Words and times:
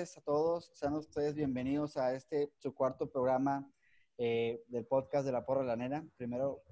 a 0.00 0.20
todos. 0.22 0.70
Sean 0.72 0.94
ustedes 0.94 1.34
bienvenidos 1.34 1.98
a 1.98 2.14
este, 2.14 2.50
su 2.56 2.74
cuarto 2.74 3.10
programa 3.10 3.70
eh, 4.16 4.64
del 4.68 4.86
podcast 4.86 5.26
de 5.26 5.32
La 5.32 5.44
Porra 5.44 5.60
de 5.60 5.66
la 5.66 5.76
Nena. 5.76 6.08
Primero, 6.16 6.62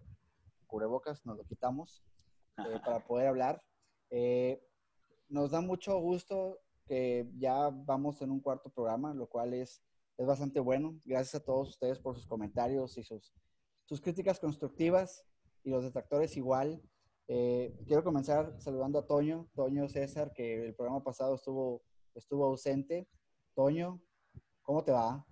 cubrebocas, 0.67 1.27
nos 1.27 1.37
lo 1.37 1.45
quitamos 1.45 2.03
eh, 2.57 2.81
para 2.83 3.07
poder 3.07 3.27
hablar. 3.27 3.63
Eh, 4.09 4.67
nos 5.29 5.51
da 5.51 5.61
mucho 5.61 5.99
gusto 5.99 6.59
que 6.87 7.31
ya 7.37 7.69
vamos 7.69 8.23
en 8.23 8.31
un 8.31 8.41
cuarto 8.41 8.71
programa, 8.71 9.13
lo 9.13 9.27
cual 9.27 9.53
es, 9.53 9.83
es 10.17 10.27
bastante 10.27 10.59
bueno. 10.59 10.99
Gracias 11.05 11.43
a 11.43 11.45
todos 11.45 11.69
ustedes 11.69 11.99
por 11.99 12.15
sus 12.15 12.27
comentarios 12.27 12.97
y 12.97 13.03
sus, 13.03 13.35
sus 13.85 14.01
críticas 14.01 14.41
constructivas 14.41 15.27
y 15.65 15.69
los 15.69 15.85
detractores 15.85 16.35
igual. 16.39 16.81
Eh, 17.27 17.77
quiero 17.87 18.03
comenzar 18.03 18.55
saludando 18.59 18.99
a 18.99 19.07
Toño, 19.07 19.51
Toño 19.55 19.87
César, 19.87 20.33
que 20.33 20.65
el 20.65 20.75
programa 20.75 21.05
pasado 21.05 21.35
estuvo, 21.35 21.83
estuvo 22.15 22.47
ausente. 22.47 23.07
Toño, 23.59 23.99
¿cómo 24.63 24.85
te 24.85 24.93
va? 24.93 25.27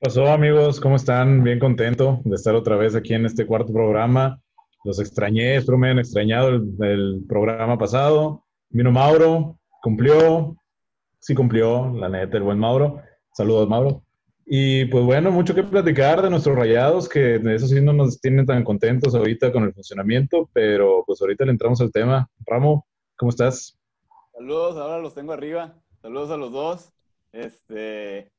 pasó, 0.00 0.26
amigos? 0.26 0.80
¿Cómo 0.80 0.96
están? 0.96 1.44
Bien 1.44 1.60
contento 1.60 2.20
de 2.24 2.34
estar 2.34 2.56
otra 2.56 2.74
vez 2.74 2.96
aquí 2.96 3.14
en 3.14 3.26
este 3.26 3.46
cuarto 3.46 3.72
programa. 3.72 4.42
Los 4.82 4.98
extrañé, 4.98 5.54
espero 5.54 5.78
me 5.78 5.86
hayan 5.86 6.00
extrañado 6.00 6.48
el, 6.48 6.74
el 6.80 7.24
programa 7.28 7.78
pasado. 7.78 8.44
Vino 8.70 8.90
Mauro, 8.90 9.56
cumplió, 9.80 10.56
sí 11.20 11.36
cumplió, 11.36 11.92
la 11.94 12.08
neta, 12.08 12.38
el 12.38 12.42
buen 12.42 12.58
Mauro. 12.58 13.02
Saludos, 13.32 13.68
Mauro. 13.68 14.02
Y 14.44 14.86
pues 14.86 15.04
bueno, 15.04 15.30
mucho 15.30 15.54
que 15.54 15.62
platicar 15.62 16.20
de 16.22 16.30
nuestros 16.30 16.56
rayados, 16.56 17.08
que 17.08 17.38
de 17.38 17.54
eso 17.54 17.68
sí 17.68 17.80
no 17.80 17.92
nos 17.92 18.20
tienen 18.20 18.46
tan 18.46 18.64
contentos 18.64 19.14
ahorita 19.14 19.52
con 19.52 19.62
el 19.62 19.72
funcionamiento, 19.72 20.50
pero 20.52 21.04
pues 21.06 21.22
ahorita 21.22 21.44
le 21.44 21.52
entramos 21.52 21.80
al 21.80 21.92
tema. 21.92 22.28
Ramo, 22.44 22.84
¿cómo 23.16 23.30
estás? 23.30 23.78
Saludos, 24.32 24.76
ahora 24.76 24.98
los 24.98 25.14
tengo 25.14 25.32
arriba. 25.32 25.76
Saludos 26.02 26.32
a 26.32 26.36
los 26.36 26.50
dos. 26.50 26.97
Este, 27.38 28.32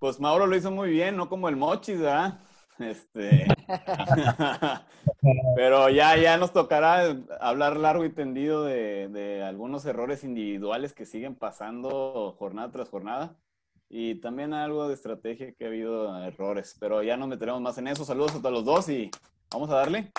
pues 0.00 0.18
Mauro 0.18 0.48
lo 0.48 0.56
hizo 0.56 0.72
muy 0.72 0.90
bien, 0.90 1.16
no 1.16 1.28
como 1.28 1.48
el 1.48 1.56
Mochis, 1.56 2.00
¿verdad? 2.00 2.40
Este, 2.80 3.46
pero 5.54 5.88
ya, 5.90 6.16
ya 6.16 6.36
nos 6.38 6.52
tocará 6.52 7.16
hablar 7.40 7.76
largo 7.76 8.04
y 8.04 8.10
tendido 8.10 8.64
de, 8.64 9.08
de 9.08 9.44
algunos 9.44 9.84
errores 9.84 10.24
individuales 10.24 10.92
que 10.92 11.06
siguen 11.06 11.36
pasando 11.36 12.34
jornada 12.36 12.72
tras 12.72 12.88
jornada 12.88 13.36
y 13.88 14.16
también 14.16 14.54
algo 14.54 14.88
de 14.88 14.94
estrategia 14.94 15.52
que 15.52 15.64
ha 15.64 15.68
habido 15.68 16.18
errores, 16.24 16.76
pero 16.80 17.02
ya 17.04 17.16
nos 17.16 17.28
meteremos 17.28 17.60
más 17.60 17.78
en 17.78 17.86
eso. 17.86 18.04
Saludos 18.04 18.34
a 18.34 18.38
todos 18.38 18.52
los 18.52 18.64
dos 18.64 18.88
y 18.88 19.08
vamos 19.52 19.70
a 19.70 19.74
darle. 19.74 20.10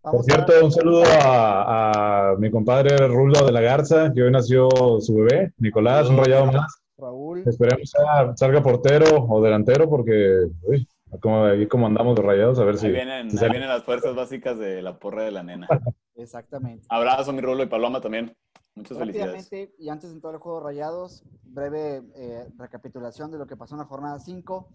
Por 0.00 0.22
cierto, 0.22 0.52
un 0.64 0.72
saludo 0.72 1.02
a, 1.20 2.30
a 2.30 2.36
mi 2.36 2.50
compadre 2.50 2.96
Rulo 3.08 3.44
de 3.44 3.52
la 3.52 3.60
Garza, 3.60 4.12
que 4.14 4.22
hoy 4.22 4.30
nació 4.30 4.68
su 5.00 5.16
bebé, 5.16 5.52
Nicolás, 5.58 6.08
un 6.08 6.16
rayado 6.18 6.46
más. 6.46 6.83
Raúl. 7.04 7.42
Esperemos 7.46 7.92
que 7.92 8.36
salga 8.36 8.62
portero 8.62 9.26
o 9.28 9.42
delantero, 9.42 9.88
porque 9.88 10.46
uy, 10.62 10.88
como, 11.20 11.44
ahí 11.44 11.66
como 11.66 11.86
andamos 11.86 12.16
de 12.16 12.22
rayados, 12.22 12.58
a 12.58 12.64
ver 12.64 12.78
si. 12.78 12.88
Vienen, 12.90 13.30
si 13.30 13.44
ahí 13.44 13.50
vienen 13.50 13.68
las 13.68 13.84
fuerzas 13.84 14.14
básicas 14.14 14.58
de 14.58 14.82
la 14.82 14.98
porra 14.98 15.22
de 15.22 15.30
la 15.30 15.42
nena. 15.42 15.68
Exactamente. 16.16 16.86
Abrazo, 16.88 17.32
mi 17.32 17.40
Rulo 17.40 17.62
y 17.62 17.66
Paloma 17.66 18.00
también. 18.00 18.34
Muchas 18.74 18.98
felicidades. 18.98 19.50
Y 19.78 19.88
antes 19.88 20.10
de 20.10 20.16
entrar 20.16 20.34
al 20.34 20.40
juego 20.40 20.58
de 20.58 20.64
rayados, 20.64 21.22
breve 21.44 22.02
eh, 22.16 22.48
recapitulación 22.56 23.30
de 23.30 23.38
lo 23.38 23.46
que 23.46 23.56
pasó 23.56 23.74
en 23.74 23.80
la 23.80 23.86
jornada 23.86 24.18
5. 24.18 24.68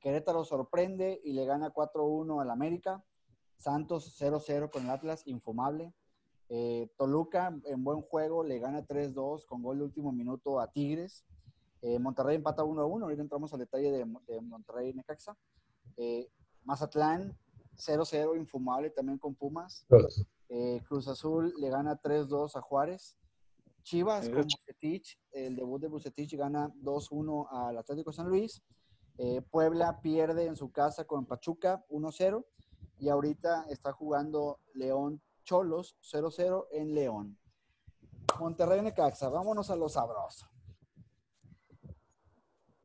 Querétaro 0.00 0.44
sorprende 0.44 1.20
y 1.24 1.32
le 1.32 1.46
gana 1.46 1.72
4-1 1.72 2.42
al 2.42 2.50
América. 2.50 3.02
Santos 3.56 4.20
0-0 4.20 4.70
con 4.70 4.84
el 4.84 4.90
Atlas, 4.90 5.22
infumable. 5.26 5.92
Eh, 6.50 6.90
Toluca 6.96 7.54
en 7.64 7.84
buen 7.84 8.00
juego 8.00 8.42
le 8.42 8.58
gana 8.58 8.86
3-2 8.86 9.44
con 9.44 9.62
gol 9.62 9.78
de 9.78 9.84
último 9.84 10.12
minuto 10.12 10.60
a 10.60 10.70
Tigres. 10.70 11.24
Eh, 11.82 11.98
Monterrey 11.98 12.36
empata 12.36 12.64
1-1. 12.64 13.02
Ahorita 13.02 13.22
entramos 13.22 13.52
al 13.52 13.60
detalle 13.60 13.90
de, 13.90 14.06
de 14.26 14.40
Monterrey 14.40 14.90
y 14.90 14.94
Necaxa. 14.94 15.36
Eh, 15.96 16.30
Mazatlán 16.64 17.36
0-0, 17.76 18.36
infumable 18.36 18.90
también 18.90 19.18
con 19.18 19.34
Pumas. 19.34 19.86
Eh, 20.48 20.82
Cruz 20.86 21.08
Azul 21.08 21.54
le 21.58 21.68
gana 21.70 22.00
3-2 22.00 22.56
a 22.56 22.60
Juárez. 22.60 23.16
Chivas 23.82 24.28
con 24.28 24.42
Bucetich, 24.42 25.18
el 25.32 25.56
debut 25.56 25.80
de 25.80 25.88
Bucetich 25.88 26.36
gana 26.36 26.68
2-1 26.82 27.48
al 27.50 27.78
Atlético 27.78 28.12
San 28.12 28.28
Luis. 28.28 28.62
Eh, 29.16 29.40
Puebla 29.50 30.00
pierde 30.02 30.44
en 30.44 30.56
su 30.56 30.70
casa 30.70 31.04
con 31.04 31.26
Pachuca 31.26 31.84
1-0 31.88 32.44
y 32.98 33.08
ahorita 33.08 33.64
está 33.70 33.92
jugando 33.92 34.60
León 34.74 35.22
Cholos 35.44 35.96
0-0 36.02 36.66
en 36.72 36.94
León. 36.94 37.38
Monterrey 38.38 38.82
Necaxa, 38.82 39.30
vámonos 39.30 39.70
a 39.70 39.76
lo 39.76 39.88
sabroso. 39.88 40.46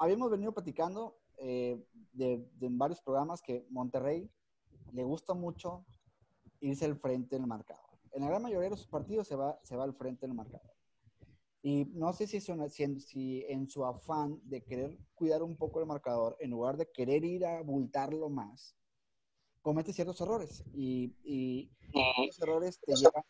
Habíamos 0.03 0.30
venido 0.30 0.53
platicando 0.53 1.18
eh, 1.38 1.81
de, 2.12 2.46
de 2.59 2.68
en 2.68 2.78
varios 2.78 3.00
programas 3.00 3.41
que 3.41 3.66
Monterrey 3.69 4.30
le 4.91 5.03
gusta 5.06 5.34
mucho 5.34 5.86
irse 6.59 6.84
al 6.84 6.97
frente 6.97 7.38
en 7.38 7.44
el 7.44 7.47
marcador. 7.47 7.86
En 8.12 8.22
la 8.24 8.28
gran 8.28 8.41
mayoría 8.44 8.69
de 8.69 8.75
sus 8.75 8.88
partidos 8.88 9.30
se 9.30 9.38
va, 9.38 9.58
se 9.64 9.78
va 9.78 9.86
al 9.86 9.94
frente 9.94 10.25
en 10.25 10.31
el 10.31 10.36
marcador. 10.36 10.75
Y 11.62 11.86
no 11.94 12.12
sé 12.12 12.28
si, 12.28 12.52
una- 12.52 12.68
si, 12.68 13.46
en, 13.47 13.69
su 13.69 13.86
afán 13.86 14.41
de 14.44 14.62
querer 14.66 14.97
cuidar 15.16 15.41
un 15.41 15.56
poco 15.56 15.80
el 15.80 15.86
marcador, 15.86 16.35
en 16.41 16.50
lugar 16.52 16.75
de 16.75 16.91
querer 16.91 17.24
ir 17.24 17.46
a 17.46 17.59
abultarlo 17.59 18.30
más, 18.30 18.75
comete 19.62 19.94
ciertos 19.94 20.20
errores. 20.20 20.66
Y, 20.74 21.16
y 21.24 21.72
esos 22.28 22.41
errores 22.41 22.78
te 22.81 22.94
llevan, 22.94 23.24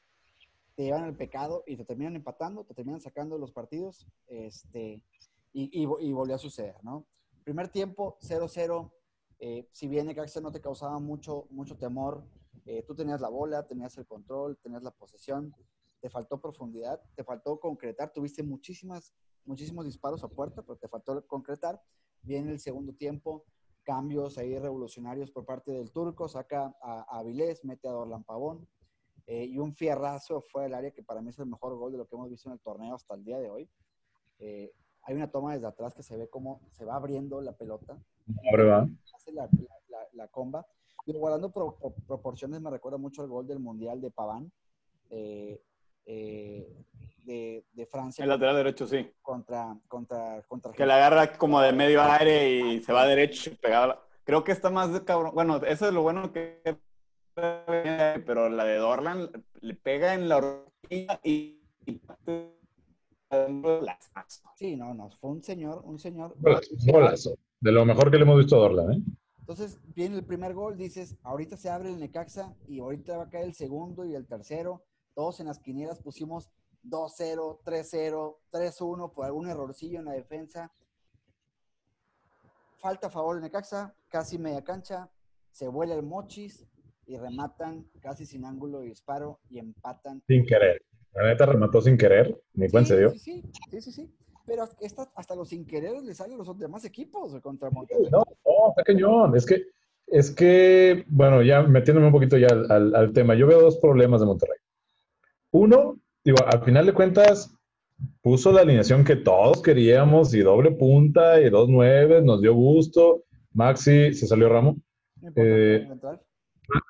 te 0.75 0.84
llevan 0.85 1.03
al 1.03 1.16
pecado 1.16 1.63
y 1.67 1.78
te 1.78 1.85
terminan 1.85 2.16
empatando, 2.16 2.66
te 2.66 2.73
terminan 2.73 3.00
sacando 3.00 3.38
los 3.38 3.51
partidos. 3.51 4.07
Este, 4.25 5.03
y, 5.53 5.81
y, 5.81 5.84
y 5.84 6.12
volvió 6.14 6.36
a 6.36 6.40
suceder, 6.40 6.75
¿no? 6.84 7.06
Primer 7.44 7.69
tiempo, 7.69 8.18
0-0. 8.22 8.91
eh, 9.40 9.69
si 9.72 9.88
bien 9.88 10.08
Necaxa 10.08 10.41
no 10.41 10.52
te 10.52 10.62
causaba 10.62 11.00
mucho, 11.00 11.47
mucho 11.50 11.78
temor, 11.78 12.24
eh, 12.66 12.84
tú 12.84 12.96
tenías 12.96 13.22
la 13.22 13.30
bola, 13.30 13.68
tenías 13.68 13.97
el 13.97 14.06
control, 14.06 14.58
tenías 14.58 14.84
la 14.84 14.91
posesión, 14.91 15.53
te 16.00 16.09
faltó 16.09 16.40
profundidad, 16.40 17.02
te 17.16 17.24
faltó 17.24 17.59
concretar, 17.59 18.12
tuviste 18.12 18.44
muchísimas, 18.44 19.14
muchísimos 19.46 19.86
disparos 19.86 20.24
a 20.24 20.30
puerta, 20.30 20.62
pero 20.62 20.78
te 20.78 20.88
faltó 20.88 21.25
concretar. 21.28 21.81
Viene 22.22 22.52
el 22.52 22.59
segundo 22.59 22.94
tiempo, 22.94 23.46
cambios 23.84 24.38
ahí 24.38 24.58
revolucionarios 24.58 25.30
por 25.31 25.46
parte 25.46 25.72
del 25.72 25.91
turco, 25.91 26.30
saca 26.30 26.74
a, 26.81 27.02
a 27.09 27.20
Avilés, 27.20 27.66
mete 27.66 27.88
a 27.88 27.91
Dorlan 27.91 28.24
Pavón, 28.24 28.68
eh, 29.28 29.46
y 29.46 29.58
un 29.58 29.74
fierrazo 29.75 30.41
fue 30.41 30.66
el 30.66 30.74
área 30.74 30.91
que 30.91 31.03
para 31.03 31.22
mí 31.22 31.30
es 31.30 31.40
el 31.40 31.47
mejor 31.47 31.75
gol 31.75 31.91
de 31.91 31.97
lo 31.97 32.08
que 32.08 32.16
hemos 32.16 32.30
visto 32.30 32.50
en 32.50 32.53
el 32.53 32.59
torneo 32.62 32.96
hasta 32.96 33.16
el 33.16 33.24
día 33.24 33.40
de 33.40 33.50
hoy. 33.50 33.70
Eh, 34.40 34.74
hay 35.03 35.16
una 35.16 35.30
toma 35.30 35.53
desde 35.53 35.68
atrás 35.68 35.94
que 35.94 36.03
se 36.03 36.18
ve 36.18 36.30
cómo 36.30 36.62
se 36.72 36.86
va 36.86 36.96
abriendo 36.96 37.41
la 37.41 37.52
pelota, 37.53 37.97
Ahora 38.50 38.88
hace 39.16 39.31
la, 39.34 39.44
la- 39.44 39.80
la- 39.90 40.08
la 40.14 40.28
comba. 40.30 40.66
Y 41.06 41.14
guardando 41.14 41.52
pro- 41.52 41.75
pro- 41.75 41.94
proporciones, 42.08 42.62
me 42.62 42.69
recuerda 42.69 42.97
mucho 42.97 43.22
al 43.22 43.28
gol 43.28 43.46
del 43.46 43.59
Mundial 43.59 44.00
de 44.00 44.09
Paván, 44.11 44.52
eh, 45.09 45.61
eh, 46.05 46.85
de, 47.26 47.66
de 47.73 47.85
Francia 47.85 48.23
El 48.23 48.29
lateral 48.29 48.55
derecho, 48.55 48.88
sí. 48.88 49.09
contra, 49.22 49.78
contra, 49.88 50.41
contra 50.47 50.72
Que 50.72 50.85
la 50.85 50.96
agarra 50.96 51.38
como 51.38 51.59
de 51.61 51.73
medio 51.73 52.02
aire 52.02 52.49
y 52.52 52.82
se 52.82 52.91
va 52.94 53.06
derecho 53.06 53.52
pegado. 53.61 54.02
Creo 54.23 54.44
que 54.44 54.53
está 54.53 54.70
más 54.70 54.94
de 54.94 55.03
cabrón. 55.03 55.32
Bueno, 55.34 55.58
eso 55.58 55.88
es 55.88 55.94
lo 55.94 56.02
bueno 56.02 56.32
que. 56.32 56.61
Pero 57.35 58.49
la 58.49 58.64
de 58.64 58.78
Dorlan 58.78 59.29
le 59.61 59.73
pega 59.73 60.14
en 60.14 60.29
la 60.29 60.38
horquilla 60.38 61.20
y. 61.23 61.62
Sí, 64.55 64.75
no, 64.75 64.93
no, 64.93 65.09
fue 65.09 65.31
un 65.31 65.43
señor, 65.43 65.81
un 65.85 65.99
señor. 65.99 66.35
Golazo. 66.39 67.35
De 67.59 67.71
lo 67.71 67.85
mejor 67.85 68.11
que 68.11 68.17
le 68.17 68.23
hemos 68.23 68.37
visto 68.37 68.55
a 68.55 68.59
Dorlan, 68.59 68.93
¿eh? 68.93 69.03
Entonces 69.39 69.79
viene 69.93 70.15
el 70.15 70.25
primer 70.25 70.53
gol, 70.53 70.77
dices, 70.77 71.17
ahorita 71.23 71.57
se 71.57 71.69
abre 71.69 71.89
el 71.89 71.99
Necaxa 71.99 72.55
y 72.67 72.79
ahorita 72.79 73.17
va 73.17 73.23
a 73.23 73.29
caer 73.29 73.45
el 73.45 73.53
segundo 73.53 74.05
y 74.05 74.15
el 74.15 74.25
tercero. 74.25 74.85
Todos 75.13 75.41
en 75.41 75.47
las 75.47 75.59
quinielas 75.59 75.99
pusimos 75.99 76.49
2-0, 76.85 77.59
3-0, 77.63 78.37
3-1 78.51 79.13
por 79.13 79.25
algún 79.25 79.49
errorcillo 79.49 79.99
en 79.99 80.05
la 80.05 80.13
defensa. 80.13 80.71
Falta 82.77 83.07
a 83.07 83.09
favor 83.09 83.35
de 83.35 83.41
Necaxa, 83.41 83.93
casi 84.07 84.37
media 84.37 84.63
cancha, 84.63 85.09
se 85.51 85.67
vuela 85.67 85.93
el 85.93 86.03
mochis 86.03 86.65
y 87.05 87.17
rematan 87.17 87.85
casi 88.01 88.25
sin 88.25 88.45
ángulo 88.45 88.81
y 88.83 88.89
disparo 88.89 89.39
y 89.49 89.59
empatan. 89.59 90.23
Sin 90.27 90.45
querer. 90.45 90.83
La 91.15 91.27
neta 91.27 91.45
remató 91.45 91.81
sin 91.81 91.97
querer. 91.97 92.39
Ni 92.53 92.69
cuenta 92.69 92.89
se 92.89 92.97
dio. 92.99 93.11
Sí, 93.11 93.19
sí, 93.19 93.43
sí, 93.71 93.81
sí, 93.81 93.91
sí. 93.91 94.13
Pero 94.45 94.65
esta- 94.81 95.09
hasta 95.15 95.35
los 95.35 95.49
sin 95.49 95.65
querer 95.65 96.01
le 96.03 96.13
salen 96.13 96.37
los 96.37 96.57
demás 96.59 96.83
equipos 96.85 97.39
contra 97.41 97.69
Monterrey. 97.69 98.07
No, 98.11 98.23
no, 98.45 98.69
está 98.69 98.83
cañón. 98.83 99.35
Es 99.37 99.45
que, 99.45 99.63
es 100.07 100.31
que, 100.31 101.05
bueno, 101.07 101.41
ya 101.41 101.61
metiéndome 101.63 102.07
un 102.07 102.13
poquito 102.13 102.37
ya 102.37 102.47
al, 102.47 102.69
al- 102.71 102.95
al 102.95 103.13
tema, 103.13 103.35
yo 103.35 103.47
veo 103.47 103.61
dos 103.61 103.77
problemas 103.77 104.19
de 104.19 104.25
Monterrey. 104.27 104.57
Uno, 105.51 105.99
digo, 106.23 106.37
al 106.45 106.63
final 106.63 106.85
de 106.87 106.93
cuentas, 106.93 107.55
puso 108.21 108.51
la 108.51 108.61
alineación 108.61 109.05
que 109.05 109.15
todos 109.15 109.61
queríamos 109.61 110.33
y 110.33 110.39
doble 110.41 110.71
punta 110.71 111.39
y 111.39 111.49
dos 111.49 111.69
nueve, 111.69 112.21
nos 112.21 112.41
dio 112.41 112.53
gusto. 112.53 113.23
Maxi, 113.53 114.13
se 114.13 114.27
salió 114.27 114.49
Ramo. 114.49 114.75
Eh. 115.35 115.87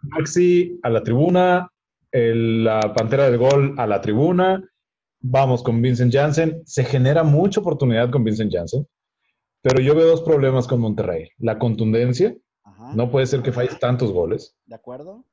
Maxi 0.01 0.79
a 0.81 0.89
la 0.89 1.03
tribuna, 1.03 1.69
la 2.13 2.93
Pantera 2.93 3.25
del 3.29 3.39
Gol 3.39 3.73
a 3.77 3.87
la 3.87 3.99
tribuna, 3.99 4.63
vamos 5.19 5.63
con 5.63 5.81
Vincent 5.81 6.13
Janssen, 6.13 6.61
se 6.65 6.83
genera 6.83 7.23
mucha 7.23 7.59
oportunidad 7.59 8.11
con 8.11 8.23
Vincent 8.23 8.53
Janssen, 8.53 8.87
pero 9.61 9.81
yo 9.81 9.95
veo 9.95 10.07
dos 10.07 10.21
problemas 10.21 10.67
con 10.67 10.79
Monterrey. 10.79 11.29
La 11.39 11.57
contundencia, 11.57 12.35
no 12.95 13.09
puede 13.09 13.25
ser 13.25 13.41
que 13.41 13.51
falles 13.51 13.79
tantos 13.79 14.11
goles. 14.11 14.55
¿De 14.65 14.75
acuerdo? 14.75 15.25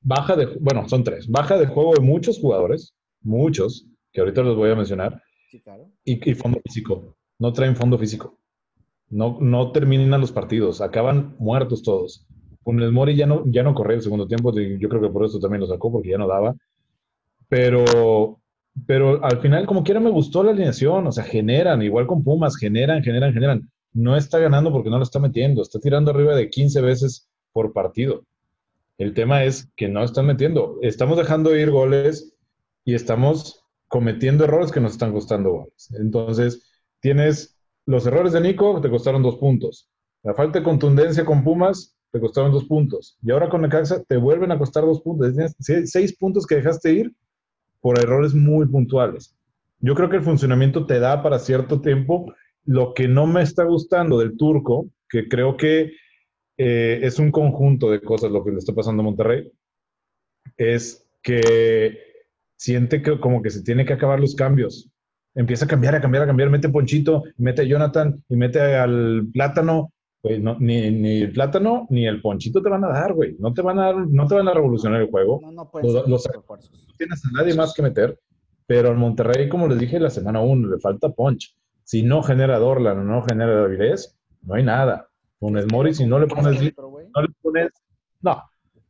Baja 0.00 0.36
de, 0.36 0.46
bueno, 0.60 0.88
son 0.88 1.04
tres, 1.04 1.28
baja 1.28 1.58
de 1.58 1.66
juego 1.66 1.94
de 1.94 2.00
muchos 2.00 2.38
jugadores, 2.38 2.94
muchos, 3.20 3.86
que 4.12 4.20
ahorita 4.20 4.42
los 4.42 4.56
voy 4.56 4.70
a 4.70 4.76
mencionar, 4.76 5.22
sí, 5.50 5.60
claro. 5.60 5.90
y, 6.04 6.30
y 6.30 6.34
fondo 6.34 6.60
físico, 6.64 7.16
no 7.38 7.52
traen 7.52 7.76
fondo 7.76 7.98
físico. 7.98 8.38
No, 9.08 9.38
no 9.40 9.72
terminan 9.72 10.20
los 10.20 10.32
partidos, 10.32 10.80
acaban 10.80 11.36
muertos 11.38 11.82
todos. 11.82 12.26
El 12.66 12.92
Mori 12.92 13.16
ya 13.16 13.26
no, 13.26 13.42
ya 13.46 13.62
no 13.62 13.74
corría 13.74 13.96
el 13.96 14.02
segundo 14.02 14.26
tiempo, 14.26 14.52
yo 14.52 14.88
creo 14.88 15.02
que 15.02 15.08
por 15.08 15.24
eso 15.24 15.38
también 15.40 15.60
lo 15.60 15.66
sacó, 15.66 15.90
porque 15.90 16.10
ya 16.10 16.18
no 16.18 16.28
daba. 16.28 16.54
Pero, 17.48 18.40
pero 18.86 19.22
al 19.24 19.40
final, 19.40 19.66
como 19.66 19.82
quiera, 19.82 20.00
me 20.00 20.10
gustó 20.10 20.42
la 20.42 20.52
alineación. 20.52 21.06
O 21.06 21.12
sea, 21.12 21.24
generan, 21.24 21.82
igual 21.82 22.06
con 22.06 22.22
Pumas, 22.22 22.56
generan, 22.56 23.02
generan, 23.02 23.32
generan. 23.32 23.70
No 23.92 24.16
está 24.16 24.38
ganando 24.38 24.72
porque 24.72 24.90
no 24.90 24.96
lo 24.96 25.02
está 25.02 25.18
metiendo. 25.18 25.60
Está 25.60 25.78
tirando 25.78 26.10
arriba 26.10 26.34
de 26.34 26.48
15 26.48 26.80
veces 26.80 27.28
por 27.52 27.72
partido. 27.72 28.24
El 28.96 29.14
tema 29.14 29.44
es 29.44 29.70
que 29.76 29.88
no 29.88 30.02
están 30.02 30.26
metiendo. 30.26 30.78
Estamos 30.80 31.18
dejando 31.18 31.56
ir 31.56 31.70
goles 31.70 32.34
y 32.84 32.94
estamos 32.94 33.64
cometiendo 33.88 34.44
errores 34.44 34.72
que 34.72 34.80
nos 34.80 34.92
están 34.92 35.12
costando 35.12 35.50
goles. 35.50 35.90
Entonces, 35.98 36.70
tienes 37.00 37.58
los 37.84 38.06
errores 38.06 38.32
de 38.32 38.40
Nico, 38.40 38.80
te 38.80 38.88
costaron 38.88 39.22
dos 39.22 39.36
puntos. 39.36 39.90
La 40.22 40.34
falta 40.34 40.60
de 40.60 40.64
contundencia 40.64 41.24
con 41.24 41.44
Pumas 41.44 41.96
te 42.12 42.20
costaron 42.20 42.52
dos 42.52 42.64
puntos. 42.64 43.16
Y 43.22 43.30
ahora 43.30 43.48
con 43.48 43.62
Necaxa 43.62 44.04
te 44.04 44.18
vuelven 44.18 44.52
a 44.52 44.58
costar 44.58 44.84
dos 44.84 45.00
puntos. 45.00 45.34
seis 45.58 46.16
puntos 46.16 46.46
que 46.46 46.56
dejaste 46.56 46.92
ir 46.92 47.12
por 47.80 47.98
errores 47.98 48.34
muy 48.34 48.66
puntuales. 48.66 49.34
Yo 49.80 49.94
creo 49.94 50.10
que 50.10 50.16
el 50.16 50.22
funcionamiento 50.22 50.86
te 50.86 51.00
da 51.00 51.22
para 51.22 51.38
cierto 51.38 51.80
tiempo. 51.80 52.32
Lo 52.64 52.92
que 52.94 53.08
no 53.08 53.26
me 53.26 53.42
está 53.42 53.64
gustando 53.64 54.18
del 54.18 54.36
turco, 54.36 54.88
que 55.08 55.26
creo 55.26 55.56
que 55.56 55.92
eh, 56.58 57.00
es 57.02 57.18
un 57.18 57.32
conjunto 57.32 57.90
de 57.90 58.02
cosas 58.02 58.30
lo 58.30 58.44
que 58.44 58.52
le 58.52 58.58
está 58.58 58.74
pasando 58.74 59.00
a 59.00 59.04
Monterrey, 59.04 59.50
es 60.56 61.08
que 61.22 61.98
siente 62.56 63.02
que 63.02 63.18
como 63.18 63.42
que 63.42 63.50
se 63.50 63.62
tiene 63.62 63.86
que 63.86 63.94
acabar 63.94 64.20
los 64.20 64.34
cambios. 64.34 64.90
Empieza 65.34 65.64
a 65.64 65.68
cambiar, 65.68 65.94
a 65.94 66.00
cambiar, 66.00 66.24
a 66.24 66.26
cambiar, 66.26 66.50
mete 66.50 66.68
Ponchito, 66.68 67.24
mete 67.38 67.62
a 67.62 67.64
Jonathan 67.64 68.22
y 68.28 68.36
mete 68.36 68.60
al 68.60 69.28
Plátano 69.32 69.92
ni, 70.22 71.22
el 71.22 71.32
plátano 71.32 71.86
ni 71.90 72.06
el 72.06 72.20
ponchito 72.20 72.62
te 72.62 72.68
van 72.68 72.84
a 72.84 72.88
dar, 72.88 73.12
güey. 73.12 73.36
No 73.38 73.52
te 73.52 73.62
van 73.62 73.78
a 73.78 73.92
no 73.92 74.26
te 74.26 74.34
van 74.34 74.48
a 74.48 74.54
revolucionar 74.54 75.00
el 75.00 75.10
juego. 75.10 75.40
No, 75.42 75.52
no 75.52 75.70
los, 75.82 76.08
No 76.08 76.96
tienes 76.96 77.24
a 77.24 77.30
nadie 77.32 77.54
más 77.54 77.74
que 77.74 77.82
meter. 77.82 78.18
Pero 78.66 78.90
al 78.90 78.96
Monterrey, 78.96 79.48
como 79.48 79.66
les 79.68 79.78
dije 79.78 79.98
la 79.98 80.10
semana 80.10 80.40
1, 80.40 80.68
le 80.68 80.78
falta 80.78 81.08
punch. 81.10 81.56
Si 81.84 82.02
no 82.02 82.22
genera 82.22 82.58
Dorlan 82.58 83.06
no 83.06 83.22
genera 83.22 83.54
Davilés, 83.54 84.16
no 84.42 84.54
hay 84.54 84.62
nada. 84.62 85.08
Funes 85.40 85.66
Mori, 85.70 85.92
si 85.92 86.06
no 86.06 86.20
le 86.20 86.28
pones, 86.28 86.62
no 86.62 87.22
le 87.22 87.28
pones, 87.42 87.70
no, 88.20 88.40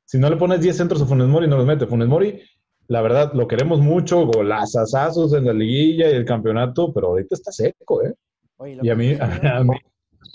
si 0.04 0.18
no 0.18 0.28
le 0.28 0.36
pones 0.36 0.60
10 0.60 0.76
centros 0.76 1.00
a 1.00 1.06
Funes 1.06 1.26
Mori, 1.26 1.48
no 1.48 1.56
los 1.56 1.64
mete. 1.64 1.86
Funes 1.86 2.06
Mori, 2.06 2.42
la 2.88 3.00
verdad, 3.00 3.32
lo 3.32 3.48
queremos 3.48 3.80
mucho, 3.80 4.26
golazazazos 4.26 5.32
en 5.32 5.46
la 5.46 5.54
liguilla 5.54 6.10
y 6.10 6.14
el 6.14 6.26
campeonato, 6.26 6.92
pero 6.92 7.08
ahorita 7.08 7.34
está 7.34 7.50
seco, 7.50 8.04
¿eh? 8.04 8.14
y 8.82 8.90
a 8.90 8.94
mí, 8.94 9.16
a 9.20 9.64
mí, 9.64 9.76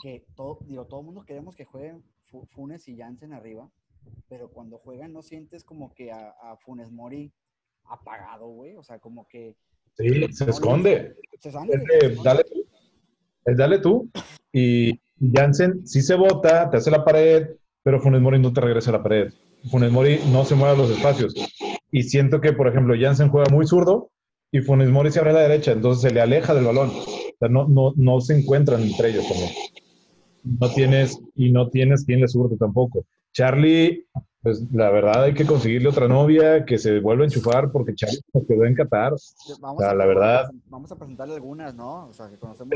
que 0.02 0.26
todo, 0.36 0.60
digo, 0.66 0.86
todo 0.86 1.02
el 1.02 1.06
mundo 1.06 1.26
queremos 1.26 1.56
que 1.56 1.66
jueguen 1.66 2.04
Funes 2.50 2.88
y 2.88 2.98
Jansen 2.98 3.34
arriba, 3.34 3.70
pero 4.30 4.50
cuando 4.50 4.78
juegan 4.78 5.14
no 5.14 5.22
sientes 5.22 5.64
como 5.64 5.94
que 5.94 6.12
a, 6.12 6.34
Funes 6.60 6.92
Mori 6.92 7.32
apagado, 7.86 8.48
güey, 8.48 8.76
o 8.76 8.84
sea, 8.84 9.00
como 9.00 9.28
que... 9.28 9.56
Sí, 9.98 10.32
se 10.32 10.50
esconde. 10.50 11.16
Se 11.40 11.50
esconde. 11.50 11.82
dale 12.24 12.44
tú. 12.44 12.66
dale 13.46 13.80
tú. 13.80 14.10
Y 14.52 15.00
Jansen 15.34 15.88
sí 15.88 16.02
se 16.02 16.16
bota, 16.16 16.70
te 16.70 16.78
hace 16.78 16.92
la 16.92 17.04
pared, 17.04 17.56
pero 17.82 18.02
Funes 18.02 18.22
Mori 18.22 18.40
no 18.40 18.54
te 18.54 18.62
regresa 18.62 18.92
a 18.92 18.94
la 18.94 19.04
pared. 19.04 19.34
Funes 19.72 19.92
Mori 19.92 20.20
no 20.32 20.46
se 20.46 20.56
mueve 20.56 20.76
a 20.76 20.78
los 20.78 20.92
espacios. 20.92 21.34
Y 21.92 22.04
siento 22.04 22.42
que, 22.42 22.54
por 22.54 22.68
ejemplo, 22.68 22.96
Jansen 23.00 23.30
juega 23.30 23.50
muy 23.50 23.66
zurdo 23.66 24.12
y 24.52 24.60
Funes 24.60 24.90
Mori 24.90 25.12
se 25.12 25.20
abre 25.20 25.32
a 25.32 25.36
la 25.36 25.42
derecha, 25.42 25.72
entonces 25.72 26.02
se 26.02 26.14
le 26.14 26.22
aleja 26.22 26.54
del 26.54 26.66
balón. 26.66 26.90
O 26.90 27.38
sea, 27.40 27.50
no, 27.50 27.68
no, 27.68 27.94
no 27.96 28.22
se 28.22 28.38
encuentran 28.38 28.84
entre 28.84 29.10
ellos 29.10 29.28
también 29.28 29.52
no 30.60 30.70
tienes, 30.74 31.20
y 31.36 31.52
no 31.52 31.70
tienes 31.70 32.06
quien 32.06 32.22
le 32.22 32.28
surte 32.28 32.58
tampoco. 32.58 33.06
Charlie, 33.34 34.06
pues 34.42 34.66
la 34.72 34.90
verdad 34.90 35.24
hay 35.24 35.34
que 35.34 35.46
conseguirle 35.46 35.90
otra 35.90 36.08
novia 36.08 36.66
que 36.66 36.78
se 36.78 37.00
vuelva 37.00 37.24
a 37.24 37.28
enchufar 37.28 37.72
porque 37.72 37.94
Charlie 37.96 38.20
se 38.32 38.46
quedó 38.46 38.66
en 38.66 38.76
Qatar. 38.76 39.14
Vamos 39.60 39.84
a, 39.84 39.94
la 39.94 40.06
verdad. 40.06 40.50
Vamos 40.68 40.92
a 40.92 40.96
presentarle 40.96 41.36
algunas, 41.36 41.76
¿no? 41.76 42.08
O 42.08 42.14
sea, 42.14 42.30
que 42.30 42.38
conocemos. 42.38 42.74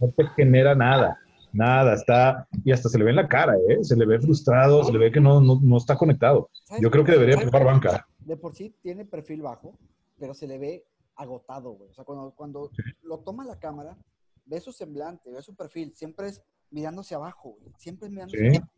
no, 0.00 0.08
te 0.08 0.26
genera, 0.36 0.74
nada, 0.74 1.18
nada. 1.52 1.94
Está, 1.94 2.46
y 2.64 2.72
hasta 2.72 2.88
se 2.88 2.98
le 2.98 3.04
ve 3.04 3.10
en 3.10 3.16
la 3.16 3.28
cara, 3.28 3.54
¿eh? 3.68 3.82
Se 3.82 3.96
le 3.96 4.06
ve 4.06 4.20
frustrado, 4.20 4.84
se 4.84 4.92
le 4.92 4.98
ve 4.98 5.12
que 5.12 5.20
no, 5.20 5.40
no, 5.40 5.76
está 5.76 5.96
conectado. 5.96 6.50
Yo 6.80 6.90
creo 6.90 7.04
que 7.04 7.12
debería 7.12 7.36
probar 7.38 7.64
banca. 7.64 8.06
De 8.20 8.36
por 8.36 8.54
sí 8.54 8.74
tiene 8.82 9.04
perfil 9.04 9.42
bajo, 9.42 9.78
pero 10.18 10.34
se 10.34 10.46
le 10.46 10.58
ve 10.58 10.84
agotado, 11.16 11.72
güey. 11.72 11.90
O 11.90 11.94
sea, 11.94 12.04
cuando, 12.04 12.32
cuando 12.36 12.70
lo 13.02 13.18
toma 13.18 13.44
la 13.44 13.58
cámara, 13.58 13.96
ve 14.46 14.60
su 14.60 14.72
semblante, 14.72 15.30
ve 15.30 15.42
su 15.42 15.54
perfil, 15.54 15.92
siempre 15.94 16.28
es 16.28 16.42
mirándose 16.70 17.14
abajo, 17.14 17.58
siempre 17.76 18.06
es 18.06 18.12
mirándose 18.12 18.48
abajo. 18.48 18.70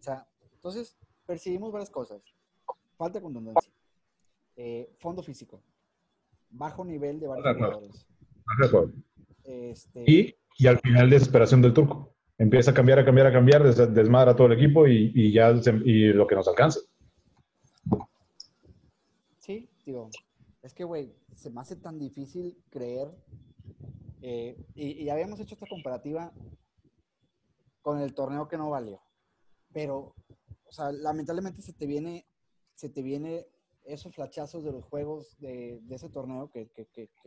O 0.00 0.02
sea, 0.02 0.28
entonces 0.52 0.96
percibimos 1.24 1.72
varias 1.72 1.90
cosas. 1.90 2.22
Falta 2.96 3.18
de 3.18 3.22
contundencia, 3.22 3.72
eh, 4.56 4.92
fondo 4.98 5.22
físico, 5.22 5.62
bajo 6.50 6.84
nivel 6.84 7.18
de 7.18 7.28
varios 7.28 7.56
jugadores. 7.56 8.06
Este... 9.44 10.04
Y, 10.06 10.34
y, 10.58 10.66
al 10.66 10.78
final 10.80 11.10
desesperación 11.10 11.62
del 11.62 11.74
turco. 11.74 12.14
Empieza 12.38 12.72
a 12.72 12.74
cambiar, 12.74 12.98
a 12.98 13.04
cambiar, 13.04 13.28
a 13.28 13.32
cambiar, 13.32 13.62
desmadra 13.64 14.34
todo 14.34 14.48
el 14.48 14.54
equipo 14.54 14.86
y, 14.88 15.12
y 15.14 15.32
ya 15.32 15.52
y 15.84 16.12
lo 16.12 16.26
que 16.26 16.34
nos 16.34 16.48
alcanza. 16.48 16.80
Sí, 19.38 19.68
digo, 19.84 20.10
es 20.62 20.72
que, 20.72 20.84
güey, 20.84 21.14
se 21.34 21.50
me 21.50 21.60
hace 21.60 21.76
tan 21.76 21.98
difícil 21.98 22.56
creer 22.70 23.08
eh, 24.26 24.56
y, 24.74 25.06
habíamos 25.10 25.38
hecho 25.38 25.52
esta 25.52 25.66
comparativa 25.66 26.32
con 27.82 28.00
el 28.00 28.14
torneo 28.14 28.48
que 28.48 28.56
no 28.56 28.70
valió. 28.70 29.02
Pero, 29.70 30.14
o 30.64 30.72
sea, 30.72 30.90
lamentablemente 30.92 31.60
se 31.60 31.74
te 31.74 31.84
viene, 31.84 32.26
se 32.74 32.88
te 32.88 33.02
viene 33.02 33.46
esos 33.84 34.14
flachazos 34.14 34.64
de 34.64 34.72
los 34.72 34.82
juegos 34.82 35.36
de, 35.40 35.78
ese 35.90 36.08
torneo 36.08 36.50
que, 36.50 36.70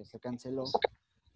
se 0.03 0.19
canceló, 0.19 0.63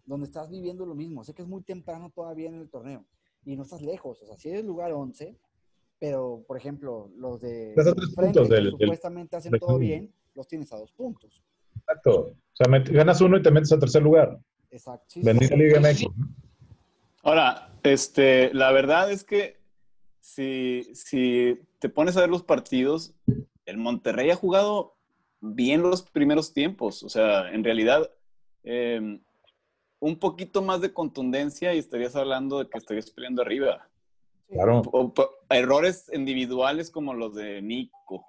donde 0.03 0.25
estás 0.25 0.49
viviendo 0.49 0.87
lo 0.87 0.95
mismo. 0.95 1.23
Sé 1.23 1.35
que 1.35 1.43
es 1.43 1.47
muy 1.47 1.61
temprano 1.61 2.09
todavía 2.09 2.49
en 2.49 2.55
el 2.55 2.67
torneo 2.67 3.05
y 3.45 3.55
no 3.55 3.61
estás 3.61 3.83
lejos. 3.83 4.19
O 4.23 4.25
sea, 4.25 4.37
si 4.37 4.49
eres 4.49 4.65
lugar 4.65 4.93
11, 4.93 5.37
pero, 5.99 6.43
por 6.47 6.57
ejemplo, 6.57 7.11
los 7.15 7.39
de 7.39 7.75
frente, 8.15 8.49
que 8.49 8.71
supuestamente 8.71 9.35
hacen 9.35 9.51
todo 9.59 9.77
bien, 9.77 10.11
los 10.33 10.47
tienes 10.47 10.73
a 10.73 10.77
dos 10.77 10.91
puntos. 10.91 11.43
Exacto. 11.75 12.31
O 12.31 12.55
sea, 12.55 12.65
ganas 12.67 13.21
uno 13.21 13.37
y 13.37 13.43
te 13.43 13.51
metes 13.51 13.71
a 13.71 13.77
tercer 13.77 14.01
lugar. 14.01 14.41
Exacto. 14.71 15.19
Liga 15.19 15.81
Ahora, 17.23 17.71
este, 17.83 18.53
la 18.53 18.71
verdad 18.71 19.11
es 19.11 19.23
que 19.23 19.59
si, 20.19 20.83
si 20.95 21.59
te 21.79 21.89
pones 21.89 22.17
a 22.17 22.21
ver 22.21 22.29
los 22.29 22.43
partidos, 22.43 23.13
el 23.65 23.77
Monterrey 23.77 24.31
ha 24.31 24.35
jugado 24.35 24.95
bien 25.41 25.81
los 25.81 26.03
primeros 26.03 26.53
tiempos. 26.53 27.03
O 27.03 27.09
sea, 27.09 27.51
en 27.51 27.63
realidad, 27.63 28.09
em, 28.63 29.21
un 29.99 30.17
poquito 30.17 30.61
más 30.61 30.81
de 30.81 30.93
contundencia 30.93 31.73
y 31.73 31.79
estarías 31.79 32.15
hablando 32.15 32.59
de 32.59 32.69
que 32.69 32.77
estarías 32.77 33.11
peleando 33.11 33.41
arriba. 33.41 33.87
Claro. 34.47 34.81
errores 35.49 36.11
individuales 36.13 36.91
como 36.91 37.13
los 37.13 37.33
de 37.33 37.61
Nico, 37.61 38.27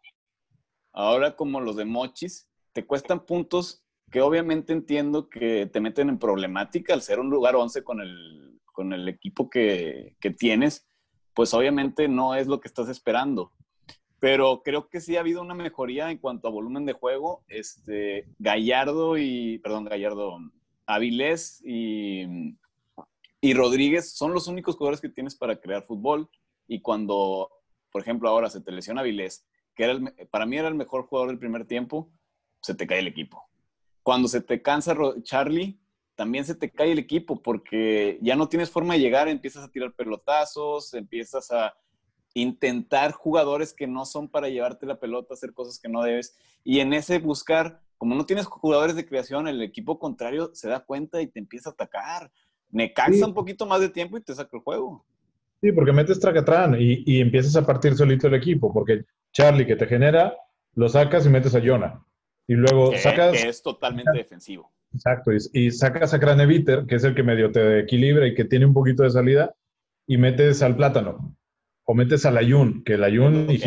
ahora 0.93 1.35
como 1.35 1.61
los 1.61 1.75
de 1.75 1.85
Mochis, 1.85 2.49
te 2.73 2.87
cuestan 2.87 3.27
puntos 3.27 3.82
que 4.13 4.21
obviamente 4.21 4.75
entiendo 4.75 5.31
que 5.31 5.67
te 5.67 5.81
meten 5.81 6.11
en 6.11 6.19
problemática 6.19 6.93
al 6.93 7.01
ser 7.01 7.19
un 7.19 7.31
lugar 7.31 7.57
11 7.57 7.83
con 7.83 8.01
el, 8.01 8.61
con 8.67 8.93
el 8.93 9.09
equipo 9.09 9.49
que, 9.49 10.17
que 10.21 10.31
tienes, 10.31 10.87
pues 11.35 11.55
obviamente 11.55 12.09
no 12.09 12.35
es 12.35 12.47
lo 12.47 12.61
que 12.61 12.69
estás 12.69 12.91
esperando. 12.91 13.53
Pero 14.21 14.63
creo 14.63 14.91
que 14.91 15.01
sí 15.01 15.17
ha 15.17 15.21
habido 15.21 15.41
una 15.41 15.55
mejoría 15.55 16.11
en 16.11 16.19
cuanto 16.19 16.47
a 16.47 16.53
volumen 16.53 16.85
de 16.85 16.93
juego. 16.93 17.43
Este, 17.49 18.29
Gallardo 18.39 19.17
y, 19.17 19.59
perdón, 19.59 19.87
Gallardo, 19.87 20.39
Avilés 20.85 21.63
y, 21.65 22.55
y 23.41 23.55
Rodríguez 23.55 24.13
son 24.13 24.35
los 24.35 24.47
únicos 24.47 24.77
jugadores 24.77 25.01
que 25.01 25.09
tienes 25.09 25.35
para 25.35 25.57
crear 25.57 25.85
fútbol. 25.85 26.29
Y 26.69 26.83
cuando, 26.83 27.51
por 27.91 28.03
ejemplo, 28.03 28.29
ahora 28.29 28.51
se 28.51 28.61
te 28.61 28.73
lesiona 28.73 29.01
Avilés, 29.01 29.47
que 29.75 29.85
era 29.85 29.99
para 30.31 30.45
mí 30.45 30.59
era 30.59 30.69
el 30.69 30.75
mejor 30.75 31.07
jugador 31.07 31.31
del 31.31 31.39
primer 31.39 31.67
tiempo, 31.67 32.11
se 32.61 32.75
te 32.75 32.87
cae 32.87 32.99
el 32.99 33.09
equipo. 33.09 33.49
Cuando 34.03 34.29
se 34.29 34.41
te 34.41 34.63
cansa 34.63 34.97
Charlie, 35.23 35.79
también 36.15 36.45
se 36.45 36.55
te 36.55 36.71
cae 36.71 36.93
el 36.93 36.99
equipo 36.99 37.43
porque 37.43 38.19
ya 38.23 38.37
no 38.37 38.49
tienes 38.49 38.71
forma 38.71 38.95
de 38.95 39.01
llegar, 39.01 39.29
empiezas 39.29 39.65
a 39.65 39.71
tirar 39.71 39.93
pelotazos, 39.93 40.95
empiezas 40.95 41.51
a... 41.51 41.75
intentar 42.35 43.13
jugadores 43.13 43.75
que 43.75 43.87
no 43.87 44.07
son 44.07 44.27
para 44.27 44.49
llevarte 44.49 44.87
la 44.87 44.99
pelota, 44.99 45.35
hacer 45.35 45.53
cosas 45.53 45.79
que 45.79 45.91
no 45.91 46.03
debes. 46.03 46.35
Y 46.65 46.81
en 46.81 46.95
ese 46.95 47.19
buscar, 47.19 47.83
como 47.99 48.15
no 48.15 48.25
tienes 48.25 48.47
jugadores 48.47 48.97
de 48.97 49.05
creación, 49.05 49.49
el 49.49 49.61
equipo 49.61 49.99
contrario 49.99 50.51
se 50.55 50.69
da 50.69 50.81
cuenta 50.81 51.21
y 51.21 51.27
te 51.27 51.39
empieza 51.41 51.69
a 51.69 51.73
atacar. 51.75 52.31
Me 52.71 52.95
cansa 52.95 53.27
un 53.27 53.35
poquito 53.35 53.67
más 53.67 53.81
de 53.83 53.91
tiempo 53.91 54.17
y 54.17 54.23
te 54.23 54.35
saca 54.35 54.57
el 54.57 54.63
juego. 54.63 55.05
Sí, 55.61 55.73
porque 55.73 55.93
metes 55.93 56.19
tracatrán 56.19 56.75
y, 56.81 57.03
y 57.05 57.21
empiezas 57.21 57.55
a 57.57 57.67
partir 57.67 57.95
solito 57.95 58.29
el 58.29 58.35
equipo, 58.35 58.73
porque 58.73 59.05
Charlie 59.31 59.67
que 59.67 59.77
te 59.77 59.87
genera, 59.87 60.35
lo 60.75 60.89
sacas 60.89 61.27
y 61.27 61.29
metes 61.29 61.55
a 61.55 61.61
Jonah. 61.61 62.03
Y 62.47 62.55
luego 62.55 62.91
que, 62.91 62.99
sacas... 62.99 63.33
Que 63.33 63.49
es 63.49 63.63
totalmente 63.63 64.13
defensivo. 64.13 64.73
Exacto, 64.93 65.33
y, 65.33 65.39
y 65.53 65.71
sacas 65.71 66.13
a 66.13 66.21
Craneviter, 66.21 66.85
que 66.87 66.97
es 66.97 67.05
el 67.05 67.15
que 67.15 67.23
medio 67.23 67.51
te 67.51 67.81
equilibra 67.81 68.27
y 68.27 68.35
que 68.35 68.45
tiene 68.45 68.67
un 68.67 68.75
poquito 68.75 69.03
de 69.03 69.11
salida, 69.11 69.55
y 70.07 70.19
metes 70.19 70.63
al 70.63 70.77
plátano. 70.77 71.37
O 71.85 71.95
metes 71.95 72.27
al 72.27 72.37
Ayun, 72.37 72.85
que 72.85 72.95
el 72.95 73.05
Ayun 73.05 73.51
y 73.51 73.59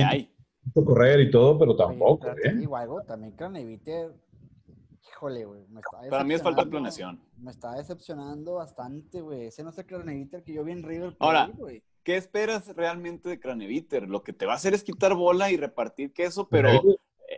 correr 0.73 1.19
y 1.21 1.31
todo, 1.31 1.57
pero 1.57 1.75
tampoco, 1.75 2.27
Oye, 2.27 2.49
¿eh? 2.49 2.55
Digo 2.55 2.75
algo, 2.77 3.01
también 3.03 3.33
Craneviter, 3.33 4.13
híjole, 5.07 5.45
güey. 5.45 5.67
me 5.67 5.81
está 5.81 6.09
Para 6.09 6.23
mí 6.23 6.33
es 6.33 6.41
falta 6.41 6.63
de 6.63 6.71
planeación. 6.71 7.21
Me 7.37 7.51
está 7.51 7.73
decepcionando 7.73 8.55
bastante, 8.55 9.21
güey. 9.21 9.47
Ese 9.47 9.63
no 9.63 9.69
es 9.69 9.77
el 9.77 9.85
Craneviter 9.85 10.43
que 10.43 10.53
yo 10.53 10.63
vi 10.63 10.71
en 10.71 10.83
River 10.83 11.15
Ahora, 11.19 11.47
güey. 11.53 11.83
¿Qué 12.03 12.17
esperas 12.17 12.67
realmente 12.75 13.29
de 13.29 13.39
Craneviter? 13.39 14.07
Lo 14.07 14.23
que 14.23 14.31
te 14.31 14.45
va 14.45 14.53
a 14.53 14.57
hacer 14.57 14.73
es 14.75 14.83
quitar 14.83 15.15
bola 15.15 15.49
y 15.51 15.57
repartir 15.57 16.13
queso, 16.13 16.47
pero 16.47 16.69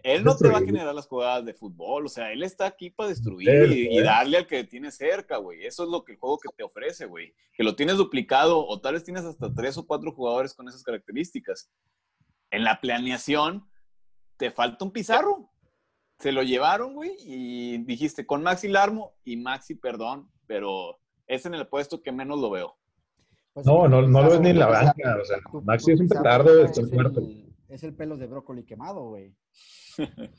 Él- 0.04 0.24
no 0.24 0.36
te 0.36 0.48
va 0.50 0.58
a 0.58 0.62
generar 0.62 0.94
las 0.94 1.08
jugadas 1.08 1.46
de 1.46 1.54
fútbol. 1.54 2.06
O 2.06 2.10
sea, 2.10 2.32
él 2.32 2.44
está 2.44 2.66
aquí 2.66 2.90
para 2.90 3.10
destruir 3.10 3.50
Él, 3.50 3.74
y, 3.74 3.98
y 3.98 4.02
darle 4.02 4.38
al 4.38 4.48
que 4.48 4.64
tiene 4.64 4.92
cerca, 4.92 5.38
güey. 5.38 5.66
Eso 5.66 5.84
es 5.84 5.90
lo 5.90 6.04
que 6.04 6.14
el 6.14 6.18
juego 6.20 6.38
que 6.40 6.50
te 6.56 6.64
ofrece, 6.64 7.06
güey. 7.06 7.34
Que 7.54 7.64
lo 7.64 7.76
tienes 7.76 7.98
duplicado 7.98 8.66
o 8.66 8.80
tal 8.82 8.94
vez 8.94 9.04
tienes 9.04 9.24
hasta 9.26 9.54
tres 9.54 9.78
o 9.78 9.86
cuatro 9.88 10.12
jugadores 10.12 10.54
con 10.54 10.68
esas 10.68 10.84
características. 10.84 11.70
En 12.52 12.64
la 12.64 12.80
planeación 12.82 13.68
te 14.38 14.52
falta 14.52 14.86
un 14.86 14.92
pizarro. 14.92 15.50
Se 16.20 16.32
lo 16.32 16.42
llevaron, 16.42 16.94
güey, 16.96 17.16
y 17.20 17.78
dijiste 17.80 18.26
con 18.26 18.42
Maxi 18.42 18.68
Larmo 18.68 19.14
y 19.24 19.38
Maxi, 19.38 19.76
perdón, 19.76 20.32
pero 20.48 20.98
es 21.28 21.46
en 21.46 21.54
el 21.54 21.68
puesto 21.68 22.02
que 22.02 22.12
menos 22.12 22.40
lo 22.40 22.50
veo. 22.50 22.76
Pues, 23.54 23.66
No, 23.68 23.88
no, 23.88 24.02
no 24.02 24.22
lo 24.24 24.30
ves 24.32 24.40
ni 24.40 24.50
en 24.50 24.60
la 24.60 24.68
banca. 24.68 25.18
O 25.22 25.26
sea, 25.26 25.38
Maxi 25.64 25.92
es 25.92 26.00
un 26.00 26.08
petardo 26.08 26.56
de 26.56 26.64
es 26.66 26.72
estar 26.72 26.92
muerto. 26.92 27.20
el- 27.20 27.47
Es 27.70 27.84
el 27.84 27.94
pelo 27.94 28.18
de 28.18 28.28
brócoli 28.28 28.64
quemado, 28.64 29.04
güey. 29.10 29.34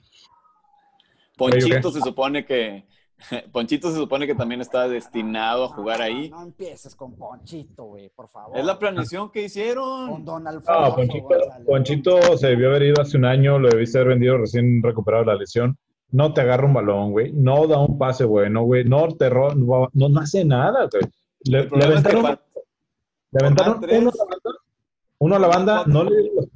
Ponchito 1.37 1.91
se 1.93 2.01
supone 2.01 2.45
que 2.45 2.85
Ponchito 3.53 3.91
se 3.91 3.97
supone 3.97 4.27
que 4.27 4.35
también 4.35 4.61
está 4.61 4.89
destinado 4.89 5.65
a 5.65 5.69
jugar 5.69 5.99
No, 5.99 6.05
ahí. 6.05 6.31
No, 6.31 6.43
empieces 6.43 6.95
con 6.95 7.17
Ponchito, 7.17 7.85
güey, 7.85 8.09
por 8.11 8.29
favor. 8.29 8.57
Es 8.57 8.65
la 8.65 8.79
planeación 8.79 9.31
que 9.31 9.41
Con 9.41 9.47
hicieron. 9.47 10.25
Don 10.25 10.47
Alfonso. 10.47 10.81
No, 10.81 10.95
Ponchito. 10.95 11.29
Ponchito 11.67 12.37
se 12.39 12.49
debió 12.49 12.69
haber 12.71 12.85
ido 12.85 13.03
hace 13.03 13.17
un 13.17 13.25
año, 13.25 13.59
lo 13.59 13.69
debiste 13.69 13.99
haber 13.99 14.11
vendido 14.11 14.39
recién 14.39 14.83
recuperado 14.83 15.25
la 15.25 15.35
lesión. 15.35 15.77
No 16.11 16.33
te 16.33 16.41
agarra 16.41 16.67
un 16.67 16.73
balón, 16.75 17.11
güey. 17.11 17.33
No 17.33 17.67
da 17.67 17.79
un 17.79 17.99
pase 17.99 18.25
bueno, 18.25 18.63
güey. 18.63 18.85
No 18.85 19.09
te 19.09 19.29
ro- 19.29 19.55
no, 19.55 19.89
no, 19.93 20.09
no 20.09 20.21
hace 20.21 20.45
nada, 20.45 20.89
güey. 20.91 21.03
Le, 21.45 21.59
El 21.59 21.65
le 21.65 21.69
problema 21.69 21.95
es 21.95 22.03
que 22.03 22.09
aventaron, 22.17 22.41
le 23.31 23.41
aventaron 23.41 23.81
uno, 23.91 24.11
a 24.11 24.19
la 24.19 24.27
banda, 24.27 24.51
uno 25.19 25.35
a 25.35 25.39
la 25.39 25.49
banda, 25.49 25.85
no 25.87 26.05
le 26.05 26.23
dieron. 26.23 26.51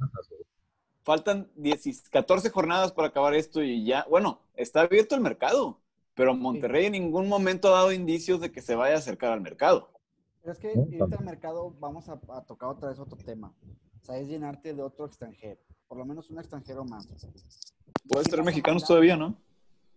Faltan 1.03 1.49
10 1.55 2.09
14 2.09 2.49
jornadas 2.49 2.91
para 2.91 3.09
acabar 3.09 3.33
esto 3.33 3.61
y 3.61 3.85
ya, 3.85 4.05
bueno, 4.09 4.39
está 4.55 4.81
abierto 4.81 5.15
el 5.15 5.21
mercado, 5.21 5.79
pero 6.15 6.33
Monterrey 6.35 6.85
en 6.87 6.93
ningún 6.93 7.27
momento 7.27 7.67
ha 7.69 7.71
dado 7.79 7.91
indicios 7.91 8.39
de 8.41 8.51
que 8.51 8.61
se 8.61 8.75
vaya 8.75 8.95
a 8.95 8.99
acercar 8.99 9.31
al 9.33 9.41
mercado. 9.41 9.89
Pero 10.41 10.53
es 10.53 10.59
que 10.59 10.73
tampoco. 10.73 11.15
al 11.19 11.25
mercado 11.25 11.75
vamos 11.79 12.09
a, 12.09 12.19
a 12.29 12.41
tocar 12.45 12.69
otra 12.69 12.89
vez 12.89 12.99
otro 12.99 13.17
tema. 13.17 13.53
O 14.01 14.05
sea, 14.05 14.17
es 14.17 14.27
llenarte 14.27 14.73
de 14.73 14.81
otro 14.81 15.05
extranjero. 15.05 15.59
Por 15.87 15.97
lo 15.97 16.05
menos 16.05 16.29
un 16.29 16.39
extranjero 16.39 16.83
más. 16.83 17.07
Puede 17.07 18.23
¿Quién 18.23 18.35
ser 18.35 18.43
mexicanos 18.43 18.85
todavía, 18.85 19.15
¿no? 19.15 19.35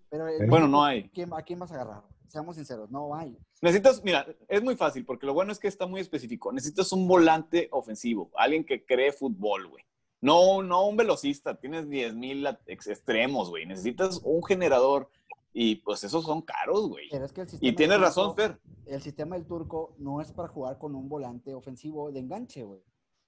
Pero 0.08 0.28
en 0.28 0.48
Bueno, 0.48 0.68
no 0.68 0.84
hay. 0.84 1.08
¿quién- 1.08 1.32
¿A 1.32 1.42
quién 1.42 1.58
vas 1.58 1.72
a 1.72 1.75
agarrar? 1.75 2.02
Seamos 2.28 2.56
sinceros, 2.56 2.90
no 2.90 3.14
hay. 3.14 3.36
Necesitas, 3.62 4.02
mira, 4.04 4.26
es 4.48 4.62
muy 4.62 4.76
fácil 4.76 5.04
porque 5.04 5.26
lo 5.26 5.34
bueno 5.34 5.50
es 5.52 5.58
que 5.58 5.68
está 5.68 5.86
muy 5.86 6.00
específico. 6.00 6.52
Necesitas 6.52 6.92
un 6.92 7.08
volante 7.08 7.68
ofensivo, 7.72 8.30
alguien 8.36 8.64
que 8.64 8.84
cree 8.84 9.12
fútbol, 9.12 9.68
güey. 9.68 9.84
No, 10.20 10.62
no 10.62 10.87
un 10.87 10.96
velocista, 10.96 11.58
tienes 11.58 11.88
10 11.88 12.14
mil 12.14 12.46
extremos, 12.66 13.50
güey. 13.50 13.66
Necesitas 13.66 14.20
un 14.25 14.42
generador 14.44 15.11
y 15.52 15.76
pues 15.76 16.04
esos 16.04 16.25
son 16.25 16.42
caros, 16.42 16.88
güey. 16.88 17.08
Pero 17.11 17.25
es 17.25 17.32
que 17.32 17.42
el 17.42 17.49
sistema 17.49 17.70
Y 17.70 17.75
tienes 17.75 18.00
razón, 18.00 18.35
Fer. 18.35 18.58
El 18.87 19.02
sistema 19.02 19.37
del 19.37 19.46
turco 19.46 19.94
no 19.99 20.20
es 20.20 20.32
para 20.32 20.49
jugar 20.49 20.78
con 20.78 20.94
un 20.94 21.08
volante 21.08 21.54
ofensivo 21.54 22.11
de 22.12 22.20
enganche, 22.20 22.62
güey. 22.62 22.80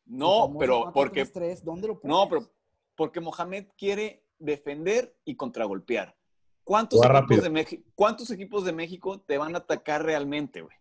No, 0.06 0.54
pero 0.58 0.84
4-3-3, 0.86 0.92
porque 0.92 1.28
¿dónde 1.62 1.88
lo 1.88 2.00
No, 2.02 2.28
pero 2.28 2.50
porque 2.96 3.20
Mohamed 3.20 3.66
quiere 3.76 4.24
defender 4.38 5.16
y 5.24 5.36
contragolpear. 5.36 6.16
¿Cuántos 6.64 7.00
equipos, 7.02 7.42
de 7.42 7.50
México, 7.50 7.82
¿Cuántos 7.94 8.30
equipos 8.30 8.64
de 8.64 8.72
México 8.72 9.20
te 9.20 9.38
van 9.38 9.54
a 9.54 9.58
atacar 9.58 10.04
realmente, 10.04 10.60
güey? 10.60 10.76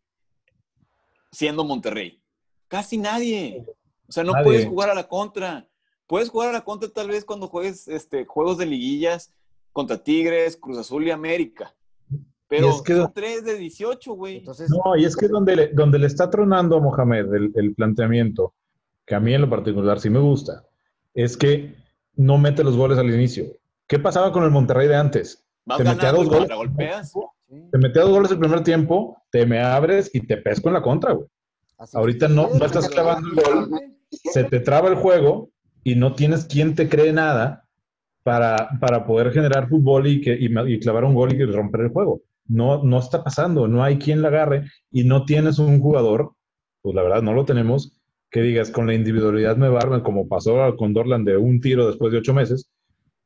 Siendo 1.32 1.64
Monterrey. 1.64 2.22
Casi 2.68 2.98
nadie. 2.98 3.66
O 4.08 4.12
sea, 4.12 4.24
no 4.24 4.34
Nadie. 4.34 4.44
puedes 4.46 4.68
jugar 4.68 4.90
a 4.90 4.94
la 4.96 5.08
contra. 5.08 5.68
Puedes 6.08 6.30
jugar 6.30 6.50
a 6.50 6.54
la 6.54 6.62
contra 6.64 6.90
tal 6.90 7.10
vez 7.10 7.26
cuando 7.26 7.48
juegues 7.48 7.88
este, 7.88 8.26
juegos 8.26 8.58
de 8.58 8.66
liguillas 8.66 9.34
contra 9.74 9.98
Tigres, 10.02 10.58
Cruz 10.58 10.78
Azul 10.78 11.06
y 11.06 11.12
América. 11.12 11.74
Pero 12.48 12.68
Y 12.68 12.70
es 12.70 12.82
que- 12.82 12.96
son 12.96 13.12
3 13.14 13.44
de 13.44 13.58
18, 13.58 14.14
güey. 14.14 14.38
Entonces, 14.38 14.70
No, 14.70 14.96
y 14.96 15.04
es 15.06 15.16
que 15.18 15.28
donde 15.28 15.56
le, 15.56 15.68
donde 15.68 16.00
le 16.00 16.08
está 16.08 16.30
tronando 16.30 16.78
a 16.78 16.80
Mohamed 16.80 17.34
el, 17.34 17.52
el 17.56 17.76
planteamiento, 17.76 18.54
que 19.06 19.16
a 19.16 19.20
mí 19.20 19.34
en 19.34 19.42
lo 19.42 19.50
particular 19.50 20.00
sí 20.00 20.10
me 20.10 20.20
gusta, 20.20 20.64
es 21.14 21.36
que 21.36 21.76
no 22.16 22.38
mete 22.38 22.64
los 22.64 22.78
goles 22.78 22.98
al 22.98 23.14
inicio. 23.14 23.46
¿Qué 23.86 24.00
pasaba 24.00 24.32
con 24.32 24.44
el 24.46 24.50
Monterrey 24.52 24.88
de 24.88 24.96
antes? 24.96 25.44
Vas 25.66 25.78
te 25.78 25.84
metía 25.84 26.12
dos 26.14 26.30
goles. 26.30 26.50
Te 27.72 27.78
metía 27.78 28.02
dos 28.04 28.12
goles 28.12 28.32
el 28.32 28.40
primer 28.40 28.64
tiempo, 28.64 29.22
te 29.30 29.46
me 29.46 29.62
abres 29.62 30.10
y 30.14 30.22
te 30.22 30.38
pesco 30.38 30.70
en 30.70 30.74
la 30.76 30.82
contra, 30.82 31.14
güey. 31.14 31.28
así 31.78 31.96
ahorita 31.98 32.28
no- 32.28 32.50
no 32.58 32.66
estás 32.66 32.90
clavando 32.90 33.30
el 33.30 33.36
gol. 33.36 33.82
Se 34.10 34.46
te 34.46 34.60
traba 34.62 34.88
el 34.90 34.96
juego 34.96 35.50
y 35.88 35.96
no 35.96 36.12
tienes 36.16 36.44
quien 36.44 36.76
te 36.76 36.90
cree 36.90 37.14
nada 37.14 37.64
para, 38.22 38.72
para 38.82 39.06
poder 39.06 39.32
generar 39.32 39.70
fútbol 39.70 40.06
y, 40.08 40.20
que, 40.20 40.38
y, 40.38 40.80
clavar 40.82 41.06
un 41.06 41.16
gol 41.16 41.34
y 41.34 41.46
romper 41.46 41.80
el 41.80 41.92
juego. 41.92 42.24
No, 42.46 42.84
no 42.84 43.00
está 43.00 43.24
pasando, 43.24 43.70
no 43.70 43.82
hay 43.86 43.98
quien 43.98 44.22
la 44.22 44.28
agarre 44.28 44.66
y 44.92 45.06
no 45.06 45.24
tienes 45.24 45.60
un 45.60 45.80
jugador, 45.80 46.34
pues 46.82 46.94
la 46.94 47.04
verdad 47.04 47.22
no 47.22 47.32
lo 47.32 47.46
tenemos, 47.46 48.02
que 48.30 48.42
digas 48.42 48.70
con 48.70 48.86
la 48.86 48.96
individualidad 48.96 49.56
me 49.56 49.70
barban, 49.70 50.02
como 50.02 50.28
pasó 50.28 50.76
con 50.76 50.92
Dorlan 50.92 51.24
de 51.24 51.38
un 51.38 51.62
tiro 51.62 51.88
después 51.88 52.12
de 52.12 52.18
ocho 52.18 52.34
meses, 52.34 52.70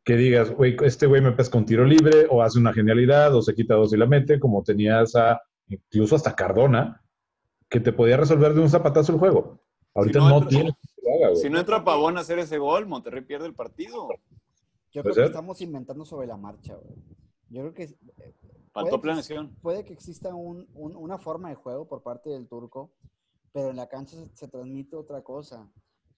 que 0.03 0.15
digas, 0.15 0.51
güey, 0.51 0.77
este 0.83 1.07
güey 1.07 1.23
me 1.23 1.31
pesca 1.31 1.57
un 1.57 1.65
tiro 1.65 1.83
libre 1.83 2.27
o 2.29 2.43
hace 2.43 2.59
una 2.59 2.73
genialidad 2.73 3.33
o 3.33 3.41
se 3.41 3.55
quita 3.55 3.73
dos 3.73 3.91
y 3.91 3.97
la 3.97 4.05
mete, 4.05 4.39
como 4.39 4.61
tenías 4.61 5.15
a, 5.15 5.41
incluso 5.67 6.15
hasta 6.15 6.35
Cardona, 6.35 7.01
que 7.67 7.79
te 7.79 7.91
podía 7.91 8.17
resolver 8.17 8.53
de 8.53 8.61
un 8.61 8.69
zapatazo 8.69 9.13
el 9.13 9.17
juego. 9.17 9.63
Ahorita 9.95 10.19
no 10.19 10.29
no, 10.29 10.47
tienes 10.47 10.73
haga, 11.09 11.29
güey. 11.29 11.35
Si 11.41 11.49
no 11.49 11.59
entra 11.59 11.83
Pavón 11.83 12.17
a 12.17 12.21
hacer 12.21 12.39
ese 12.39 12.57
gol, 12.57 12.85
Monterrey 12.87 13.23
pierde 13.23 13.47
el 13.47 13.55
partido. 13.55 14.07
Yo 14.93 15.01
creo 15.03 15.13
¿Puede 15.13 15.25
que 15.27 15.31
estamos 15.31 15.61
inventando 15.61 16.05
sobre 16.05 16.27
la 16.27 16.37
marcha, 16.37 16.75
güey. 16.75 16.95
Yo 17.49 17.61
creo 17.61 17.73
que 17.73 17.83
eh, 17.83 18.33
Faltó 18.73 18.89
Puede 18.91 18.91
que- 18.91 19.01
planeación. 19.01 19.55
puede 19.61 19.83
que 19.83 19.91
exista 19.93 20.33
un- 20.33 20.67
un- 20.75 20.95
una 20.95 21.17
forma 21.17 21.49
de 21.49 21.55
juego 21.55 21.87
por 21.89 22.01
parte 22.03 22.29
del 22.29 22.47
turco, 22.47 22.91
pero 23.51 23.69
en 23.69 23.75
la 23.75 23.87
cancha 23.89 24.15
se, 24.15 24.29
se 24.33 24.47
transmite 24.47 24.95
otra 24.95 25.21
cosa. 25.23 25.69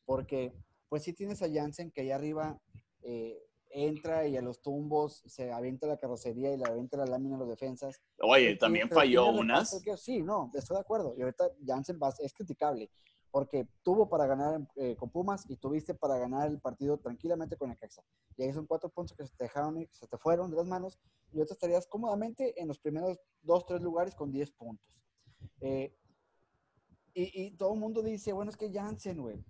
Porque, 0.06 0.54
pues 0.90 1.02
sí 1.04 1.14
tienes 1.14 1.42
a 1.42 1.52
Jansen 1.52 1.90
que 1.92 2.02
allá 2.02 2.16
arriba 2.16 2.60
eh, 3.02 3.40
entra 3.72 4.28
y 4.28 4.38
a 4.38 4.42
los 4.44 4.62
tumbos 4.62 5.24
se 5.26 5.52
avienta 5.52 5.88
la 5.88 5.98
carrocería 5.98 6.54
y 6.54 6.58
le 6.58 6.66
avienta 6.66 6.96
la 6.98 7.06
lámina 7.08 7.36
a 7.36 7.40
los 7.40 7.50
defensas. 7.50 8.00
Oye, 8.22 8.56
también 8.56 8.88
falló 8.90 9.30
unas. 9.32 9.82
que- 9.84 9.98
Sí, 9.98 10.22
no, 10.22 10.52
estoy 10.54 10.76
de 10.76 10.82
acuerdo. 10.82 11.16
Y 11.18 11.22
ahorita 11.24 11.46
Jansen 11.66 11.98
va- 12.02 12.14
es 12.20 12.34
criticable 12.34 12.92
porque 13.34 13.68
tuvo 13.82 14.08
para 14.08 14.28
ganar 14.28 14.62
eh, 14.76 14.96
con 14.96 15.10
Pumas 15.10 15.50
y 15.50 15.58
tuviste 15.58 15.96
para 15.96 16.20
ganar 16.20 16.52
el 16.52 16.60
partido 16.60 17.00
tranquilamente 17.00 17.58
con 17.58 17.72
el 17.72 17.78
Caxa. 17.80 18.04
Y 18.38 18.44
ahí 18.44 18.54
son 18.54 18.68
cuatro 18.68 18.90
puntos 18.90 19.18
que 19.18 19.26
se 19.26 19.36
te 19.36 19.46
dejaron, 19.46 19.80
que 19.88 19.96
se 19.96 20.06
te 20.06 20.20
fueron 20.20 20.52
de 20.52 20.58
las 20.58 20.68
manos 20.68 21.00
y 21.32 21.40
ahorita 21.40 21.56
estarías 21.56 21.88
cómodamente 21.88 22.62
en 22.62 22.68
los 22.68 22.78
primeros 22.78 23.18
dos, 23.42 23.66
tres 23.66 23.82
lugares 23.82 24.14
con 24.14 24.32
10 24.32 24.52
puntos. 24.52 24.86
Eh, 25.62 25.98
y, 27.16 27.46
y 27.46 27.52
todo 27.58 27.74
el 27.74 27.80
mundo 27.80 28.04
dice, 28.04 28.34
bueno, 28.34 28.52
es 28.52 28.58
que 28.58 28.72
Jansen, 28.72 29.20
güey, 29.20 29.44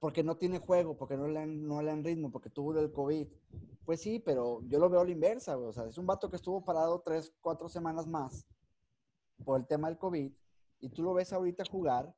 porque 0.00 0.24
no 0.24 0.36
tiene 0.36 0.58
juego, 0.58 0.96
porque 0.96 1.16
no 1.16 1.28
le, 1.28 1.34
dan, 1.34 1.68
no 1.68 1.80
le 1.82 1.86
dan 1.86 2.02
ritmo, 2.02 2.32
porque 2.32 2.50
tuvo 2.50 2.72
del 2.72 2.90
COVID. 2.90 3.28
Pues 3.84 4.00
sí, 4.00 4.18
pero 4.18 4.60
yo 4.66 4.80
lo 4.80 4.90
veo 4.90 5.02
a 5.02 5.04
la 5.04 5.12
inversa, 5.12 5.54
güey. 5.54 5.68
O 5.68 5.72
sea, 5.72 5.84
es 5.84 5.96
un 5.98 6.06
vato 6.06 6.28
que 6.28 6.36
estuvo 6.36 6.64
parado 6.64 7.00
tres, 7.00 7.32
cuatro 7.40 7.68
semanas 7.68 8.08
más 8.08 8.44
por 9.44 9.60
el 9.60 9.68
tema 9.68 9.86
del 9.86 9.98
COVID 9.98 10.32
y 10.80 10.88
tú 10.88 11.02
lo 11.02 11.14
ves 11.14 11.32
ahorita 11.32 11.64
jugar 11.70 12.14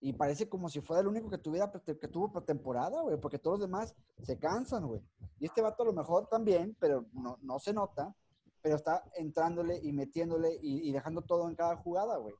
y 0.00 0.12
parece 0.12 0.48
como 0.48 0.68
si 0.68 0.80
fuera 0.80 1.00
el 1.00 1.08
único 1.08 1.28
que 1.28 1.38
tuviera 1.38 1.70
que 1.84 2.08
tuvo 2.08 2.32
pretemporada, 2.32 3.02
güey, 3.02 3.20
porque 3.20 3.38
todos 3.38 3.58
los 3.58 3.68
demás 3.68 3.94
se 4.22 4.38
cansan, 4.38 4.86
güey. 4.86 5.00
Y 5.40 5.46
este 5.46 5.60
vato 5.60 5.82
a 5.82 5.86
lo 5.86 5.92
mejor 5.92 6.28
también, 6.28 6.76
pero 6.78 7.06
no, 7.12 7.36
no 7.42 7.58
se 7.58 7.72
nota, 7.72 8.14
pero 8.62 8.76
está 8.76 9.02
entrándole 9.16 9.80
y 9.82 9.92
metiéndole 9.92 10.56
y, 10.62 10.88
y 10.88 10.92
dejando 10.92 11.22
todo 11.22 11.48
en 11.48 11.56
cada 11.56 11.76
jugada, 11.76 12.16
güey. 12.16 12.34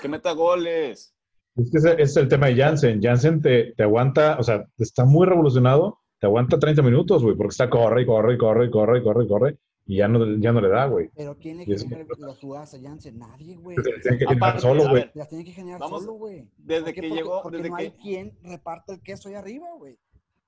Que 0.00 0.08
meta 0.08 0.32
goles. 0.32 1.14
Es 1.56 1.70
que 1.70 1.78
ese 1.78 2.02
es 2.02 2.16
el 2.16 2.28
tema 2.28 2.46
de 2.46 2.56
Jansen. 2.56 3.02
Jansen 3.02 3.40
te, 3.40 3.72
te 3.74 3.82
aguanta, 3.82 4.36
o 4.38 4.42
sea, 4.42 4.66
está 4.78 5.04
muy 5.04 5.26
revolucionado, 5.26 5.98
te 6.18 6.26
aguanta 6.26 6.58
30 6.58 6.82
minutos, 6.82 7.22
güey, 7.22 7.34
porque 7.34 7.52
está 7.52 7.70
corre 7.70 8.02
y 8.02 8.06
corre 8.06 8.34
y 8.34 8.38
corre 8.38 8.66
y 8.66 8.70
corre 8.70 8.98
y 8.98 9.02
corre 9.02 9.24
y 9.24 9.28
corre 9.28 9.58
y 9.90 9.96
ya 9.96 10.06
no, 10.06 10.36
ya 10.38 10.52
no 10.52 10.60
le 10.60 10.68
da, 10.68 10.86
güey. 10.86 11.10
Pero 11.16 11.36
¿quién 11.36 11.58
le 11.58 11.64
genera 11.64 12.04
las 12.18 12.38
jugadas 12.38 12.72
a 12.74 12.80
Jansen? 12.80 13.18
Nadie, 13.18 13.56
güey. 13.56 13.76
Se 13.76 13.82
tiene 14.00 14.18
que 14.18 14.24
generar 14.26 14.36
Aparte, 14.36 14.60
solo, 14.60 14.88
güey. 14.88 15.10
Las 15.14 15.28
tiene 15.28 15.44
que 15.44 15.50
generar 15.52 15.80
Vamos, 15.80 16.02
solo, 16.02 16.12
güey. 16.14 16.48
desde 16.58 16.84
¿Por 16.84 16.94
qué? 16.94 17.00
que 17.00 17.08
Porque- 17.08 17.16
llegó- 17.22 17.42
Porque 17.42 17.56
desde 17.58 17.70
no 17.70 17.76
que- 17.76 17.82
hay 17.82 17.90
quien 17.92 18.38
reparte 18.42 18.92
el 18.92 19.02
queso 19.02 19.28
ahí 19.28 19.34
arriba, 19.34 19.66
güey. 19.76 19.98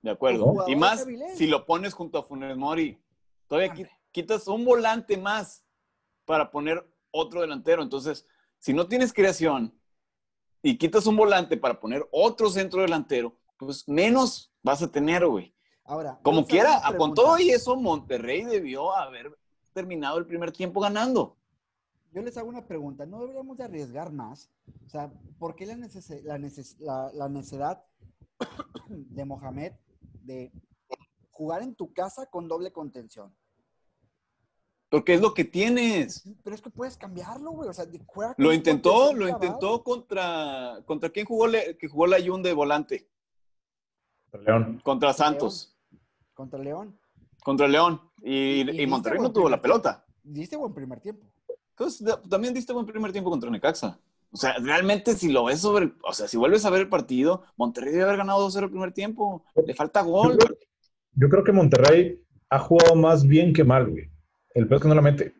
De 0.01 0.11
acuerdo. 0.11 0.65
Y 0.69 0.77
más 0.77 1.05
si 1.35 1.47
lo 1.49 1.67
pones 1.67 1.93
junto 1.93 2.19
a 2.19 2.23
Funes 2.23 2.57
Mori. 2.57 3.01
Todavía 3.49 3.75
quitas 4.13 4.47
un 4.47 4.65
volante 4.65 5.17
más 5.17 5.65
para 6.25 6.51
poner 6.53 6.87
otro 7.11 7.41
delantero. 7.41 7.83
Entonces, 7.83 8.25
si 8.59 8.73
no 8.73 8.87
tienes 8.87 9.13
creación 9.13 9.75
y 10.63 10.79
quitas 10.79 11.07
un 11.07 11.17
volante 11.17 11.57
para 11.57 11.81
poner 11.81 12.07
otro 12.13 12.49
centro 12.49 12.83
delantero, 12.83 13.37
pues 13.59 13.89
menos 13.89 14.53
vas 14.63 14.83
a 14.83 14.91
tener, 14.91 15.27
güey. 15.27 15.53
Ahora. 15.85 16.19
Como 16.23 16.47
quiera, 16.47 16.81
con 16.97 17.15
todo 17.15 17.39
y 17.39 17.51
eso, 17.51 17.77
Monterrey 17.77 18.45
debió 18.45 18.93
haber 18.95 19.37
terminado 19.73 20.19
el 20.19 20.27
primer 20.27 20.53
tiempo 20.53 20.81
ganando. 20.81 21.37
Yo 22.13 22.23
les 22.23 22.37
hago 22.37 22.49
una 22.49 22.67
pregunta. 22.67 23.07
¿No 23.07 23.21
deberíamos 23.21 23.57
de 23.57 23.65
arriesgar 23.65 24.13
más? 24.13 24.51
O 24.87 24.89
sea, 24.91 25.11
¿por 25.39 25.55
qué 25.57 25.67
la, 25.67 25.75
neces- 25.75 26.23
la, 26.23 26.37
neces- 26.39 26.77
la- 26.79 27.11
la 27.15 27.29
necesidad 27.29 27.83
de 28.89 29.25
Mohamed 29.25 29.73
de 30.23 30.53
jugar 31.31 31.63
en 31.63 31.75
tu 31.75 31.93
casa 31.93 32.27
con 32.27 32.49
doble 32.49 32.71
contención? 32.71 33.35
Porque 34.91 35.15
es 35.15 35.23
lo 35.23 35.33
que 35.33 35.45
tienes. 35.45 36.23
Pero 36.45 36.55
es 36.55 36.61
que 36.61 36.69
puedes 36.69 36.99
cambiarlo, 36.99 37.53
güey. 37.53 37.71
O 37.71 37.73
sea, 37.73 37.87
de- 37.87 38.03
juega 38.07 38.35
Lo 38.37 38.53
intentó, 38.53 39.15
lo 39.15 39.27
intentó 39.27 39.83
contra. 39.83 40.83
¿Contra 40.85 41.09
quién 41.09 41.25
jugó, 41.25 41.47
le- 41.47 41.79
que 41.79 41.89
jugó 41.89 42.07
la 42.07 42.19
Jun 42.25 42.43
de 42.43 42.53
volante? 42.53 43.09
León. 44.39 44.81
Contra 44.85 45.13
Santos. 45.15 45.72
Contra 46.43 46.59
León. 46.59 46.99
Contra 47.45 47.69
León. 47.69 48.01
Y, 48.21 48.65
Monterrey 48.89 49.21
no 49.21 49.33
tuvo 49.33 49.49
la 49.49 49.63
pelota. 49.63 50.05
Diste 50.25 50.57
buen 50.57 50.75
primer 50.75 50.99
tiempo. 50.99 51.25
Entonces, 51.71 52.17
también 52.29 52.53
diste 52.53 52.73
buen 52.73 52.85
primer 52.85 53.13
tiempo 53.13 53.31
contra 53.31 53.49
Necaxa. 53.49 54.01
O 54.33 54.37
sea, 54.37 54.57
realmente 54.59 55.15
si 55.15 55.31
lo 55.31 55.45
ves 55.45 55.61
sobre, 55.61 55.85
el- 55.85 55.95
o 56.03 56.13
sea, 56.13 56.27
si 56.27 56.37
vuelves 56.37 56.65
a 56.65 56.71
ver 56.71 56.81
el 56.81 56.89
partido, 56.89 57.45
Monterrey 57.57 57.93
debe 57.93 58.05
haber 58.05 58.17
ganado 58.17 58.41
2-0 58.41 58.65
el 58.65 58.71
primer 58.71 58.93
tiempo. 58.93 59.45
Le 59.65 59.73
falta 59.75 60.01
Yo 60.03 60.07
gol. 60.11 60.37
creo, 60.37 60.57
yo 61.15 61.29
creo 61.29 61.45
que 61.45 61.53
Monterrey 61.53 62.21
ha 62.51 62.59
jugado 62.59 62.97
más 62.97 63.25
bien 63.25 63.53
que 63.53 63.63
mal, 63.63 63.89
güey. 63.89 64.11
El 64.55 64.67
peor 64.67 64.79
es 64.79 64.83
que 64.83 64.89
no 64.89 64.95
la 64.97 65.03
mete. 65.03 65.35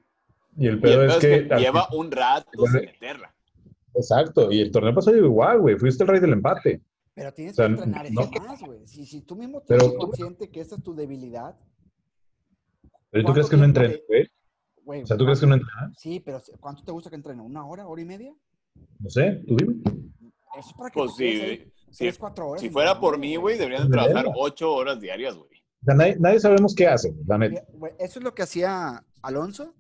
Y 0.57 0.67
el 0.69 0.75
Y 0.75 0.77
el 0.77 0.81
peor 0.81 1.05
es 1.07 1.15
es 1.15 1.19
que... 1.21 1.49
que 1.49 1.57
lleva 1.57 1.89
un 1.93 2.13
rato 2.13 2.65
sin 2.67 2.81
meterla. 2.85 3.35
Exacto. 3.95 4.53
Y 4.53 4.61
el 4.61 4.71
torneo 4.71 4.95
pasado 4.95 5.17
igual, 5.17 5.59
güey. 5.61 5.77
Fuiste 5.77 6.05
el 6.05 6.09
rey 6.09 6.21
del 6.21 6.33
empate. 6.35 6.81
Pero 7.15 7.33
tienes 7.35 7.53
O 7.53 7.57
sea, 7.57 7.67
que 7.67 7.73
entrenar 7.75 8.11
no- 8.13 8.21
eso 8.23 8.31
más, 8.43 8.63
güey. 8.63 8.87
Si, 8.87 9.05
si 9.07 9.21
tú 9.23 9.37
mismo 9.37 9.63
Pero- 9.67 9.85
eres 9.87 9.99
consciente 9.99 10.51
que 10.51 10.61
esta 10.61 10.77
es 10.77 10.83
tu 10.83 10.95
debilidad, 10.95 11.57
Pero 13.11 13.25
¿tú 13.25 13.27
¿Cuánto 13.27 13.33
crees 13.35 13.51
que 13.51 13.57
no 13.59 13.65
entrena, 13.65 13.95
güey? 14.09 14.31
güey. 14.85 15.03
O 15.03 15.07
sea, 15.07 15.17
¿tú 15.19 15.25
crees 15.25 15.41
que 15.41 15.47
no 15.47 15.55
entrena? 15.55 15.93
Sí, 15.99 16.21
pero 16.21 16.41
¿cuánto 16.61 16.83
te 16.83 16.93
gusta 16.93 17.11
que 17.11 17.17
entrene? 17.17 17.43
¿Una 17.43 17.67
hora, 17.67 17.87
hora 17.87 18.01
y 18.01 18.07
media? 18.07 18.35
No 19.01 19.11
sé, 19.11 19.43
tú 19.47 19.55
dime. 19.57 19.83
Eso 20.59 20.69
es 20.71 20.73
para 20.75 20.91
que 20.91 20.99
Pues 20.99 21.17
te 21.17 21.25
quedes 21.25 21.43
ahí 21.43 21.57
sí, 21.59 21.73
sí. 21.91 21.99
tres, 21.99 22.19
cuatro 22.19 22.49
horas. 22.49 22.63
Si 22.63 22.71
fuera 22.71 22.99
por 22.99 23.19
mí, 23.19 23.37
güey, 23.37 23.59
deberían 23.59 23.85
de 23.85 23.91
trabajar 23.91 24.27
8 24.35 24.73
horas 24.73 24.99
diarias, 25.01 25.35
güey. 25.37 25.51
O 25.83 25.85
sea, 25.85 25.95
nadie, 25.95 26.17
nadie 26.19 26.41
sabemos 26.41 26.75
qué 26.75 26.89
la 27.27 27.37
neta. 27.39 27.63
Güey, 27.75 27.93
Eso 27.99 28.19
es 28.19 28.25
lo 28.25 28.35
que 28.35 28.43
hacía 28.45 29.05
Alonso 29.21 29.75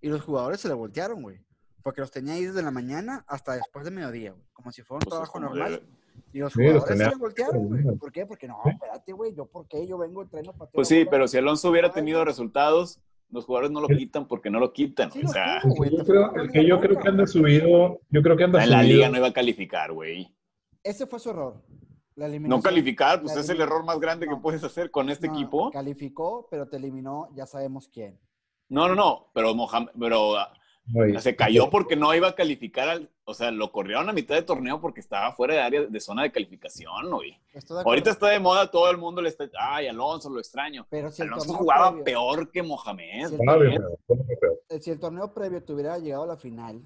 y 0.00 0.08
los 0.08 0.22
jugadores 0.22 0.60
se 0.60 0.68
le 0.68 0.74
voltearon, 0.74 1.20
güey. 1.22 1.44
Porque 1.82 2.00
los 2.00 2.10
tenía 2.10 2.34
ahí 2.34 2.44
desde 2.46 2.62
la 2.62 2.70
mañana 2.70 3.24
hasta 3.28 3.52
después 3.54 3.84
de 3.84 3.90
mediodía, 3.90 4.32
güey. 4.32 4.44
Como 4.54 4.72
si 4.72 4.80
fuera 4.82 4.96
un 4.98 5.00
Pues 5.10 5.20
es 5.20 5.30
trabajo 5.30 5.40
normal. 5.40 5.72
debe. 5.72 5.97
Y 6.32 6.38
los 6.38 6.52
Sí, 6.52 6.62
los 6.62 6.82
jugadores 6.84 7.12
se 7.12 7.18
voltearon, 7.18 7.66
güey. 7.68 7.96
¿Por 7.96 8.12
qué? 8.12 8.26
Porque 8.26 8.46
no, 8.48 8.58
espérate, 8.64 9.12
güey. 9.12 9.34
¿Yo 9.34 9.46
por 9.46 9.66
qué? 9.66 9.86
Yo 9.86 9.98
vengo, 9.98 10.22
entreno, 10.22 10.52
pateo. 10.52 10.72
Pues 10.72 10.88
sí, 10.88 10.98
bola. 10.98 11.10
pero 11.10 11.28
si 11.28 11.38
Alonso 11.38 11.70
hubiera 11.70 11.90
tenido 11.92 12.24
resultados, 12.24 13.00
los 13.30 13.44
jugadores 13.46 13.70
no 13.70 13.80
lo 13.80 13.88
quitan 13.88 14.26
porque 14.26 14.50
no 14.50 14.60
lo 14.60 14.72
quitan. 14.72 15.10
Sí 15.12 15.22
o 15.24 15.28
sea. 15.28 15.60
Yo 15.62 16.04
creo, 16.04 16.34
el 16.34 16.50
que 16.50 16.66
yo 16.66 16.80
creo 16.80 16.98
que 16.98 17.08
anda 17.08 17.26
subido, 17.26 18.00
yo 18.10 18.22
creo 18.22 18.36
que 18.36 18.44
anda 18.44 18.62
en 18.62 18.70
la 18.70 18.80
subido. 18.82 18.94
liga 18.96 19.08
no 19.10 19.16
iba 19.18 19.28
a 19.28 19.32
calificar, 19.32 19.92
güey. 19.92 20.34
Ese 20.82 21.06
fue 21.06 21.18
su 21.18 21.30
error. 21.30 21.62
La 22.14 22.28
No 22.28 22.60
calificar, 22.60 23.20
pues 23.22 23.34
La 23.36 23.42
es 23.42 23.48
el 23.48 23.60
error 23.60 23.84
más 23.84 24.00
grande 24.00 24.26
que 24.26 24.34
puedes 24.36 24.64
hacer 24.64 24.90
con 24.90 25.08
este 25.08 25.28
No, 25.28 25.34
equipo. 25.34 25.70
Calificó, 25.70 26.48
pero 26.50 26.68
te 26.68 26.76
eliminó, 26.76 27.28
ya 27.36 27.46
sabemos 27.46 27.88
quién. 27.88 28.18
No, 28.68 28.88
no, 28.88 28.96
no, 28.96 29.30
pero 29.32 29.54
Mohamed, 29.54 29.90
pero 29.98 30.34
se 31.20 31.36
cayó 31.36 31.68
porque 31.70 31.96
no 31.96 32.14
iba 32.14 32.28
a 32.28 32.34
calificar 32.34 32.88
al, 32.88 33.10
o 33.24 33.34
sea, 33.34 33.50
lo 33.50 33.70
corrieron 33.72 34.08
a 34.08 34.12
mitad 34.12 34.34
de 34.34 34.42
torneo 34.42 34.80
porque 34.80 35.00
estaba 35.00 35.32
fuera 35.32 35.54
de 35.54 35.60
área 35.60 35.84
de 35.86 36.00
zona 36.00 36.22
de 36.22 36.32
calificación, 36.32 37.10
güey. 37.10 37.36
Ahorita 37.84 38.10
está 38.10 38.28
de 38.28 38.38
moda, 38.40 38.70
todo 38.70 38.90
el 38.90 38.96
mundo 38.98 39.20
le 39.20 39.28
está, 39.28 39.44
ay, 39.58 39.86
Alonso, 39.88 40.30
lo 40.30 40.38
extraño. 40.38 40.86
Pero 40.88 41.10
si 41.10 41.22
el 41.22 41.28
Alonso 41.28 41.52
jugaba 41.54 41.90
previo- 41.90 42.04
peor 42.04 42.50
que 42.50 42.62
Mohamed. 42.62 43.28
Sí, 43.28 43.36
eh, 44.70 44.80
si 44.80 44.90
el 44.90 44.98
torneo 45.00 45.32
previo 45.32 45.62
te 45.62 45.72
hubiera 45.72 45.98
llegado 45.98 46.24
a 46.24 46.26
la 46.28 46.36
final, 46.36 46.80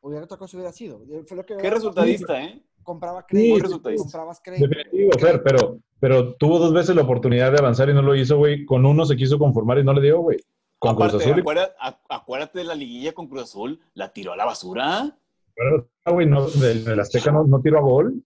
hubiera 0.00 0.24
otra 0.24 0.36
cosa 0.36 0.56
hubiera 0.56 0.72
sido. 0.72 1.00
Eh, 1.10 1.22
Fue 1.26 1.36
lo 1.36 1.44
que 1.46 1.56
Qué 1.56 1.70
resultadista, 1.70 2.42
¿eh? 2.42 2.62
compraba 2.82 3.22
Sí, 3.22 3.26
crédito, 3.28 3.62
resultadista. 3.64 4.02
comprabas 4.04 4.40
crédito. 4.42 4.68
Definitivo, 4.68 5.10
Fer, 5.18 5.42
pero, 5.42 5.78
pero 5.98 6.34
tuvo 6.34 6.58
dos 6.58 6.72
veces 6.72 6.94
la 6.94 7.02
oportunidad 7.02 7.50
de 7.52 7.58
avanzar 7.58 7.88
y 7.88 7.94
no 7.94 8.02
lo 8.02 8.14
hizo, 8.14 8.36
güey. 8.36 8.64
Con 8.64 8.86
uno 8.86 9.04
se 9.04 9.16
quiso 9.16 9.38
conformar 9.38 9.78
y 9.78 9.84
no 9.84 9.92
le 9.92 10.02
dio, 10.02 10.20
güey. 10.20 10.38
Con 10.78 10.94
Cruz 10.94 11.08
Aparte, 11.08 11.24
Azul. 11.30 11.40
acuérdate, 11.40 11.74
a- 11.80 12.00
acuérdate 12.10 12.58
de 12.58 12.64
la 12.64 12.74
liguilla 12.74 13.12
con 13.12 13.28
Cruz 13.28 13.42
Azul, 13.44 13.80
la 13.94 14.12
tiró 14.12 14.32
a 14.32 14.36
la 14.36 14.44
basura. 14.44 15.18
Pero, 15.54 15.88
ah, 16.04 16.10
güey, 16.12 16.26
no, 16.26 16.46
del, 16.48 17.00
Azteca 17.00 17.30
no, 17.32 17.44
no 17.44 17.60
tiró 17.62 17.78
a 17.78 17.82
gol. 17.82 18.22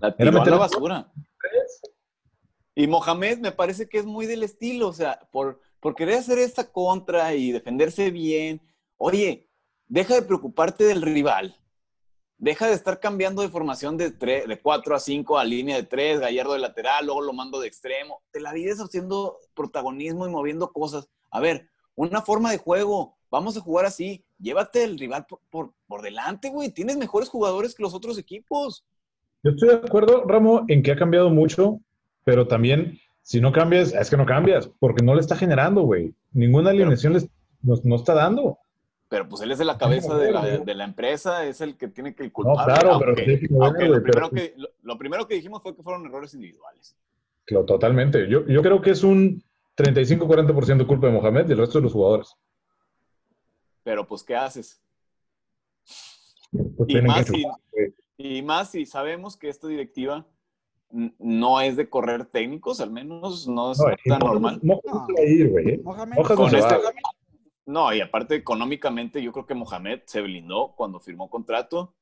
La 0.00 0.08
Era 0.08 0.16
tiró 0.16 0.30
a 0.30 0.32
meter- 0.32 0.52
la 0.52 0.58
basura. 0.58 1.12
Y 2.74 2.86
Mohamed 2.86 3.38
me 3.38 3.52
parece 3.52 3.88
que 3.88 3.98
es 3.98 4.06
muy 4.06 4.26
del 4.26 4.42
estilo, 4.42 4.88
o 4.88 4.92
sea, 4.92 5.20
por, 5.32 5.60
por 5.80 5.94
querer 5.94 6.18
hacer 6.18 6.38
esta 6.38 6.70
contra 6.72 7.34
y 7.34 7.52
defenderse 7.52 8.10
bien. 8.10 8.62
Oye, 8.96 9.50
deja 9.88 10.14
de 10.14 10.22
preocuparte 10.22 10.84
del 10.84 11.02
rival. 11.02 11.56
Deja 12.38 12.68
de 12.68 12.72
estar 12.72 13.00
cambiando 13.00 13.42
de 13.42 13.50
formación 13.50 13.98
de, 13.98 14.18
tre- 14.18 14.46
de 14.46 14.60
4 14.62 14.94
a 14.96 15.00
5 15.00 15.36
a 15.38 15.44
línea 15.44 15.76
de 15.76 15.82
3, 15.82 16.20
Gallardo 16.20 16.54
de 16.54 16.60
lateral, 16.60 17.04
luego 17.04 17.20
lo 17.20 17.34
mando 17.34 17.60
de 17.60 17.68
extremo. 17.68 18.22
Te 18.30 18.40
la 18.40 18.54
vives 18.54 18.78
haciendo 18.80 19.36
protagonismo 19.54 20.26
y 20.26 20.30
moviendo 20.30 20.72
cosas. 20.72 21.06
A 21.30 21.40
ver, 21.40 21.68
una 22.08 22.22
forma 22.22 22.50
de 22.50 22.58
juego. 22.58 23.14
Vamos 23.30 23.56
a 23.56 23.60
jugar 23.60 23.86
así. 23.86 24.24
Llévate 24.38 24.84
el 24.84 24.98
rival 24.98 25.26
por, 25.26 25.40
por, 25.50 25.72
por 25.86 26.02
delante, 26.02 26.50
güey. 26.50 26.70
Tienes 26.70 26.96
mejores 26.96 27.28
jugadores 27.28 27.74
que 27.74 27.82
los 27.82 27.94
otros 27.94 28.18
equipos. 28.18 28.84
Yo 29.42 29.50
estoy 29.52 29.68
de 29.68 29.74
acuerdo, 29.76 30.24
Ramo, 30.24 30.64
en 30.68 30.82
que 30.82 30.92
ha 30.92 30.96
cambiado 30.96 31.30
mucho, 31.30 31.80
pero 32.24 32.46
también, 32.46 32.98
si 33.22 33.40
no 33.40 33.52
cambias, 33.52 33.94
es 33.94 34.10
que 34.10 34.16
no 34.16 34.26
cambias, 34.26 34.68
porque 34.78 35.04
no 35.04 35.14
le 35.14 35.20
está 35.20 35.36
generando, 35.36 35.82
güey. 35.82 36.14
Ninguna 36.32 36.70
alineación 36.70 37.12
les, 37.14 37.28
nos- 37.62 37.84
no 37.84 37.96
está 37.96 38.14
dando. 38.14 38.58
Pero 39.08 39.28
pues 39.28 39.42
él 39.42 39.50
es 39.50 39.58
de 39.58 39.64
la 39.64 39.76
cabeza 39.78 40.16
de 40.16 40.30
la, 40.30 40.44
de 40.58 40.74
la 40.74 40.84
empresa, 40.84 41.44
es 41.44 41.60
el 41.60 41.76
que 41.76 41.88
tiene 41.88 42.14
que 42.14 42.22
el 42.24 42.32
No, 42.36 42.54
claro, 42.54 42.92
aunque, 42.92 43.40
pero 43.48 43.64
aunque 43.64 43.88
lo, 43.88 44.02
primero 44.02 44.12
pero- 44.12 44.30
que, 44.30 44.54
lo, 44.56 44.68
lo 44.82 44.98
primero 44.98 45.26
que 45.26 45.34
dijimos 45.34 45.62
fue 45.62 45.74
que 45.74 45.82
fueron 45.82 46.06
errores 46.06 46.32
individuales. 46.34 46.96
Claro, 47.44 47.64
totalmente. 47.64 48.28
Yo, 48.28 48.46
yo 48.46 48.62
creo 48.62 48.80
que 48.80 48.90
es 48.90 49.02
un 49.02 49.42
35-40% 49.82 50.86
culpa 50.86 51.06
de 51.06 51.12
Mohamed 51.12 51.48
y 51.48 51.52
el 51.52 51.58
resto 51.58 51.78
de 51.78 51.84
los 51.84 51.92
jugadores. 51.92 52.36
Pero 53.82 54.06
pues, 54.06 54.22
¿qué 54.22 54.36
haces? 54.36 54.80
Pues 56.76 56.88
Y 56.88 57.00
más, 57.02 57.30
que 57.30 57.32
si, 57.32 57.46
y 58.16 58.42
más 58.42 58.70
si 58.70 58.86
sabemos 58.86 59.36
que 59.36 59.48
esta 59.48 59.68
directiva 59.68 60.26
no 60.90 61.60
es 61.60 61.76
de 61.76 61.88
correr 61.88 62.26
técnicos, 62.26 62.80
al 62.80 62.90
menos 62.90 63.46
no 63.46 63.72
es 63.72 63.78
No, 63.78 63.86
tan 64.04 64.18
normal. 64.18 64.60
Se 64.60 66.58
este-. 66.58 66.80
No, 67.66 67.94
y 67.94 68.00
aparte 68.00 68.34
económicamente 68.34 69.22
yo 69.22 69.32
creo 69.32 69.46
que 69.46 69.54
Mohamed 69.54 70.00
se 70.06 70.20
blindó 70.20 70.74
cuando 70.76 70.98
firmó 70.98 71.30
contrato 71.30 71.94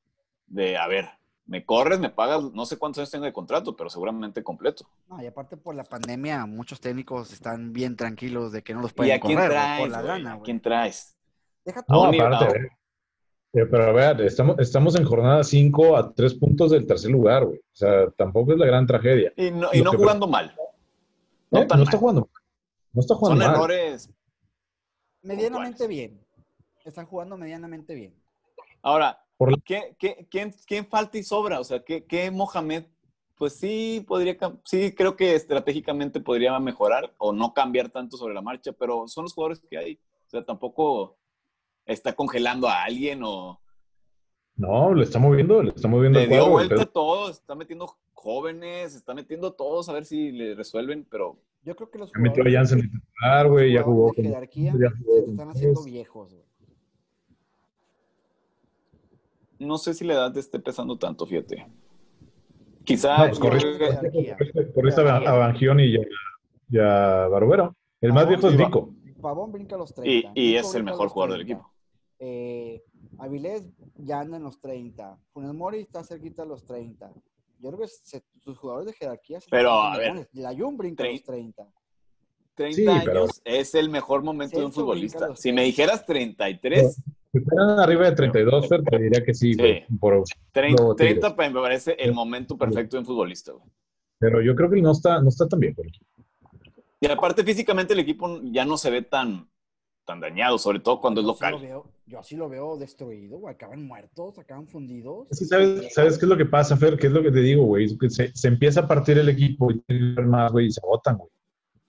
de, 0.47 0.77
a 0.77 0.87
ver, 0.87 1.05
me 1.49 1.65
corres, 1.65 1.99
me 1.99 2.09
pagas, 2.11 2.43
no 2.53 2.63
sé 2.65 2.77
cuántos 2.77 2.99
años 2.99 3.09
tengo 3.11 3.25
de 3.25 3.33
contrato, 3.33 3.75
pero 3.75 3.89
seguramente 3.89 4.43
completo. 4.43 4.85
No, 5.07 5.21
y 5.21 5.25
aparte 5.25 5.57
por 5.57 5.73
la 5.73 5.83
pandemia, 5.83 6.45
muchos 6.45 6.79
técnicos 6.79 7.33
están 7.33 7.73
bien 7.73 7.95
tranquilos 7.95 8.51
de 8.51 8.61
que 8.61 8.73
no 8.75 8.81
los 8.81 8.91
¿Y 8.91 8.93
pueden 8.93 9.13
a 9.17 9.19
quién 9.19 9.35
correr 9.35 9.51
traes? 9.51 9.79
por 9.81 9.89
la 9.89 10.01
lana, 10.03 10.31
¿A 10.31 10.35
güey. 10.35 10.45
quién 10.45 10.61
traes? 10.61 11.17
Deja 11.65 11.79
A 11.79 11.85
No, 11.89 12.03
aparte, 12.05 12.45
a- 12.45 12.51
eh, 13.51 13.65
pero 13.65 13.83
a 13.85 13.91
ver, 13.91 14.21
estamos, 14.21 14.59
estamos 14.59 14.95
en 14.95 15.05
jornada 15.05 15.43
5 15.43 15.97
a 15.97 16.13
3 16.13 16.35
puntos 16.35 16.69
del 16.69 16.85
tercer 16.85 17.09
lugar, 17.09 17.45
güey. 17.45 17.57
O 17.57 17.75
sea, 17.75 18.07
tampoco 18.11 18.51
es 18.53 18.59
la 18.59 18.67
gran 18.67 18.85
tragedia. 18.85 19.33
Y 19.35 19.49
no, 19.49 19.69
y 19.73 19.81
no 19.81 19.91
jugando 19.91 20.27
mal. 20.27 20.55
No 21.49 21.61
¿Eh? 21.61 21.65
tan 21.65 21.79
No 21.79 21.83
mal. 21.85 21.87
está 21.89 21.97
jugando. 21.97 22.29
No 22.93 23.01
está 23.01 23.13
Son 23.15 23.19
jugando 23.19 23.45
mal. 23.45 23.55
errores. 23.55 24.09
medianamente 25.23 25.87
bien. 25.87 26.19
Están 26.85 27.05
jugando 27.07 27.37
medianamente 27.37 27.93
bien. 27.95 28.13
Ahora, 28.81 29.19
Por 29.39 29.51
la- 29.53 29.57
¿qué, 29.63 29.95
qué- 29.97 30.27
quién, 30.29 30.53
quién 30.67 30.85
falta 30.85 31.17
y 31.17 31.23
sobra? 31.23 31.61
O 31.61 31.63
sea, 31.63 31.81
¿qué, 31.81 32.03
qué 32.03 32.29
Mohamed? 32.29 32.83
Pues 33.37 33.53
sí, 33.53 34.03
podría, 34.05 34.37
sí, 34.65 34.93
creo 34.93 35.15
que 35.15 35.33
estratégicamente 35.33 36.19
podría 36.19 36.59
mejorar 36.59 37.15
o 37.17 37.31
no 37.31 37.53
cambiar 37.53 37.87
tanto 37.89 38.17
sobre 38.17 38.33
la 38.33 38.41
marcha, 38.41 38.73
pero 38.73 39.07
son 39.07 39.23
los 39.23 39.33
jugadores 39.33 39.61
que 39.61 39.77
hay. 39.77 39.93
O 40.27 40.29
sea, 40.29 40.43
tampoco 40.43 41.17
está 41.85 42.11
congelando 42.13 42.67
a 42.67 42.83
alguien 42.83 43.21
o... 43.23 43.61
No, 44.57 44.93
le 44.93 45.05
está 45.05 45.19
moviendo, 45.19 45.63
le 45.63 45.69
está 45.69 45.87
moviendo 45.87 46.19
Le 46.19 46.27
dio 46.27 46.35
cuadro. 46.39 46.51
vuelta 46.51 46.75
pero- 46.75 46.81
a 46.89 46.91
todo, 46.91 47.29
está 47.31 47.55
metiendo 47.55 47.95
jóvenes, 48.11 48.93
está 48.93 49.13
metiendo 49.13 49.47
a 49.47 49.55
todos 49.55 49.87
a 49.87 49.93
ver 49.93 50.03
si 50.03 50.33
le 50.33 50.53
resuelven, 50.53 51.07
pero 51.09 51.39
Yo 51.63 51.77
creo 51.77 51.89
que 51.89 51.97
los 51.99 52.11
Ya 52.11 52.19
metió 52.19 52.43
a 52.43 52.45
jugadores- 52.45 52.69
de 52.71 52.81
titular, 52.89 53.47
güey, 53.47 53.71
ya 53.73 53.83
jugó 53.83 53.95
jugadores 54.09 54.15
con... 54.17 54.25
jerarquía 54.25 54.73
ya 54.77 54.89
jugó 54.97 55.15
se 55.25 55.31
están 55.31 55.49
haciendo 55.49 55.83
viejos, 55.85 56.33
güey. 56.33 56.45
No 59.59 59.77
sé 59.77 59.93
si 59.93 60.05
la 60.05 60.13
edad 60.13 60.33
te 60.33 60.39
esté 60.39 60.59
pesando 60.59 60.97
tanto, 60.97 61.25
fíjate. 61.25 61.67
Quizá 62.83 63.27
No, 63.27 63.37
pues 63.39 63.61
jerarquía. 63.77 64.37
Por 64.73 64.87
esta 64.87 65.17
a 65.17 65.33
Bangioni 65.33 65.83
y 65.83 65.97
a, 65.97 66.01
y 66.71 66.77
a 66.79 67.27
Barbero. 67.27 67.75
El 68.01 68.13
más 68.13 68.27
viejo 68.27 68.47
es. 68.47 68.57
Vico. 68.57 68.93
Pavón 69.21 69.51
brinca 69.51 69.75
a 69.75 69.79
los 69.79 69.91
y, 69.91 69.93
30. 70.23 70.31
y 70.33 70.53
Nico 70.53 70.59
es 70.67 70.75
el 70.75 70.83
mejor 70.83 71.09
jugador 71.09 71.37
del 71.37 71.45
30. 71.45 71.53
equipo. 71.61 71.73
Eh, 72.19 72.81
Avilés 73.17 73.63
ya 73.97 74.21
anda 74.21 74.37
en 74.37 74.43
los 74.43 74.59
30. 74.61 75.17
Funes 75.33 75.53
Mori 75.53 75.79
está 75.81 76.03
cerquita 76.03 76.43
de 76.43 76.47
los 76.49 76.63
30. 76.65 77.11
Yo 77.59 77.69
creo 77.69 77.79
que 77.81 77.87
se- 77.87 78.23
sus 78.39 78.57
jugadores 78.57 78.87
de 78.87 78.93
jerarquía... 78.93 79.41
se 79.41 79.47
Pero, 79.51 79.71
a 79.71 79.97
ver, 79.97 80.29
La 80.33 80.55
Jun 80.55 80.77
brinca 80.77 81.03
a 81.03 81.07
los 81.07 81.21
trein- 81.21 81.53
30. 81.53 81.67
30 82.55 82.75
Sí, 82.75 82.85
pero- 83.05 83.21
años 83.23 83.41
es 83.43 83.75
el 83.75 83.89
mejor 83.89 84.23
momento 84.23 84.57
de 84.57 84.65
un 84.65 84.71
futbolista. 84.71 85.35
Si 85.35 85.51
me 85.51 85.63
dijeras 85.63 86.05
33, 86.05 87.01
Si 87.31 87.39
fueran 87.41 87.79
arriba 87.79 88.09
de 88.09 88.15
32, 88.15 88.67
Fer, 88.67 88.81
te 88.83 88.97
diría 88.97 89.23
que 89.23 89.33
sí, 89.33 89.53
Sí. 89.53 89.59
güey, 89.59 89.85
por- 89.99 90.23
30, 90.51 90.81
Luego 90.81 90.95
Tigres. 90.95 91.19
30 91.19 91.35
pa- 91.35 91.49
me 91.49 91.59
parece 91.61 91.91
el 91.99 92.13
momento 92.13 92.57
perfecto 92.57 92.95
de 92.97 93.01
un 93.01 93.05
futbolista. 93.05 93.51
güey. 93.53 93.65
pero 94.21 94.41
yo 94.41 94.53
creo 94.53 94.69
que 94.69 94.81
no 94.81 94.91
está, 94.91 95.21
no 95.21 95.29
está 95.29 95.47
tan 95.47 95.61
bien. 95.61 95.73
güey. 95.77 95.89
Y 96.99 97.07
aparte 97.07 97.41
físicamente 97.45 97.93
el 97.93 97.99
equipo 97.99 98.41
ya 98.51 98.65
no 98.65 98.75
se 98.77 98.89
ve 98.91 99.01
tan, 99.01 99.49
tan 100.05 100.19
dañado, 100.19 100.57
sobre 100.57 100.81
todo 100.81 100.99
cuando 100.99 101.21
es 101.21 101.25
sí 101.27 101.31
local. 101.31 101.57
veo- 101.61 101.85
yo 102.05 102.21
sí 102.23 102.35
lo 102.35 102.49
veo 102.49 102.75
destruido, 102.77 103.37
güey. 103.37 103.53
Acaban 103.55 103.85
muertos, 103.85 104.37
acaban 104.37 104.67
fundidos. 104.67 105.27
Es 105.31 105.39
que 105.39 105.45
¿sabes, 105.45 105.93
¿Sabes 105.93 106.17
qué 106.17 106.25
es 106.25 106.29
lo 106.29 106.35
que 106.35 106.45
pasa, 106.47 106.75
Fer? 106.75 106.97
¿Qué 106.97 107.07
es 107.07 107.13
lo 107.13 107.21
que 107.23 107.31
te 107.31 107.39
digo, 107.39 107.63
güey? 107.63 107.87
Se, 108.09 108.35
se 108.35 108.47
empieza 108.49 108.81
a 108.81 108.87
partir 108.89 109.17
el 109.19 109.29
equipo 109.29 109.71
y 109.71 109.81
más, 110.25 110.51
güey, 110.51 110.65
y 110.67 110.71
se 110.71 110.81
agotan, 110.83 111.15
güey. 111.17 111.29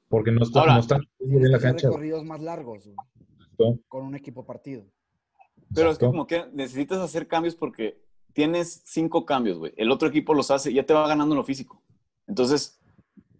Porque 0.08 0.30
no, 0.30 0.42
está, 0.44 0.60
Ahora, 0.60 0.74
no 0.74 0.80
están 0.80 1.00
en 1.18 1.50
la 1.50 1.58
cancha. 1.58 1.88
recorridos 1.88 2.24
más 2.24 2.40
largos, 2.40 2.84
güey, 3.56 3.76
con 3.88 4.04
un 4.04 4.14
equipo 4.14 4.44
partido. 4.46 4.84
Pero 5.74 5.90
es 5.90 5.98
que 5.98 6.06
como 6.06 6.26
que 6.26 6.46
necesitas 6.52 6.98
hacer 6.98 7.26
cambios 7.28 7.54
porque 7.54 8.00
tienes 8.32 8.82
cinco 8.84 9.24
cambios, 9.24 9.58
güey. 9.58 9.72
El 9.76 9.90
otro 9.90 10.08
equipo 10.08 10.34
los 10.34 10.50
hace 10.50 10.70
y 10.70 10.74
ya 10.74 10.84
te 10.86 10.94
va 10.94 11.06
ganando 11.08 11.34
en 11.34 11.38
lo 11.38 11.44
físico. 11.44 11.82
Entonces, 12.26 12.80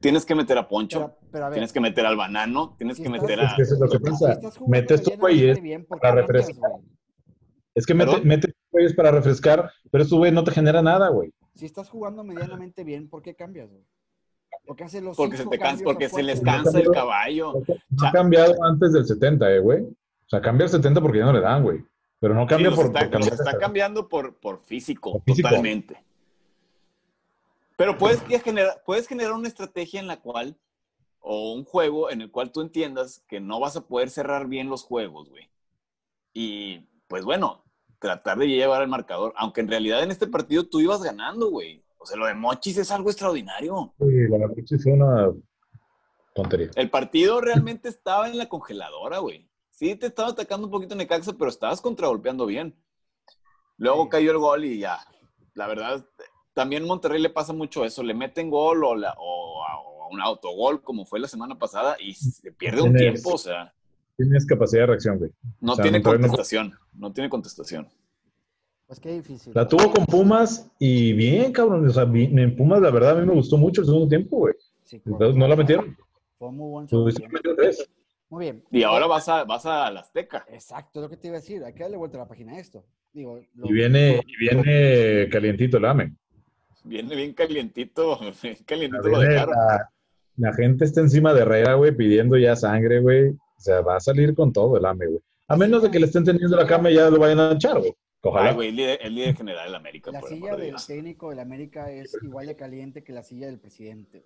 tienes 0.01 0.25
que 0.25 0.35
meter 0.35 0.57
a 0.59 0.69
Poncho, 0.69 0.99
Pero, 0.99 1.19
pero 1.33 1.45
a 1.45 1.49
ver, 1.49 1.55
tienes 1.55 1.73
que 1.73 1.81
meter 1.81 2.07
al 2.07 2.17
banano, 2.17 2.75
tienes 2.79 2.97
Si 2.97 3.03
que 3.03 3.09
estás- 3.09 3.23
meter 3.23 3.41
Es 3.41 3.53
a... 3.53 3.57
que 3.57 3.63
eso 3.63 3.75
es 3.75 3.81
lo 3.81 3.89
que 3.89 3.99
si 3.99 4.05
pasa. 4.05 4.33
estás 4.33 4.57
jugando 4.57 4.71
Mete 4.81 4.95
estos 4.95 5.07
medianamente 5.19 5.21
güeyes 5.41 5.63
bien, 5.63 5.85
¿por 5.87 5.99
qué 5.99 6.03
para 6.03 6.15
refrescar. 6.23 6.71
Es 7.75 7.87
que 7.87 7.95
mete, 7.95 8.11
¿Perdón? 8.11 8.29
mete 8.29 8.53
güeyes 8.73 8.95
para 8.95 9.11
refrescar, 9.11 9.71
pero 9.91 10.03
estos 10.05 10.19
güeyes 10.19 10.35
no 10.35 10.45
te 10.45 10.51
genera 10.53 10.83
nada, 10.83 11.09
güey. 11.09 11.33
Si 11.55 11.67
estás 11.67 11.89
jugando 11.89 12.25
medianamente 12.25 12.85
bien, 12.85 13.09
¿por 13.09 13.23
qué 13.23 13.35
cambias, 13.35 13.71
güey? 13.71 13.85
¿Por 14.67 14.77
qué 14.77 14.85
haces 14.85 15.03
los 15.03 15.17
Porque 15.17 15.37
se 15.37 15.47
te 15.47 15.59
cansa, 15.59 15.83
porque 15.85 16.09
se 16.09 16.23
les 16.23 16.41
cansa 16.41 16.79
el 16.79 16.91
caballo. 16.91 17.55
No 17.91 18.07
ha 18.07 18.13
cambiado 18.13 18.55
antes 18.65 18.93
del 18.93 19.05
70, 19.07 19.51
eh, 19.53 19.59
güey. 19.61 19.83
O 19.83 20.29
sea, 20.29 20.41
cambia 20.41 20.65
el 20.65 20.71
70 20.71 21.01
porque 21.01 21.19
ya 21.19 21.25
no 21.25 21.33
le 21.33 21.41
dan, 21.41 21.63
güey. 21.63 21.83
Pero 22.21 22.35
no 22.35 22.43
Sí, 22.43 22.49
cambia 22.49 22.71
los 22.71 22.79
por, 22.79 22.87
está, 22.87 23.11
por 23.11 23.19
los 23.21 23.33
está 23.33 23.59
cambiando 23.59 24.09
por, 24.09 24.37
por 24.37 24.61
físico, 24.63 25.13
Por 25.13 25.23
físico. 25.23 25.49
totalmente. 25.49 26.03
Pero 27.77 27.97
puedes, 27.97 28.21
generar, 28.43 28.83
puedes 28.85 29.09
generar 29.09 29.33
una 29.33 29.49
estrategia 29.49 30.01
en 30.01 30.07
la 30.07 30.21
cual, 30.21 30.59
o 31.21 31.55
un 31.55 31.65
juego 31.65 32.11
en 32.11 32.21
el 32.21 32.31
cual 32.31 32.53
tú 32.53 32.61
entiendas 32.61 33.25
que 33.27 33.41
no 33.41 33.59
vas 33.59 33.77
a 33.77 33.87
poder 33.87 34.11
cerrar 34.11 34.47
bien 34.47 34.69
los 34.69 34.85
juegos, 34.85 35.31
güey. 35.31 35.49
Y 36.35 36.81
pues 37.09 37.25
bueno, 37.25 37.65
tratar 37.99 38.39
de 38.39 38.49
llevar 38.49 38.83
el 38.83 38.89
marcador, 38.89 39.33
aunque 39.37 39.63
en 39.63 39.69
realidad 39.69 40.03
en 40.03 40.11
este 40.11 40.27
partido 40.27 40.69
tú 40.69 40.81
ibas 40.81 41.03
ganando, 41.03 41.51
güey. 41.51 41.83
O 41.99 42.07
sea, 42.07 42.17
lo 42.17 42.27
de 42.27 42.35
Mochis 42.35 42.79
es 42.79 42.91
algo 42.91 43.11
extraordinario. 43.11 43.95
Sí, 43.99 44.29
la 44.29 44.49
sí 44.67 44.79
fue 44.79 44.93
una 44.93 45.33
tontería. 46.35 46.71
El 46.77 46.91
partido 46.91 47.41
realmente 47.41 47.89
estaba 47.89 48.29
en 48.29 48.39
la 48.39 48.49
congeladora, 48.49 49.19
güey. 49.19 49.50
Sí, 49.81 49.97
te 49.97 50.09
estaba 50.09 50.29
atacando 50.29 50.67
un 50.67 50.71
poquito 50.71 50.95
Necaxa, 50.95 51.33
pero 51.33 51.49
estabas 51.49 51.81
contragolpeando 51.81 52.45
bien. 52.45 52.75
Luego 53.79 54.03
Sí. 54.05 54.09
cayó 54.11 54.31
el 54.33 54.37
gol 54.37 54.67
y 54.67 54.79
ya. 54.79 54.99
La 55.55 55.67
verdad, 55.67 56.05
también 56.53 56.85
Monterrey 56.87 57.19
le 57.19 57.31
pasa 57.31 57.55
mucho 57.55 57.83
eso. 57.87 58.03
Le 58.03 58.13
meten 58.13 58.51
gol 58.51 58.85
o, 58.85 58.95
la- 58.95 59.15
o 59.19 59.63
o 59.63 60.09
un 60.13 60.21
autogol, 60.21 60.83
como 60.83 61.07
fue 61.07 61.19
la 61.19 61.29
semana 61.29 61.57
pasada, 61.59 61.97
y 61.99 62.13
se 62.13 62.53
pierde 62.53 62.83
un 62.83 62.95
tiempo. 62.95 63.33
O 63.35 63.39
sea, 63.39 63.73
Tienes 64.19 64.45
capacidad 64.45 64.83
de 64.83 64.87
reacción, 64.89 65.17
güey. 65.19 65.31
no 65.63 65.73
O 65.73 65.77
sea, 65.77 65.83
tiene 65.85 65.99
Monterrey 66.01 66.21
contestación. 66.21 66.75
No 66.93 67.11
tiene 67.13 67.31
contestación. 67.31 67.89
Pues 68.87 69.01
qué 69.01 69.13
difícil. 69.13 69.53
La 69.55 69.67
tuvo 69.67 69.91
con 69.91 70.05
Pumas 70.05 70.69
y 70.79 71.15
bien, 71.15 71.53
cabrón. 71.53 71.89
O 71.89 71.91
sea, 71.93 72.05
bien- 72.05 72.39
en 72.39 72.55
Pumas, 72.55 72.83
la 72.83 72.91
verdad, 72.91 73.13
a 73.17 73.21
mí 73.21 73.27
me 73.27 73.33
gustó 73.33 73.57
mucho 73.57 73.81
el 73.81 73.87
segundo 73.87 74.09
tiempo, 74.09 74.37
güey. 74.37 74.55
Sí, 74.85 75.01
Entonces, 75.07 75.37
no 75.37 75.49
la 75.49 75.57
metieron. 75.57 75.97
Fue 76.39 76.53
muy 76.53 76.69
buen 76.71 76.87
Pues, 76.87 77.15
segundo 77.15 77.41
tiempo. 77.41 77.57
tres. 77.63 77.89
Muy 78.31 78.45
bien. 78.47 78.65
Y 78.71 78.83
ahora 78.85 79.07
vas 79.07 79.29
a, 79.29 79.45
vas 79.45 79.67
a 79.67 79.91
la 79.91 80.01
Azteca. 80.01 80.47
Exacto, 80.49 81.01
es 81.01 81.03
lo 81.03 81.11
que 81.11 81.17
te 81.17 81.27
iba 81.29 81.37
a 81.37 81.41
decir. 81.41 81.63
Hay 81.65 81.75
que 81.75 81.83
darle 81.83 81.97
vuelta 81.97 82.17
a 82.17 82.21
la 82.21 82.29
página 82.29 82.53
a 82.55 82.59
esto. 82.59 82.85
Digo, 83.13 83.41
lo- 83.55 83.67
Y 83.67 83.73
viene, 83.73 84.21
y 84.27 84.37
viene 84.37 85.29
calientito 85.31 85.77
el 85.79 85.85
AME. 85.85 86.15
Viene 86.85 87.15
bien 87.17 87.35
calientito. 87.35 88.19
Bien 88.43 88.57
calientito 88.65 89.03
lo 89.09 89.19
dejaron. 89.21 89.55
la, 89.55 89.91
la 90.37 90.55
gente 90.55 90.85
está 90.85 91.01
encima 91.01 91.35
de 91.35 91.43
Herrera, 91.43 91.75
güey, 91.75 91.95
pidiendo 91.95 92.39
ya 92.39 92.57
sangre, 92.57 93.01
güey. 93.01 93.31
O 93.31 93.61
sea, 93.61 93.81
va 93.83 93.97
a 93.97 94.01
salir 94.01 94.35
con 94.35 94.53
todo 94.53 94.79
el 94.79 94.87
AME, 94.87 95.07
güey. 95.07 95.21
A 95.49 95.57
menos 95.57 95.83
de 95.83 95.91
que 95.91 95.99
le 95.99 96.07
estén 96.07 96.25
teniendo 96.25 96.57
la 96.57 96.67
cama 96.67 96.91
y 96.91 96.95
ya 96.95 97.11
lo 97.11 97.19
vayan 97.19 97.41
a 97.41 97.53
echar, 97.53 97.79
güey. 97.79 97.93
Ojalá. 98.23 98.51
Ay, 98.51 98.55
güey, 98.55 98.69
el 98.69 98.77
líder, 98.77 98.99
el 99.03 99.15
líder 99.15 99.37
general 99.37 99.67
del 99.67 99.75
América, 99.75 100.11
La 100.13 100.21
por 100.21 100.29
silla 100.29 100.53
de 100.53 100.57
del 100.63 100.71
Dios. 100.71 100.87
técnico 100.87 101.31
del 101.31 101.41
América 101.41 101.91
es 101.91 102.17
igual 102.23 102.47
de 102.47 102.55
caliente 102.57 103.03
que 103.03 103.13
la 103.13 103.23
silla 103.25 103.47
del 103.47 103.59
presidente. 103.59 104.23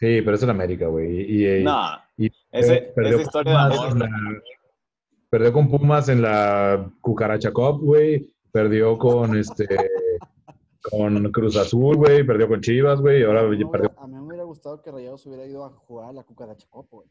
Sí, 0.00 0.20
pero 0.22 0.34
es 0.34 0.42
el 0.42 0.50
América, 0.50 0.86
güey. 0.88 1.20
Y, 1.22 1.46
y- 1.60 1.64
No, 1.64 1.86
y 2.16 2.30
ese- 2.52 2.92
perdió 2.94 3.14
esa 3.14 3.22
historia 3.22 3.52
de 3.52 3.58
con 3.58 3.68
Pumas 3.68 3.92
amor. 3.92 3.92
en 3.92 4.12
la- 4.12 4.42
perdió 5.30 5.52
con 5.52 5.68
Pumas 5.70 6.08
en 6.08 6.22
la 6.22 6.90
Cucaracha 7.00 7.52
Cup, 7.52 7.80
güey. 7.80 8.34
Perdió 8.52 8.96
con 8.98 9.36
este 9.36 9.66
con 10.90 11.32
Cruz 11.32 11.56
Azul, 11.56 11.96
güey. 11.96 12.24
Perdió 12.24 12.46
con 12.48 12.60
Chivas, 12.60 13.00
güey. 13.00 13.22
Ahora 13.24 13.40
a, 13.40 13.44
mí 13.44 13.56
me 13.56 13.66
perdió. 13.70 13.88
hubiera, 13.90 14.02
a 14.02 14.06
mí 14.06 14.14
me 14.14 14.22
hubiera 14.22 14.44
gustado 14.44 14.80
que 14.82 14.90
Rayados 14.92 15.24
hubiera 15.26 15.44
ido 15.46 15.64
a 15.64 15.70
jugar 15.70 16.10
a 16.10 16.12
la 16.12 16.22
Cucaracha 16.22 16.66
Cup, 16.68 16.86
güey. 16.90 17.08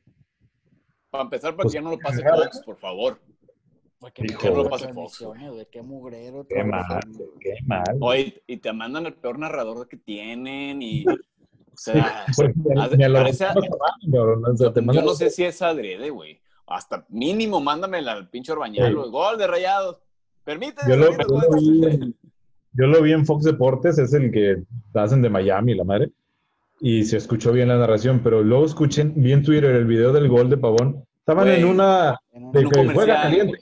Para 1.10 1.24
empezar, 1.26 1.52
para 1.56 1.64
Pues, 1.64 1.74
que 1.74 1.78
ya 1.80 1.82
no 1.82 1.92
lo 1.92 1.98
pase. 2.00 2.24
Fox, 2.24 2.62
por 2.66 2.78
favor. 2.78 3.20
Porque 4.00 4.24
Hijo, 4.26 4.40
qué 4.42 4.52
no 4.52 4.70
pase 4.70 4.94
Fox, 4.94 5.22
güey. 5.22 5.68
Qué 5.72 5.82
mugrero. 5.82 6.46
Qué 6.48 6.64
mal, 6.64 6.86
qué 7.40 7.56
mal. 7.66 7.84
Oye, 8.02 8.42
y 8.48 8.58
te 8.58 8.72
mandan 8.74 9.06
el 9.06 9.14
peor 9.16 9.38
narrador 9.40 9.88
que 9.88 9.98
tienen 9.98 10.82
y... 10.82 11.04
O 11.74 11.78
sea, 11.78 12.26
Pues, 12.36 12.56
ni 12.56 13.04
a- 13.04 13.24
o 13.24 13.34
sea, 13.34 13.54
yo 14.06 15.02
no 15.02 15.14
sé 15.16 15.30
si 15.30 15.44
es 15.44 15.62
adrede, 15.62 16.10
güey. 16.10 16.40
Hasta 16.68 17.06
mínimo, 17.10 17.60
mándame 17.60 17.98
al 18.00 18.30
pinche 18.30 18.52
Orbañal, 18.52 18.88
Sí. 18.90 18.94
güey. 18.94 19.10
Gol 19.10 19.38
de 19.38 19.48
Rayados. 19.48 19.98
Permíteme. 20.44 20.90
Yo 20.90 20.96
yo 20.96 21.12
lo 21.18 21.56
vi, 21.58 21.86
en- 21.86 22.16
yo 22.74 22.88
lo 22.88 23.02
vi 23.02 23.12
en 23.14 23.26
Fox 23.26 23.44
Deportes, 23.44 23.98
es 23.98 24.14
el 24.14 24.32
que 24.32 24.64
hacen 24.94 25.22
de 25.22 25.30
Miami, 25.30 25.76
la 25.76 25.84
madre. 25.84 26.12
Y 26.80 27.04
se 27.06 27.18
escuchó 27.18 27.52
bien 27.52 27.68
la 27.70 27.78
narración, 27.78 28.22
pero 28.24 28.44
luego 28.44 28.66
escuchen 28.66 29.14
bien 29.16 29.44
Twitter 29.44 29.72
el 29.76 29.86
video 29.86 30.12
del 30.12 30.28
gol 30.28 30.50
de 30.50 30.58
Pavón. 30.58 31.06
Estaban 31.20 31.48
en 31.48 31.66
una 31.66 32.20
En 32.32 32.46
un- 32.46 32.52
de 32.52 32.64
que 32.68 32.90
juega 32.94 33.22
caliente. 33.24 33.60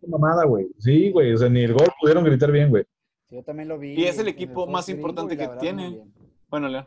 Qué 0.00 0.06
mamada, 0.08 0.44
güey. 0.44 0.66
Sí, 0.78 1.10
güey. 1.10 1.32
O 1.32 1.36
sea, 1.36 1.48
ni 1.48 1.62
el 1.62 1.72
gol 1.72 1.86
pudieron 2.00 2.24
gritar 2.24 2.50
bien, 2.50 2.70
güey. 2.70 2.84
Yo 3.30 3.42
también 3.42 3.68
lo 3.68 3.78
vi. 3.78 3.94
Y 3.94 4.04
es 4.04 4.18
el 4.18 4.28
equipo 4.28 4.66
más 4.66 4.88
importante 4.88 5.36
que 5.36 5.46
verdad, 5.46 5.60
tiene. 5.60 5.82
muy 5.84 5.94
bien. 5.94 6.12
Bueno, 6.48 6.68
León. 6.68 6.86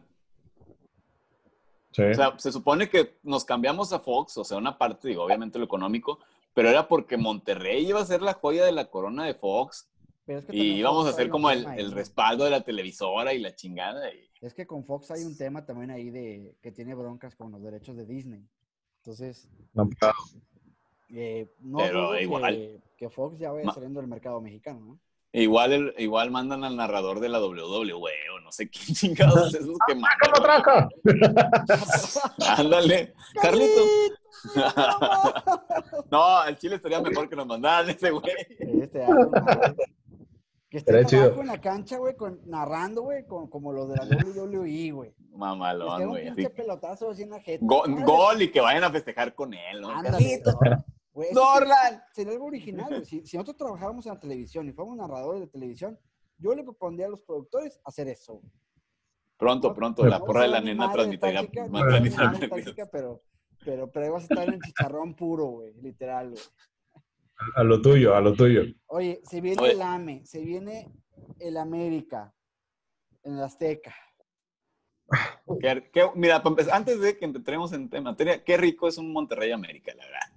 Sí. 1.91 2.03
O 2.03 2.13
sea, 2.13 2.37
se 2.37 2.51
supone 2.51 2.89
que 2.89 3.17
nos 3.23 3.45
cambiamos 3.45 3.91
a 3.93 3.99
Fox, 3.99 4.37
o 4.37 4.43
sea, 4.43 4.57
una 4.57 4.77
parte, 4.77 5.07
digo, 5.07 5.23
obviamente 5.23 5.57
lo 5.57 5.65
económico, 5.65 6.19
pero 6.53 6.69
era 6.69 6.87
porque 6.87 7.17
Monterrey 7.17 7.87
iba 7.87 8.01
a 8.01 8.05
ser 8.05 8.21
la 8.21 8.33
joya 8.33 8.65
de 8.65 8.71
la 8.71 8.89
corona 8.89 9.25
de 9.25 9.33
Fox 9.35 9.87
Pero 10.25 10.39
es 10.39 10.45
que 10.45 10.55
y 10.55 10.79
íbamos 10.79 11.03
Fox 11.05 11.11
a 11.11 11.13
hacer 11.13 11.29
como 11.29 11.49
el, 11.49 11.91
respaldo 11.91 12.43
de 12.43 12.51
la 12.51 12.61
televisora 12.61 13.33
y 13.33 13.39
la 13.39 13.55
chingada. 13.55 14.11
y- 14.13 14.27
Es 14.41 14.53
que 14.53 14.67
con 14.67 14.83
Fox 14.85 15.11
hay 15.11 15.23
un 15.23 15.37
tema 15.37 15.65
también 15.65 15.91
ahí 15.91 16.09
de 16.09 16.55
que 16.61 16.71
tiene 16.71 16.93
broncas 16.93 17.35
con 17.35 17.51
los 17.51 17.63
derechos 17.63 17.95
de 17.95 18.05
Disney. 18.05 18.43
Entonces, 18.97 19.47
No, 19.73 19.89
pero- 19.99 20.13
eh, 21.09 21.49
no 21.61 21.77
Pero 21.79 22.19
igual. 22.19 22.53
Que, 22.55 22.81
que 22.97 23.09
Fox 23.09 23.39
ya 23.39 23.51
vaya 23.51 23.71
saliendo 23.71 23.99
del 24.01 24.09
mercado 24.09 24.41
mexicano, 24.41 24.79
¿no? 24.81 24.99
E 25.33 25.43
igual, 25.43 25.73
el- 25.73 25.93
igual 25.97 26.31
mandan 26.31 26.63
al 26.63 26.75
narrador 26.75 27.19
de 27.19 27.29
la 27.29 27.39
WWE 27.39 28.11
o 28.35 28.39
no 28.39 28.51
sé 28.51 28.69
qué 28.69 28.79
chingados 28.93 29.53
es 29.53 29.61
esos 29.61 29.77
que 29.87 29.95
mandan. 29.95 30.11
¡Sácalo, 30.23 30.43
traca! 30.43 30.89
Ándale, 32.57 33.13
Carlito. 33.41 33.81
no, 36.11 36.23
al 36.37 36.57
Chile 36.57 36.75
estaría 36.75 37.01
mejor 37.01 37.29
que 37.29 37.35
nos 37.35 37.47
mandaran 37.47 37.89
ese 37.89 38.11
güey. 38.11 38.23
Este, 38.81 39.03
ah, 39.03 39.07
con 39.07 39.31
madre. 39.31 39.75
que 40.69 40.77
esté 40.77 40.91
abajo 40.93 41.09
chido. 41.09 41.41
en 41.41 41.47
la 41.47 41.61
cancha, 41.61 41.97
güey, 41.97 42.15
con- 42.15 42.39
narrando, 42.45 43.01
güey, 43.03 43.25
con- 43.25 43.49
como 43.49 43.73
los 43.73 43.89
de 43.89 43.95
la 43.97 44.03
WWE, 44.05 44.91
güey. 44.91 45.13
Mamalón, 45.35 45.97
queda 45.97 46.05
un 46.07 46.09
güey. 46.13 46.25
pinche 46.25 46.45
así. 46.47 46.55
pelotazo 46.55 47.09
así 47.11 47.23
en 47.23 47.29
la 47.31 47.39
jeta. 47.41 47.65
Go- 47.65 47.83
gol 48.05 48.41
y 48.41 48.51
que 48.51 48.59
vayan 48.61 48.83
a 48.83 48.89
festejar 48.91 49.33
con 49.35 49.53
él, 49.53 49.81
¿no? 49.81 49.89
ándale. 49.91 50.41
Güey, 51.17 51.29
eso 51.31 51.39
¡Dorlan! 51.39 52.03
Sería 52.13 52.33
algo 52.33 52.45
original. 52.45 53.03
Si, 53.03 53.25
si 53.25 53.37
nosotros 53.37 53.57
trabajáramos 53.57 54.05
en 54.05 54.13
la 54.13 54.19
televisión 54.19 54.69
y 54.69 54.71
fuéramos 54.71 54.97
narradores 54.99 55.41
de 55.41 55.47
televisión, 55.47 55.99
yo 56.37 56.53
le 56.53 56.63
propondría 56.63 57.07
a 57.07 57.09
los 57.09 57.23
productores 57.23 57.81
hacer 57.85 58.07
eso. 58.07 58.39
Pronto, 59.35 59.69
No- 59.69 59.73
pronto, 59.73 60.05
la 60.05 60.19
no 60.19 60.25
porra 60.25 60.43
de 60.43 60.47
la 60.49 60.61
nena 60.61 60.91
transmitirá. 60.91 61.41
no 61.41 61.49
pero, 62.91 63.23
pero, 63.65 63.91
pero 63.91 64.05
ahí 64.05 64.11
vas 64.11 64.29
a 64.29 64.33
estar 64.35 64.47
en 64.53 64.59
chicharrón 64.61 65.15
puro, 65.15 65.45
güey, 65.45 65.73
literal, 65.81 66.29
güey. 66.29 66.43
A 67.55 67.63
lo 67.63 67.81
tuyo, 67.81 68.15
a 68.15 68.21
lo 68.21 68.35
tuyo. 68.35 68.61
Oye, 68.85 69.19
se 69.23 69.41
viene 69.41 69.59
Oye. 69.63 69.71
el 69.71 69.81
AME, 69.81 70.23
se 70.23 70.41
viene 70.41 70.91
el 71.39 71.57
América 71.57 72.31
en 73.23 73.33
el 73.37 73.43
Azteca. 73.43 73.95
Qué- 75.61 75.89
qué- 75.91 76.11
mira, 76.13 76.43
antes 76.71 76.99
de 76.99 77.17
que 77.17 77.25
entremos 77.25 77.73
en 77.73 77.89
tema, 77.89 78.11
materia, 78.11 78.43
qué 78.43 78.55
rico 78.57 78.87
es 78.87 78.99
un 78.99 79.11
Monterrey 79.11 79.51
América, 79.51 79.93
la 79.95 80.05
verdad. 80.05 80.36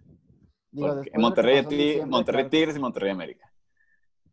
Digo, 0.72 1.02
Monterrey, 1.16 1.64
Ti- 1.66 2.00
claro. 2.08 2.48
Tigres 2.50 2.76
y 2.76 2.78
Monterrey 2.78 3.10
América. 3.10 3.52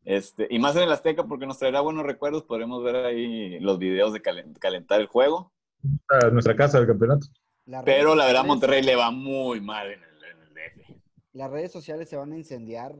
Este, 0.03 0.47
y 0.49 0.59
más 0.59 0.75
en 0.75 0.83
el 0.83 0.91
Azteca 0.91 1.25
porque 1.25 1.45
nos 1.45 1.57
traerá 1.59 1.81
buenos 1.81 2.05
recuerdos, 2.05 2.43
podremos 2.43 2.81
ver 2.83 2.95
ahí 2.97 3.59
los 3.59 3.77
videos 3.77 4.13
de 4.13 4.21
calen- 4.21 4.57
calentar 4.57 5.01
el 5.01 5.07
juego. 5.07 5.51
A 6.09 6.29
nuestra 6.29 6.55
casa 6.55 6.77
del 6.77 6.87
campeonato. 6.87 7.27
Pero 7.83 8.15
la 8.15 8.25
verdad 8.25 8.45
Monterrey 8.45 8.81
le 8.81 8.95
va 8.95 9.11
muy 9.11 9.59
mal 9.59 9.87
en 9.91 10.01
el, 10.03 10.23
en 10.23 10.41
el 10.41 10.53
DF. 10.53 11.01
Las 11.33 11.51
redes 11.51 11.71
sociales 11.71 12.07
se 12.09 12.15
van 12.15 12.31
a 12.31 12.37
incendiar 12.37 12.95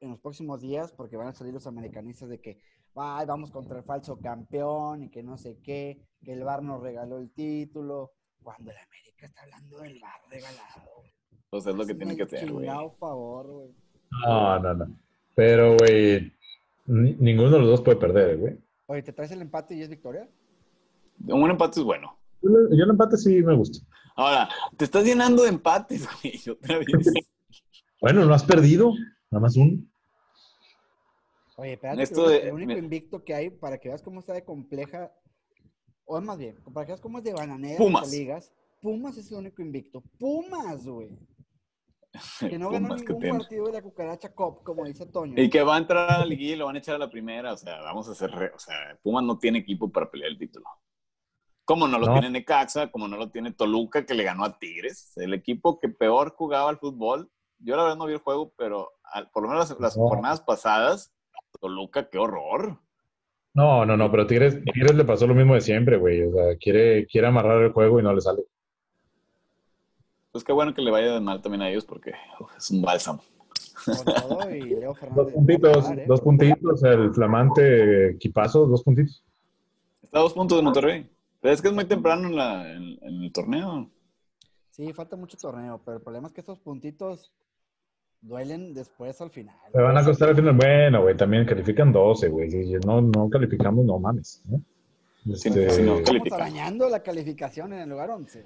en 0.00 0.10
los 0.10 0.20
próximos 0.20 0.60
días 0.60 0.92
porque 0.92 1.16
van 1.16 1.28
a 1.28 1.32
salir 1.32 1.54
los 1.54 1.66
americanistas 1.66 2.28
de 2.28 2.40
que 2.40 2.60
"Ay, 2.94 3.24
vamos 3.26 3.50
contra 3.50 3.78
el 3.78 3.84
falso 3.84 4.18
campeón 4.20 5.04
y 5.04 5.10
que 5.10 5.22
no 5.22 5.38
sé 5.38 5.58
qué, 5.62 6.02
que 6.22 6.32
el 6.32 6.44
VAR 6.44 6.62
nos 6.62 6.82
regaló 6.82 7.16
el 7.18 7.32
título, 7.32 8.12
cuando 8.42 8.70
el 8.70 8.76
América 8.76 9.26
está 9.26 9.42
hablando 9.42 9.78
del 9.80 9.98
VAR 10.00 10.20
regalado. 10.28 10.89
Güey. 11.50 11.62
Pues 11.62 11.66
es 11.66 11.74
lo 11.74 11.86
que 11.86 11.94
tiene 11.94 12.16
que 12.16 12.22
hacer, 12.24 12.50
güey. 12.50 12.66
chingado 12.66 12.90
favor, 12.92 13.46
güey. 13.46 13.68
No, 14.24 14.58
no, 14.58 14.74
no. 14.74 14.96
Pero, 15.34 15.76
güey, 15.78 16.32
ni- 16.86 17.14
ninguno 17.14 17.50
de 17.50 17.58
los 17.60 17.68
dos 17.68 17.80
puede 17.82 17.96
perder, 17.98 18.38
güey. 18.38 18.58
Oye, 18.86 19.02
¿te 19.02 19.12
traes 19.12 19.30
el 19.32 19.42
empate 19.42 19.74
y 19.74 19.82
es 19.82 19.88
victoria? 19.88 20.28
Un 21.26 21.50
empate 21.50 21.80
es 21.80 21.84
bueno. 21.84 22.16
Yo, 22.42 22.50
yo 22.70 22.84
el 22.84 22.90
empate 22.90 23.16
sí 23.16 23.42
me 23.42 23.54
gusta. 23.54 23.84
Ahora, 24.16 24.48
te 24.76 24.84
estás 24.84 25.04
llenando 25.04 25.42
de 25.42 25.50
empates, 25.50 26.08
güey, 26.22 26.40
otra 26.50 26.78
vez. 26.78 26.86
Bueno, 28.00 28.24
no 28.24 28.34
has 28.34 28.44
perdido, 28.44 28.92
nada 29.30 29.42
más 29.42 29.56
uno. 29.56 29.78
Oye, 31.56 31.74
espérate, 31.74 32.02
Esto 32.02 32.28
de- 32.28 32.48
el 32.48 32.54
único 32.54 32.72
invicto 32.72 33.22
que 33.22 33.34
hay 33.34 33.50
para 33.50 33.78
que 33.78 33.88
veas 33.88 34.02
cómo 34.02 34.20
está 34.20 34.32
de 34.32 34.44
compleja, 34.44 35.12
o 36.06 36.18
más 36.20 36.38
bien, 36.38 36.56
para 36.72 36.86
que 36.86 36.92
veas 36.92 37.00
cómo 37.00 37.18
es 37.18 37.24
de 37.24 37.34
bananera 37.34 37.76
Pumas. 37.78 38.02
las 38.04 38.12
ligas, 38.12 38.52
Pumas 38.80 39.16
es 39.18 39.30
el 39.30 39.38
único 39.38 39.60
invicto. 39.60 40.02
Pumas, 40.18 40.86
güey. 40.86 41.10
Que 42.40 42.58
no 42.58 42.70
ganó 42.70 42.94
que 42.96 43.02
ningún 43.02 43.20
tiene. 43.20 43.38
partido 43.38 43.66
de 43.66 43.72
la 43.72 43.82
cucaracha 43.82 44.34
Cop, 44.34 44.62
como 44.64 44.84
dice 44.84 45.06
Toño. 45.06 45.34
Y 45.40 45.48
que 45.48 45.62
va 45.62 45.76
a 45.76 45.78
entrar 45.78 46.10
a 46.10 46.18
la 46.18 46.24
liguilla 46.26 46.54
y 46.54 46.56
lo 46.56 46.66
van 46.66 46.76
a 46.76 46.78
echar 46.80 46.96
a 46.96 46.98
la 46.98 47.10
primera. 47.10 47.52
O 47.52 47.56
sea, 47.56 47.80
vamos 47.82 48.08
a 48.08 48.12
hacer. 48.12 48.30
re- 48.30 48.52
O 48.54 48.58
sea, 48.58 48.98
Pumas 49.02 49.22
no 49.24 49.38
tiene 49.38 49.58
equipo 49.60 49.90
para 49.90 50.10
pelear 50.10 50.30
el 50.30 50.38
título. 50.38 50.64
Como 51.64 51.86
no 51.86 51.98
lo 51.98 52.06
No. 52.06 52.12
tiene 52.14 52.30
Necaxa, 52.30 52.90
como 52.90 53.06
no 53.06 53.16
lo 53.16 53.30
tiene 53.30 53.52
Toluca, 53.52 54.04
que 54.04 54.14
le 54.14 54.24
ganó 54.24 54.44
a 54.44 54.58
Tigres. 54.58 55.12
El 55.16 55.34
equipo 55.34 55.78
que 55.78 55.88
peor 55.88 56.34
jugaba 56.34 56.68
al 56.68 56.78
fútbol. 56.78 57.30
Yo 57.58 57.76
la 57.76 57.82
verdad 57.84 57.96
no 57.98 58.06
vi 58.06 58.14
el 58.14 58.18
juego, 58.20 58.52
pero 58.56 58.90
al- 59.04 59.30
por 59.30 59.42
lo 59.44 59.50
menos 59.50 59.68
las, 59.70 59.78
las 59.80 59.96
No. 59.96 60.08
jornadas 60.08 60.40
pasadas, 60.40 61.12
Toluca, 61.60 62.08
qué 62.08 62.18
horror. 62.18 62.80
No, 63.54 63.84
no, 63.84 63.96
no, 63.96 64.10
pero 64.10 64.26
Tigres, 64.26 64.60
Tigres 64.72 64.94
le 64.94 65.04
pasó 65.04 65.26
lo 65.26 65.34
mismo 65.34 65.54
de 65.54 65.60
siempre, 65.60 65.96
güey. 65.96 66.22
O 66.22 66.32
sea, 66.32 66.56
quiere, 66.56 67.06
quiere 67.06 67.26
amarrar 67.28 67.62
el 67.62 67.72
juego 67.72 68.00
y 68.00 68.02
no 68.02 68.12
le 68.14 68.20
sale. 68.20 68.42
Pues 70.32 70.44
qué 70.44 70.52
bueno 70.52 70.74
que 70.74 70.82
le 70.82 70.90
vaya 70.90 71.12
de 71.14 71.20
mal 71.20 71.42
también 71.42 71.62
a 71.62 71.70
ellos 71.70 71.84
porque 71.84 72.12
uf, 72.38 72.56
es 72.56 72.70
un 72.70 72.82
bálsamo. 72.82 73.22
Y 74.50 74.60
Leo 74.76 74.94
Dos 75.14 75.32
puntitos, 75.32 75.90
¿eh? 75.90 76.04
dos 76.06 76.20
puntitos, 76.20 76.82
el 76.84 77.12
flamante 77.14 78.10
equipazo, 78.10 78.66
dos 78.66 78.82
puntitos. 78.82 79.24
Está 80.02 80.18
a 80.18 80.22
dos 80.22 80.34
puntos 80.34 80.58
de 80.58 80.62
Monterrey. 80.64 81.10
Pero 81.40 81.54
es 81.54 81.62
que 81.62 81.68
es 81.68 81.74
muy 81.74 81.84
temprano 81.86 82.28
en, 82.28 82.36
la- 82.36 82.72
en- 82.72 82.98
en 83.02 83.22
el 83.22 83.32
torneo. 83.32 83.88
Sí, 84.70 84.92
falta 84.92 85.16
mucho 85.16 85.36
torneo, 85.38 85.80
pero 85.84 85.96
el 85.96 86.02
problema 86.02 86.28
es 86.28 86.34
que 86.34 86.40
estos 86.42 86.58
puntitos 86.58 87.32
duelen 88.20 88.74
después 88.74 89.18
al 89.20 89.30
final. 89.30 89.56
Se 89.72 89.80
van 89.80 89.96
a 89.96 90.04
costar 90.04 90.28
al 90.28 90.36
final. 90.36 90.54
Bueno, 90.54 91.02
güey, 91.02 91.16
también 91.16 91.46
califican 91.46 91.90
12, 91.92 92.28
güey. 92.28 92.50
Si 92.50 92.72
no, 92.86 93.00
no 93.00 93.28
calificamos, 93.30 93.84
no 93.84 93.98
mames. 93.98 94.42
Sí, 95.24 95.48
Este, 95.48 95.70
sí, 95.70 95.82
no, 95.82 95.96
Estamos 95.98 96.32
arañando 96.32 96.88
la 96.88 97.02
calificación 97.02 97.72
en 97.72 97.80
el 97.80 97.88
lugar 97.88 98.10
11. 98.10 98.44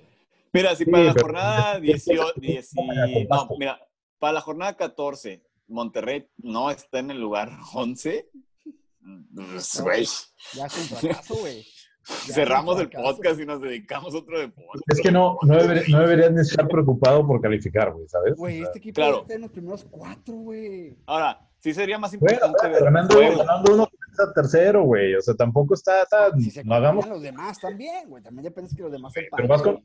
Mira, 0.55 0.75
si 0.77 0.85
Sí, 0.85 0.91
para 0.91 1.05
la 1.05 1.13
pero- 1.13 1.27
jornada 1.27 1.81
18, 1.81 2.33
10 2.37 2.71
no, 3.29 3.49
mira, 3.59 3.79
para 4.19 4.33
la 4.35 4.41
jornada 4.41 4.75
14, 4.77 5.43
Monterrey 5.69 6.27
no 6.39 6.71
está 6.71 7.01
en 7.01 7.11
el 7.11 7.21
lugar 7.21 7.51
11, 7.75 8.29
pues, 9.35 9.81
güey, 9.83 10.05
Ya 10.55 10.67
es 10.67 10.79
un 10.93 10.97
fracaso, 10.97 11.35
güey. 11.37 11.65
Ya 12.29 12.35
cerramos 12.35 12.79
el 12.81 12.91
podcast 12.91 13.41
y 13.41 13.47
nos 13.47 13.63
dedicamos 13.63 14.15
a 14.15 14.19
otro 14.19 14.39
deporte. 14.39 14.83
Es 14.89 15.01
que 15.01 15.11
no, 15.11 15.39
no, 15.43 15.55
deber- 15.55 15.89
no 15.89 16.01
deberías 16.01 16.33
ni 16.33 16.41
estar 16.43 16.69
preocupado 16.69 17.27
por 17.27 17.41
calificar, 17.41 17.93
güey, 17.93 18.07
¿sabes? 18.09 18.35
Güey, 18.37 18.61
este 18.63 18.79
equipo 18.79 18.97
claro. 18.97 19.21
está 19.23 19.35
en 19.35 19.41
los 19.41 19.51
primeros 19.51 19.87
cuatro, 19.91 20.35
güey. 20.35 20.99
Ahora, 21.07 21.41
sí 21.61 21.73
sería 21.73 21.99
más 21.99 22.15
Bueno, 22.19 22.35
importante 22.47 22.69
ver 22.69 22.85
ganando, 22.85 23.19
ganando 23.19 23.75
uno 23.75 23.89
está 24.11 24.33
tercero, 24.35 24.83
güey. 24.83 25.15
O 25.15 25.21
sea, 25.23 25.35
tampoco 25.35 25.73
está 25.75 26.05
tan. 26.05 26.39
Si 26.41 26.51
se 26.51 26.63
no 26.63 26.75
hagamos. 26.75 27.09
los 27.09 27.23
demás 27.23 27.59
también, 27.59 28.07
güey. 28.09 28.23
También 28.23 28.45
depende 28.45 28.71
que 28.77 28.83
los 28.83 28.93
demás 28.93 29.13
Pero 29.15 29.27
empaten. 29.27 29.49
vas 29.49 29.63
con- 29.63 29.85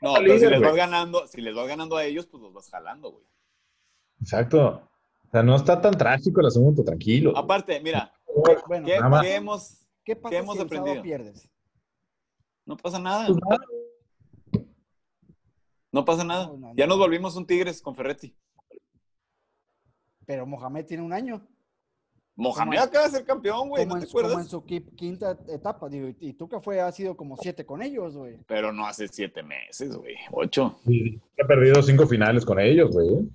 No, 0.00 0.14
pero 0.14 0.38
si 0.38 0.46
les 0.46 0.60
vas 0.60 0.74
ganando, 0.74 1.26
si 1.26 1.40
les 1.40 1.54
vas 1.54 1.66
ganando 1.68 1.96
a 1.96 2.04
ellos, 2.04 2.26
pues 2.26 2.42
los 2.42 2.52
vas 2.52 2.68
jalando, 2.70 3.10
güey. 3.12 3.24
Exacto. 4.20 4.88
O 5.26 5.30
sea, 5.30 5.42
no 5.42 5.56
está 5.56 5.80
tan 5.80 5.94
trágico 5.96 6.40
el 6.40 6.46
asunto, 6.46 6.84
tranquilo. 6.84 7.36
Aparte, 7.36 7.80
mira, 7.80 8.12
Bueno, 8.66 8.86
¿qué, 8.86 8.96
Nada 8.96 9.08
más. 9.08 9.22
qué 9.22 9.34
hemos, 9.34 9.86
¿qué 10.04 10.16
pasa 10.16 10.30
¿qué 10.30 10.36
hemos 10.38 10.54
si 10.56 10.60
el 10.60 10.66
aprendido? 10.66 11.02
pierdes? 11.02 11.48
no 12.64 12.76
pasa 12.76 12.98
nada, 12.98 13.26
Pues 13.26 13.38
nada, 13.48 13.64
no 15.90 16.04
pasa 16.04 16.24
nada. 16.24 16.46
No, 16.46 16.56
no, 16.56 16.72
Ya 16.76 16.86
no. 16.86 16.90
nos 16.90 16.98
volvimos 16.98 17.36
un 17.36 17.46
Tigres 17.46 17.82
con 17.82 17.94
Ferretti. 17.94 18.36
Pero 20.26 20.46
Mohamed 20.46 20.86
tiene 20.86 21.02
un 21.02 21.12
año. 21.12 21.46
Mohamed 22.42 22.76
Como- 22.78 22.82
acaba 22.88 23.04
de 23.06 23.10
ser 23.12 23.24
campeón, 23.24 23.68
güey, 23.68 23.84
como, 23.84 23.96
¿no 23.96 24.02
en, 24.02 24.08
como 24.10 24.44
su 24.44 24.62
qui- 24.62 24.94
quinta 24.94 25.38
etapa, 25.48 25.88
digo, 25.88 26.08
y, 26.08 26.16
y 26.20 26.32
tú 26.34 26.48
que 26.48 26.60
fue, 26.60 26.80
ha 26.80 26.90
sido 26.92 27.16
como 27.16 27.36
siete 27.36 27.64
con 27.64 27.80
ellos, 27.82 28.16
güey. 28.16 28.36
Pero 28.46 28.72
no 28.72 28.86
hace 28.86 29.08
siete 29.08 29.42
meses, 29.42 29.94
güey, 29.96 30.16
ocho. 30.32 30.78
sí, 30.84 31.20
Ha 31.42 31.46
perdido 31.46 31.82
cinco 31.82 32.06
finales 32.06 32.44
con 32.44 32.58
ellos, 32.60 32.90
güey. 32.90 33.28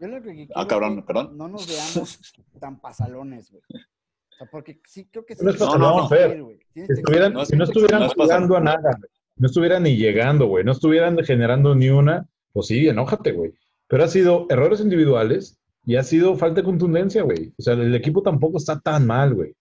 Yo 0.00 0.08
lo 0.08 0.22
que 0.22 0.34
quiero 0.34 0.52
Ah, 0.56 0.66
cabrón, 0.66 0.96
que 0.96 1.02
perdón. 1.02 1.36
No 1.36 1.48
nos 1.48 1.66
veamos 1.68 2.18
tan 2.60 2.80
pasalones, 2.80 3.50
güey. 3.50 3.62
O 3.72 4.36
sea, 4.36 4.48
porque 4.50 4.80
sí, 4.86 5.04
creo 5.10 5.24
que 5.24 5.36
sí. 5.36 5.44
No 5.44 5.50
es 5.50 5.56
pasalón, 5.56 6.08
Fer. 6.08 6.42
güey. 6.42 6.58
Tienes 6.72 6.88
Si, 6.88 7.00
estuvieran, 7.00 7.32
No 7.34 7.44
si 7.44 7.56
no 7.56 7.64
estuvieran 7.64 8.00
no 8.00 8.06
es 8.06 8.14
pasar. 8.14 8.36
jugando 8.38 8.56
a 8.56 8.60
nada, 8.60 8.96
güey, 8.98 9.10
no 9.36 9.46
estuvieran 9.46 9.82
ni 9.84 9.96
llegando, 9.96 10.46
güey, 10.46 10.64
no 10.64 10.72
estuvieran 10.72 11.16
generando 11.24 11.74
ni 11.74 11.88
una, 11.90 12.26
pues 12.52 12.66
sí, 12.66 12.88
enójate, 12.88 13.32
güey. 13.32 13.52
Pero 13.86 14.04
ha 14.04 14.08
sido 14.08 14.46
errores 14.48 14.80
individuales 14.80 15.58
y 15.84 15.96
ha 15.96 16.02
sido 16.02 16.36
falta 16.36 16.60
de 16.60 16.64
contundencia, 16.64 17.22
güey. 17.22 17.52
O 17.58 17.62
sea, 17.62 17.74
el 17.74 17.94
equipo 17.94 18.22
tampoco 18.22 18.58
está 18.58 18.78
tan 18.80 19.06
mal, 19.06 19.34
güey. 19.34 19.54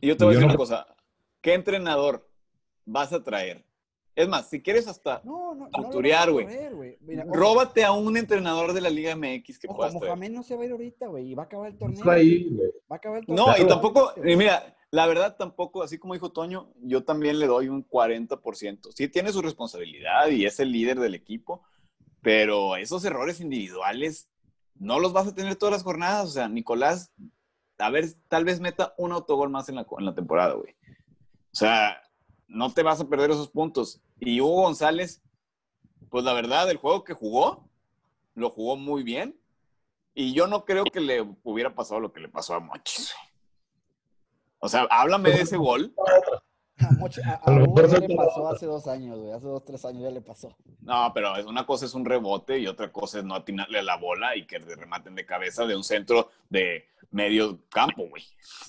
Y 0.00 0.08
yo 0.08 0.16
te 0.16 0.24
voy 0.24 0.32
a 0.32 0.34
Yo 0.34 0.40
decir 0.40 0.46
no- 0.48 0.52
una 0.54 0.56
cosa. 0.58 0.86
¿Qué 1.40 1.54
entrenador 1.54 2.28
vas 2.84 3.12
a 3.12 3.22
traer? 3.22 3.64
Es 4.14 4.26
más, 4.28 4.48
si 4.48 4.62
quieres 4.62 4.88
hasta 4.88 5.20
No, 5.24 5.54
no, 5.54 5.64
no. 5.66 5.70
Culturear, 5.70 6.28
lo 6.28 6.34
güey. 6.34 6.46
a 6.46 7.24
ojo, 7.24 7.34
róbate 7.34 7.84
a 7.84 7.92
un 7.92 8.16
entrenador 8.16 8.72
de 8.72 8.80
la 8.80 8.88
Liga 8.88 9.14
MX 9.14 9.58
que 9.58 9.66
Ojo, 9.68 9.76
puedas 9.76 9.92
traer. 9.92 10.06
Mohamed 10.06 10.30
no 10.30 10.42
se 10.42 10.56
va 10.56 10.62
a 10.62 10.64
ir 10.66 10.72
ahorita, 10.72 11.06
güey, 11.08 11.30
y 11.30 11.34
va 11.34 11.42
a 11.42 11.46
acabar 11.46 11.70
el 11.70 11.76
torneo. 11.78 11.98
Está 11.98 12.12
ahí, 12.12 12.48
güey. 12.50 12.70
Va 12.90 12.94
a 12.94 12.96
acabar 12.96 13.18
el 13.20 13.26
torneo. 13.26 13.46
No, 13.46 13.62
y 13.62 13.66
tampoco, 13.68 14.12
y 14.24 14.34
mira, 14.36 14.74
la 14.90 15.06
verdad 15.06 15.36
tampoco, 15.36 15.82
así 15.82 15.98
como 15.98 16.14
dijo 16.14 16.32
Toño, 16.32 16.72
yo 16.80 17.04
también 17.04 17.38
le 17.38 17.46
doy 17.46 17.68
un 17.68 17.86
40%. 17.86 18.88
Sí 18.94 19.08
tiene 19.08 19.32
su 19.32 19.42
responsabilidad 19.42 20.28
y 20.30 20.46
es 20.46 20.60
el 20.60 20.72
líder 20.72 20.98
del 20.98 21.14
equipo, 21.14 21.62
pero 22.22 22.76
esos 22.76 23.04
errores 23.04 23.40
individuales 23.40 24.30
no 24.78 24.98
los 24.98 25.12
vas 25.12 25.26
a 25.26 25.34
tener 25.34 25.56
todas 25.56 25.74
las 25.74 25.82
jornadas. 25.82 26.26
O 26.26 26.30
sea, 26.30 26.48
Nicolás, 26.48 27.12
a 27.78 27.90
ver, 27.90 28.06
tal 28.28 28.44
vez 28.44 28.60
meta 28.60 28.94
un 28.96 29.12
autogol 29.12 29.50
más 29.50 29.68
en 29.68 29.76
la, 29.76 29.86
en 29.98 30.04
la 30.04 30.14
temporada, 30.14 30.54
güey. 30.54 30.74
O 31.52 31.58
sea, 31.58 32.02
no 32.48 32.72
te 32.72 32.82
vas 32.82 33.00
a 33.00 33.08
perder 33.08 33.30
esos 33.30 33.48
puntos. 33.48 34.00
Y 34.18 34.40
Hugo 34.40 34.62
González, 34.62 35.22
pues 36.10 36.24
la 36.24 36.32
verdad, 36.32 36.70
el 36.70 36.76
juego 36.76 37.04
que 37.04 37.14
jugó, 37.14 37.68
lo 38.34 38.50
jugó 38.50 38.76
muy 38.76 39.02
bien. 39.02 39.38
Y 40.14 40.32
yo 40.32 40.46
no 40.46 40.64
creo 40.64 40.84
que 40.84 41.00
le 41.00 41.20
hubiera 41.42 41.74
pasado 41.74 42.00
lo 42.00 42.12
que 42.12 42.20
le 42.20 42.28
pasó 42.28 42.54
a 42.54 42.60
Mochis. 42.60 43.14
O 44.58 44.68
sea, 44.68 44.86
háblame 44.90 45.30
de 45.30 45.42
ese 45.42 45.56
gol. 45.56 45.94
A, 46.78 46.90
Moche- 46.92 47.22
a- 47.24 47.34
A 47.34 47.40
a 47.44 47.50
lo 47.52 47.64
Hugo 47.64 47.74
mejor 47.76 47.90
ya 47.90 47.96
se- 48.00 48.08
le 48.08 48.16
pasó 48.16 48.48
hace 48.48 48.66
dos 48.66 48.86
años, 48.86 49.18
güey. 49.18 49.32
Hace 49.32 49.46
dos, 49.46 49.64
tres 49.64 49.84
años 49.86 50.02
ya 50.02 50.10
le 50.10 50.20
pasó. 50.20 50.54
No, 50.82 51.10
pero 51.14 51.34
es- 51.36 51.46
una 51.46 51.64
cosa 51.64 51.86
es 51.86 51.94
un 51.94 52.04
rebote 52.04 52.58
y 52.58 52.66
otra 52.66 52.92
cosa 52.92 53.18
es 53.20 53.24
no 53.24 53.34
atinarle 53.34 53.78
a 53.78 53.82
la 53.82 53.96
bola 53.96 54.36
y 54.36 54.46
que 54.46 54.60
te 54.60 54.74
rematen 54.76 55.14
de 55.14 55.24
cabeza 55.24 55.64
de 55.64 55.74
un 55.74 55.82
centro 55.84 56.28
de 56.50 56.84
medio 57.12 57.60
campo, 57.70 58.06
güey. 58.10 58.22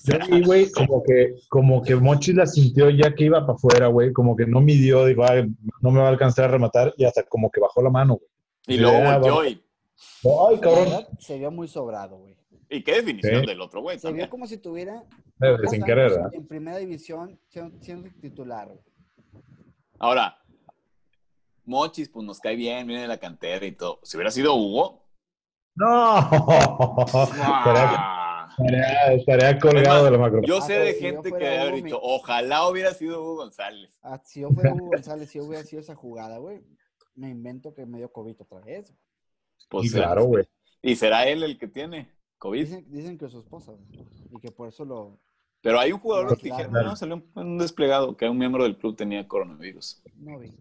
Yo 0.04 0.18
vi, 0.30 0.42
güey, 0.42 0.72
como 0.72 1.02
que, 1.02 1.34
como 1.50 1.82
que 1.82 1.96
Mochi 1.96 2.32
la 2.32 2.46
sintió 2.46 2.88
ya 2.88 3.14
que 3.14 3.24
iba 3.24 3.40
para 3.42 3.52
afuera, 3.54 3.88
güey, 3.88 4.12
como 4.14 4.34
que 4.36 4.46
no 4.46 4.60
midió, 4.62 5.04
dijo, 5.04 5.24
"Ay, 5.28 5.46
no 5.82 5.90
me 5.90 6.00
va 6.00 6.06
a 6.06 6.10
alcanzar 6.10 6.46
a 6.46 6.48
rematar, 6.48 6.94
y 6.96 7.04
hasta 7.04 7.24
como 7.24 7.50
que 7.50 7.60
bajó 7.60 7.82
la 7.82 7.90
mano, 7.90 8.14
güey. 8.16 8.30
Y 8.68 8.80
luego 8.80 8.96
Ya, 8.98 9.18
volteó 9.18 9.44
y. 9.44 9.62
Ay, 10.24 10.58
cabrón. 10.60 11.06
se 11.18 11.36
vio 11.38 11.50
muy 11.50 11.68
sobrado, 11.68 12.16
güey. 12.16 12.37
¿Y 12.70 12.82
qué 12.82 12.92
definición 12.96 13.40
Sí. 13.42 13.46
del 13.46 13.60
otro 13.60 13.80
güey? 13.80 13.98
Se 13.98 14.12
vio 14.12 14.28
como 14.28 14.46
si 14.46 14.58
tuviera 14.58 15.02
sin 15.70 15.82
querer, 15.82 16.10
¿verdad? 16.10 16.30
en 16.34 16.46
primera 16.46 16.76
división 16.78 17.40
siendo, 17.48 17.80
siendo 17.82 18.08
titular. 18.20 18.68
güey. 18.68 18.80
Ahora, 19.98 20.38
Mochis, 21.64 22.08
pues 22.08 22.24
nos 22.26 22.40
cae 22.40 22.56
bien, 22.56 22.86
viene 22.86 23.02
de 23.02 23.08
la 23.08 23.18
cantera 23.18 23.64
y 23.66 23.72
todo. 23.72 24.00
Si 24.02 24.16
hubiera 24.16 24.30
sido 24.30 24.54
Hugo. 24.54 25.06
No. 25.76 26.18
estaría, 27.06 27.84
¡ah! 27.96 28.48
estaría- 28.58 29.12
estaría 29.12 29.58
colgado 29.58 30.04
de 30.06 30.10
la 30.10 30.18
macro. 30.18 30.40
Yo 30.44 30.58
Ah, 30.58 30.60
sé 30.62 30.72
pero 30.74 30.84
de 30.84 30.92
si 30.94 31.00
yo 31.02 31.06
gente 31.08 31.32
que 31.32 31.58
Hugo, 31.66 31.76
dicho, 31.76 31.84
mi- 31.96 32.00
ojalá 32.02 32.68
hubiera 32.68 32.92
sido 32.94 33.20
Hugo 33.22 33.36
González. 33.36 33.98
Ah, 34.02 34.20
si 34.24 34.40
yo 34.40 34.50
fuera 34.50 34.74
Hugo 34.74 34.86
González, 35.02 35.30
si 35.30 35.38
yo 35.38 35.44
hubiera 35.44 35.64
sido 35.64 35.80
esa 35.80 35.94
jugada, 35.94 36.38
güey, 36.38 36.62
me 37.14 37.28
invento 37.28 37.74
que 37.74 37.86
me 37.86 37.98
dio 37.98 38.10
COVID 38.12 38.36
otra 38.40 38.60
vez. 38.60 38.94
Pues, 39.68 39.90
Sí, 39.90 39.94
claro, 39.96 40.24
güey. 40.24 40.46
Y 40.82 40.96
será 40.96 41.26
él 41.26 41.42
el 41.42 41.58
que 41.58 41.68
tiene 41.68 42.12
COVID. 42.38 42.60
Dicen, 42.60 42.86
dicen 42.90 43.18
que 43.18 43.28
su 43.28 43.38
esposa, 43.38 43.72
y 44.30 44.38
que 44.40 44.50
por 44.50 44.68
eso 44.68 44.84
lo... 44.84 45.18
Pero 45.60 45.80
hay 45.80 45.92
un 45.92 45.98
jugador 45.98 46.36
que 46.36 46.50
dijeron, 46.50 46.72
no, 46.72 46.96
salió 46.96 47.22
un, 47.34 47.58
desplegado, 47.58 48.16
que 48.16 48.28
un 48.28 48.38
miembro 48.38 48.62
del 48.62 48.78
club 48.78 48.96
tenía 48.96 49.26
coronavirus. 49.26 50.02
No 50.16 50.38
vi. 50.38 50.54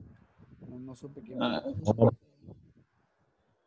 No, 0.67 0.79
no 0.79 0.95
supe 0.95 1.21
quién. 1.21 1.41
Ah, 1.41 1.63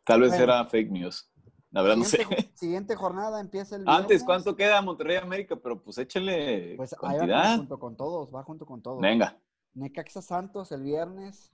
tal 0.05 0.21
vez 0.21 0.31
Bueno. 0.31 0.45
era 0.45 0.65
fake 0.67 0.91
news. 0.91 1.31
La 1.71 1.83
verdad 1.83 1.97
no 1.97 2.05
sé. 2.05 2.27
Siguiente, 2.55 2.95
jornada 2.97 3.41
empieza 3.41 3.77
el 3.77 3.89
Antes. 3.89 4.25
¿cuánto 4.25 4.57
queda 4.57 4.83
Monterrey 4.83 5.17
América? 5.17 5.57
Pero 5.57 5.81
pues 5.81 5.99
échale 5.99 6.75
Pues 6.77 6.93
ahí 6.95 6.99
va 7.01 7.19
cantidad. 7.19 7.57
junto 7.59 7.79
con 7.79 7.97
todos, 7.97 8.35
va 8.35 8.43
junto 8.43 8.67
con 8.67 8.83
todos. 8.83 9.01
Venga, 9.01 9.39
Necaxa 9.75 10.21
Santos 10.21 10.73
el 10.73 10.83
viernes. 10.83 11.53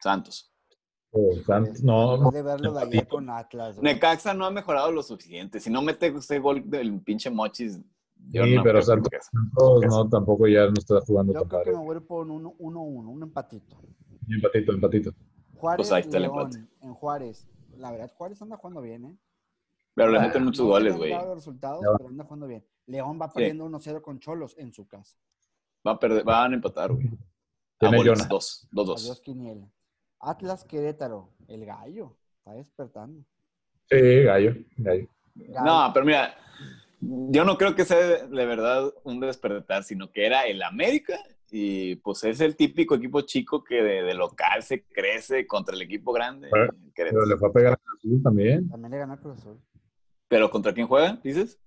Santos. 0.00 0.52
Santos, 1.46 1.82
no, 1.82 2.12
Después 2.12 2.34
de 2.34 2.42
verlo 2.42 2.72
de 2.72 2.82
ayer 2.82 3.08
con 3.08 3.30
Atlas. 3.30 3.76
güey. 3.78 3.94
Necaxa 3.94 4.34
no 4.34 4.44
ha 4.44 4.50
mejorado 4.50 4.92
lo 4.92 5.02
suficiente. 5.02 5.58
Si 5.60 5.70
no 5.70 5.80
mete 5.82 6.08
ese 6.08 6.38
gol 6.38 6.68
del 6.68 7.00
pinche 7.00 7.30
Mochis, 7.30 7.78
yo 8.30 8.44
Sí, 8.44 8.54
no 8.54 8.62
pero 8.62 8.80
creo 8.80 8.82
Santos-. 8.82 9.10
Santos 9.32 9.86
no, 9.86 10.08
tampoco 10.08 10.46
ya 10.48 10.66
no 10.66 10.74
está 10.76 11.00
jugando 11.00 11.32
Yo 11.32 11.40
tan 11.40 11.48
creo 11.48 11.62
que 11.64 11.70
me 11.70 11.76
voy 11.84 11.94
a 11.94 11.98
ir 12.00 12.06
por 12.06 12.28
un 12.30 12.44
1-1, 12.44 13.08
un 13.08 13.22
empatito. 13.22 13.80
Empatito, 14.28 14.72
empatito. 14.72 15.12
Juárez, 15.56 15.76
Pues 15.78 15.92
ahí 15.92 16.02
está 16.02 16.16
el 16.18 16.24
León, 16.24 16.38
empate. 16.40 16.66
en 16.82 16.94
Juárez. 16.94 17.48
La 17.78 17.90
verdad, 17.92 18.12
Juárez 18.16 18.42
anda 18.42 18.56
jugando 18.56 18.80
bien, 18.82 19.04
¿eh? 19.06 19.16
Pero 19.94 20.10
le 20.12 20.18
Ah, 20.18 20.22
meten 20.22 20.44
muchos 20.44 20.64
No 20.64 20.72
goles, 20.72 20.96
güey. 20.96 21.10
los 21.12 21.34
resultados, 21.36 21.80
Ya 21.82 21.90
va. 21.90 21.96
pero 21.96 22.10
anda 22.10 22.24
jugando 22.24 22.46
bien. 22.46 22.64
León 22.86 23.18
va 23.20 23.32
perdiendo 23.32 23.64
1-0 23.64 24.02
con 24.02 24.18
Cholos 24.20 24.54
en 24.58 24.72
su 24.72 24.86
casa. 24.86 25.16
Va 25.86 25.92
a 25.92 25.98
perder, 25.98 26.22
van 26.24 26.52
a 26.52 26.54
empatar, 26.54 26.92
güey. 26.92 27.06
A 27.06 27.10
Tiene 27.90 27.98
Jonah. 28.04 28.26
dos, 28.28 28.68
dos, 28.70 28.88
Adiós, 28.90 29.06
dos. 29.08 29.20
Quiniela. 29.20 29.66
Atlas 30.20 30.64
Querétaro, 30.64 31.30
el 31.48 31.64
gallo. 31.64 32.16
Está 32.38 32.54
despertando. 32.54 33.24
Sí, 33.90 34.22
gallo, 34.24 34.54
gallo. 34.76 35.08
Gallo. 35.34 35.64
No, 35.64 35.90
pero 35.94 36.04
mira, 36.06 36.34
yo 37.00 37.44
no 37.44 37.56
creo 37.56 37.74
que 37.74 37.84
sea 37.84 37.98
de 38.26 38.46
verdad 38.46 38.92
un 39.04 39.20
despertar, 39.20 39.84
sino 39.84 40.10
que 40.10 40.26
era 40.26 40.42
el 40.46 40.62
América 40.62 41.18
y 41.50 41.96
pues 41.96 42.24
es 42.24 42.40
el 42.40 42.56
típico 42.56 42.96
equipo 42.96 43.20
chico 43.22 43.62
que 43.64 43.76
de, 43.82 44.02
de 44.02 44.14
local 44.14 44.62
se 44.62 44.84
crece 44.84 45.46
contra 45.46 45.74
el 45.74 45.82
equipo 45.82 46.12
grande. 46.12 46.48
Pero- 46.50 47.24
le 47.26 47.36
fue 47.36 47.48
a 47.48 47.52
pegar 47.52 47.72
a 47.74 47.96
Azul 47.96 48.22
también. 48.22 48.68
También 48.68 48.90
le 48.90 48.98
ganó 48.98 49.12
a 49.14 49.20
Cruz 49.20 49.38
Azul. 49.38 49.60
¿Pero 50.26 50.50
contra 50.50 50.74
quién 50.74 50.86
juega, 50.88 51.18
dices? 51.22 51.58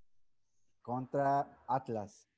Contra 0.82 1.56
Atlas. 1.66 2.28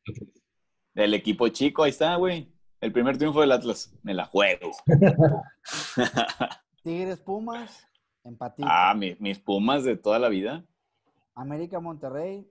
El 0.95 1.13
equipo 1.15 1.49
chico, 1.49 1.83
ahí 1.83 1.91
está, 1.91 2.15
güey. 2.17 2.54
El 2.85 2.93
primer 2.93 3.17
triunfo 3.17 3.41
del 3.41 3.51
Atlas. 3.53 3.91
Me 4.03 4.13
la 4.13 4.27
juego. 4.27 4.73
Tigres 6.83 7.19
Pumas, 7.19 7.89
empatito. 8.25 8.69
Ah, 8.71 8.93
mi- 8.95 9.17
mis 9.21 9.39
Pumas 9.39 9.85
de 9.85 9.97
toda 9.97 10.19
la 10.19 10.29
vida. 10.29 10.67
América 11.35 11.81
Monterrey, 11.81 12.47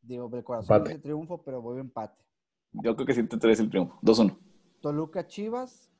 digo, 0.00 0.28
del 0.28 0.44
corazón 0.44 0.76
Empate. 0.76 0.90
dice 0.90 1.02
triunfo, 1.02 1.42
pero 1.42 1.60
voy 1.60 1.78
a 1.78 1.80
empate. 1.80 2.22
Yo 2.70 2.94
creo 2.94 3.04
que 3.04 3.14
sí 3.14 3.24
te 3.24 3.36
traes 3.36 3.58
el 3.58 3.68
triunfo. 3.68 3.98
2-1. 4.00 4.38
Toluca 4.80 5.26
Chivas, 5.26 5.90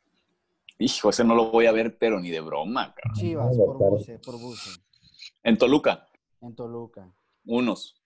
Hijo, 0.78 1.10
ese 1.10 1.24
no 1.24 1.34
lo 1.34 1.50
voy 1.50 1.66
a 1.66 1.72
ver, 1.72 1.98
pero 1.98 2.20
ni 2.20 2.30
de 2.30 2.40
broma, 2.40 2.94
cabrón. 2.94 3.14
Chivas, 3.20 3.56
por 3.56 3.76
buce, 3.78 4.20
por 4.20 4.38
buce, 4.40 4.70
En 5.42 5.58
Toluca, 5.58 6.06
en 6.40 6.54
Toluca. 6.54 7.12
unos. 7.44 8.00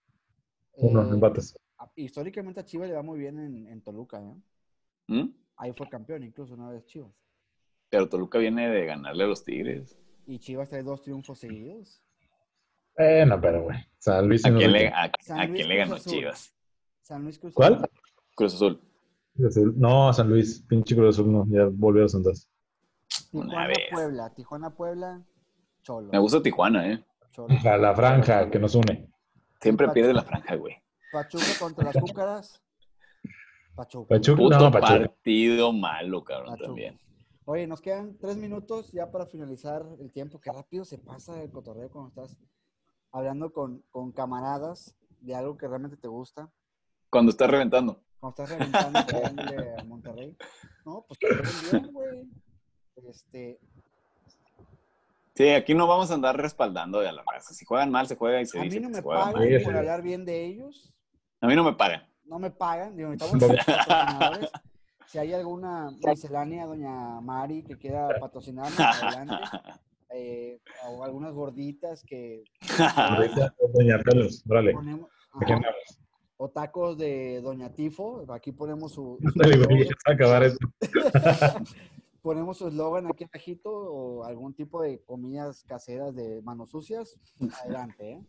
Uno, 0.73 1.03
Eh, 1.03 1.11
empates. 1.11 1.59
históricamente 1.97 2.61
a 2.61 2.65
Chivas 2.65 2.89
le 2.89 2.95
va 2.95 3.03
muy 3.03 3.19
bien 3.19 3.39
en, 3.39 3.67
en 3.69 3.83
Toluca, 3.83 4.19
¿eh? 4.23 4.35
¿Mm? 5.09 5.29
Ahí 5.59 5.73
fue 5.77 5.89
campeón 5.89 6.23
incluso 6.23 6.55
una 6.55 6.71
vez 6.71 6.87
Chivas. 6.87 7.13
Pero 7.91 8.09
Toluca 8.09 8.39
viene 8.39 8.69
de 8.69 8.87
ganarle 8.87 9.25
a 9.25 9.27
los 9.27 9.45
Tigres. 9.45 9.99
Y 10.27 10.39
Chivas 10.39 10.69
trae 10.69 10.83
dos 10.83 11.03
triunfos 11.03 11.39
seguidos. 11.39 12.01
Eh, 12.97 13.25
no, 13.27 13.41
pero 13.41 13.63
güey. 13.65 13.79
San 13.99 14.27
Luis 14.29 14.45
¿A 14.45 14.49
en 14.49 14.57
quién 14.57 14.73
le, 14.73 14.89
a, 14.89 15.11
San 15.21 15.39
a 15.41 15.45
Luis 15.47 15.57
quién 15.57 15.69
le 15.69 15.77
ganó 15.77 15.95
Azul. 15.97 16.13
Chivas? 16.13 16.55
San 17.03 17.23
Luis 17.23 17.39
Cruz 17.39 17.55
¿Cuál? 17.55 17.75
Azul. 17.75 17.89
Cruz 18.35 18.55
Azul. 18.55 18.81
No, 19.77 20.13
San 20.13 20.29
Luis, 20.29 20.65
pinche 20.69 20.95
Cruz 20.97 21.17
Azul, 21.17 21.31
no, 21.33 21.45
ya 21.49 21.69
volvió 21.73 22.05
a 22.05 22.09
Santos. 22.09 22.49
Una 23.33 23.47
Tijuana 23.47 23.67
vez. 23.69 23.79
Puebla, 23.93 24.35
Tijuana 24.35 24.71
Puebla, 24.71 25.23
Cholo. 25.83 26.09
Me 26.13 26.19
gusta 26.19 26.43
Tijuana, 26.43 26.93
¿eh? 26.93 27.05
Cholo. 27.33 27.55
A 27.65 27.77
la 27.77 27.95
franja 27.95 28.51
que 28.51 28.59
nos 28.59 28.75
une. 28.75 29.09
Siempre 29.61 29.87
Pachuca. 29.87 29.95
pierde 29.95 30.13
la 30.15 30.23
franja, 30.23 30.57
güey. 30.57 30.77
Pachuca 31.13 31.45
contra 31.59 31.85
las 31.85 31.97
Cúcaras. 31.97 32.63
Pachuca. 33.79 34.15
Pachuca, 34.17 34.37
Puto 34.43 34.59
no, 34.59 34.71
Pachuca. 34.73 34.99
partido 34.99 35.73
malo, 35.73 36.25
cabrón, 36.25 36.51
Pachuca. 36.51 36.67
también. 36.67 36.99
Oye, 37.45 37.67
nos 37.67 37.81
quedan 37.81 38.19
tres 38.19 38.37
minutos 38.37 38.91
ya 38.93 39.11
para 39.11 39.25
finalizar 39.25 39.87
el 40.01 40.13
tiempo. 40.13 40.41
Qué 40.41 40.51
rápido 40.53 40.85
se 40.85 40.99
pasa 40.99 41.41
el 41.43 41.51
cotorreo 41.51 41.89
cuando 41.89 42.09
estás 42.09 42.37
hablando 43.13 43.53
con, 43.53 43.83
con 43.91 44.11
camaradas 44.13 44.95
de 45.21 45.35
algo 45.35 45.57
que 45.57 45.69
realmente 45.69 45.97
te 45.97 46.09
gusta. 46.09 46.51
Cuando 47.09 47.31
está 47.31 47.47
reventando. 47.47 48.03
Cuando 48.21 48.43
estás 48.43 48.59
reventando 48.59 48.99
a 48.99 49.85
Monterrey. 49.85 50.37
No, 50.85 51.05
pues 51.07 51.19
que 51.19 51.29
bien, 51.79 51.93
güey. 51.93 52.29
Este, 53.09 53.61
Sí, 55.37 55.51
aquí 55.51 55.73
no 55.73 55.87
vamos 55.87 56.11
a 56.11 56.15
andar 56.15 56.37
respaldando 56.37 56.99
de 56.99 57.09
a 57.09 57.13
la 57.13 57.23
raza. 57.25 57.55
Si 57.55 57.65
juegan 57.65 57.93
mal, 57.93 58.09
se 58.09 58.17
juega 58.17 58.41
y 58.41 58.47
se 58.47 58.59
a 58.59 58.63
dice 58.63 58.81
mí 58.81 58.87
no 58.87 58.91
me 58.91 59.01
pagan 59.01 59.35
por 59.63 59.77
hablar 59.77 60.03
bien 60.03 60.25
de 60.25 60.45
ellos. 60.45 60.93
A 61.41 61.47
mí 61.47 61.55
no 61.55 61.63
me 61.63 61.75
pagan. 61.75 62.03
No 62.29 62.39
me 62.39 62.51
pagan. 62.51 62.97
Digo, 62.97 63.11
necesitamos 63.11 63.57
patrocinadores. 63.67 64.51
Si 65.07 65.19
hay 65.19 65.33
alguna 65.33 65.91
miscelánea, 66.07 66.67
doña 66.67 67.21
Mari, 67.23 67.63
que 67.63 67.79
quiera 67.79 68.09
patrocinarnos, 68.21 68.79
adelante. 68.79 69.35
Eh, 70.11 70.61
o 70.87 71.05
algunas 71.05 71.33
gorditas 71.35 72.03
que 72.03 72.43
Doña 73.75 73.99
ponemos. 74.75 75.11
Ajá. 75.33 75.55
andamos. 75.55 75.99
O 76.37 76.49
tacos 76.49 76.97
de 76.97 77.41
Doña 77.43 77.73
Tifo. 77.73 78.25
Aquí 78.33 78.53
ponemos 78.53 78.93
su, 78.93 79.19
su 79.21 79.33
ponemos 82.23 82.59
su 82.59 82.69
eslogan 82.69 83.07
aquí 83.07 83.25
abajito 83.25 83.71
o 83.71 84.25
algún 84.25 84.55
tipo 84.55 84.83
de 84.83 85.01
comidas 85.03 85.65
caseras 85.65 86.15
de 86.15 86.41
manos 86.43 86.71
sucias. 86.71 87.19
Adelante, 87.65 88.13
¿eh? 88.13 88.23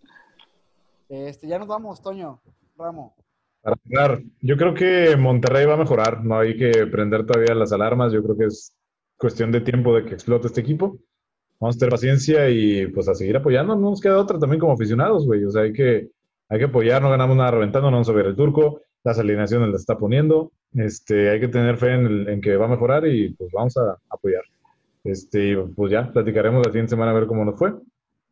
Este, 1.09 1.47
ya 1.47 1.59
nos 1.59 1.67
vamos, 1.67 2.01
Toño. 2.01 2.41
Ramo. 2.77 3.15
Para 3.61 3.75
cerrar, 3.87 4.21
yo 4.41 4.57
creo 4.57 4.73
que 4.73 5.15
Monterrey 5.17 5.65
va 5.65 5.73
a 5.73 5.77
mejorar. 5.77 6.23
No 6.23 6.39
hay 6.39 6.57
que 6.57 6.87
prender 6.87 7.25
todavía 7.25 7.53
las 7.55 7.71
alarmas. 7.73 8.13
Yo 8.13 8.23
creo 8.23 8.37
que 8.37 8.45
es 8.45 8.73
cuestión 9.17 9.51
de 9.51 9.61
tiempo 9.61 9.95
de 9.95 10.05
que 10.05 10.13
explote 10.13 10.47
este 10.47 10.61
equipo. 10.61 10.97
Vamos 11.59 11.75
a 11.75 11.79
tener 11.79 11.91
paciencia 11.91 12.49
y 12.49 12.87
pues 12.87 13.07
a 13.09 13.15
seguir 13.15 13.35
apoyando. 13.37 13.75
No 13.75 13.89
nos 13.91 14.01
queda 14.01 14.17
otra 14.19 14.39
también 14.39 14.59
como 14.61 14.73
aficionados, 14.73 15.25
güey. 15.25 15.43
O 15.43 15.51
sea, 15.51 15.63
hay 15.63 15.73
que, 15.73 16.09
hay 16.49 16.59
que 16.59 16.65
apoyar. 16.65 17.01
No 17.01 17.09
ganamos 17.09 17.35
nada 17.37 17.51
reventando, 17.51 17.89
no 17.91 17.97
vamos 17.97 18.09
a 18.09 18.13
ver 18.13 18.27
el 18.27 18.35
turco. 18.35 18.81
Las 19.03 19.19
alineaciones 19.19 19.69
las 19.69 19.81
está 19.81 19.97
poniendo. 19.97 20.51
Este, 20.73 21.29
hay 21.29 21.39
que 21.41 21.47
tener 21.49 21.77
fe 21.77 21.93
en, 21.95 22.05
el- 22.05 22.29
en 22.29 22.41
que 22.41 22.55
va 22.57 22.65
a 22.65 22.69
mejorar 22.69 23.05
y 23.07 23.33
pues 23.33 23.51
vamos 23.53 23.75
a 23.77 23.97
apoyar. 24.09 24.43
Este, 25.03 25.57
pues 25.75 25.91
ya 25.91 26.11
platicaremos 26.11 26.65
la 26.65 26.71
siguiente 26.71 26.91
semana 26.91 27.11
a 27.11 27.15
ver 27.15 27.27
cómo 27.27 27.43
nos 27.45 27.57
fue. 27.59 27.73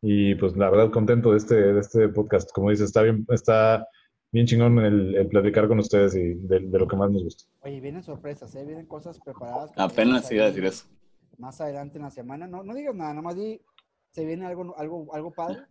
Y 0.02 0.34
pues 0.36 0.56
la 0.56 0.70
verdad 0.70 0.90
contento 0.90 1.32
de 1.32 1.38
este, 1.38 1.54
de 1.56 1.80
este 1.80 2.08
podcast. 2.08 2.50
Como 2.52 2.70
dices, 2.70 2.86
está 2.86 3.02
bien, 3.02 3.26
está 3.30 3.86
bien 4.30 4.46
chingón 4.46 4.78
el, 4.78 5.14
el 5.14 5.28
platicar 5.28 5.68
con 5.68 5.78
ustedes 5.78 6.14
y 6.14 6.34
de, 6.34 6.60
de 6.60 6.78
lo 6.78 6.86
que 6.86 6.96
más 6.96 7.10
nos 7.10 7.24
gusta. 7.24 7.44
Oye, 7.60 7.80
vienen 7.80 8.02
sorpresas, 8.02 8.54
¿eh? 8.54 8.64
Vienen 8.64 8.86
cosas 8.86 9.18
preparadas. 9.20 9.70
Apenas 9.76 10.30
iba 10.30 10.44
a 10.44 10.48
decir 10.48 10.64
eso. 10.64 10.86
Más 11.38 11.60
adelante 11.60 11.98
en 11.98 12.04
la 12.04 12.10
semana. 12.10 12.46
No, 12.46 12.62
no 12.62 12.74
digas 12.74 12.94
nada, 12.94 13.14
nomás 13.14 13.36
di, 13.36 13.60
se 14.10 14.24
viene 14.24 14.46
algo, 14.46 14.76
algo, 14.76 15.14
algo 15.14 15.32
padre. 15.32 15.62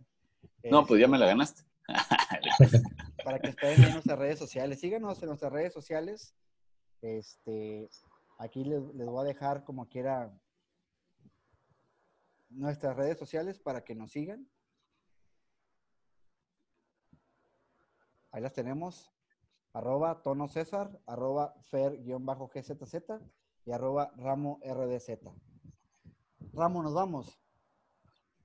No, 0.70 0.86
pues 0.86 1.00
ya 1.00 1.08
me 1.08 1.18
la 1.18 1.26
ganaste. 1.26 1.62
para 3.24 3.38
que 3.38 3.48
estén 3.48 3.82
en 3.82 3.92
nuestras 3.92 4.18
redes 4.18 4.38
sociales. 4.38 4.80
Síganos 4.80 5.22
en 5.22 5.28
nuestras 5.28 5.52
redes 5.52 5.72
sociales. 5.72 6.34
Este, 7.02 7.88
aquí 8.38 8.64
les, 8.64 8.82
les 8.94 9.06
voy 9.06 9.24
a 9.24 9.28
dejar 9.28 9.64
como 9.64 9.88
quiera 9.88 10.32
nuestras 12.50 12.96
redes 12.96 13.18
sociales 13.18 13.58
para 13.58 13.84
que 13.84 13.94
nos 13.94 14.12
sigan. 14.12 14.48
Ahí 18.30 18.42
las 18.42 18.52
tenemos. 18.52 19.10
Arroba 19.72 20.22
tono 20.22 20.48
César, 20.48 20.98
arroba 21.06 21.54
fer-gzz 21.70 23.20
y 23.66 23.72
arroba 23.72 24.12
ramo 24.16 24.60
rdz. 24.64 25.20
Ramo, 26.52 26.82
nos 26.82 26.94
vamos. 26.94 27.38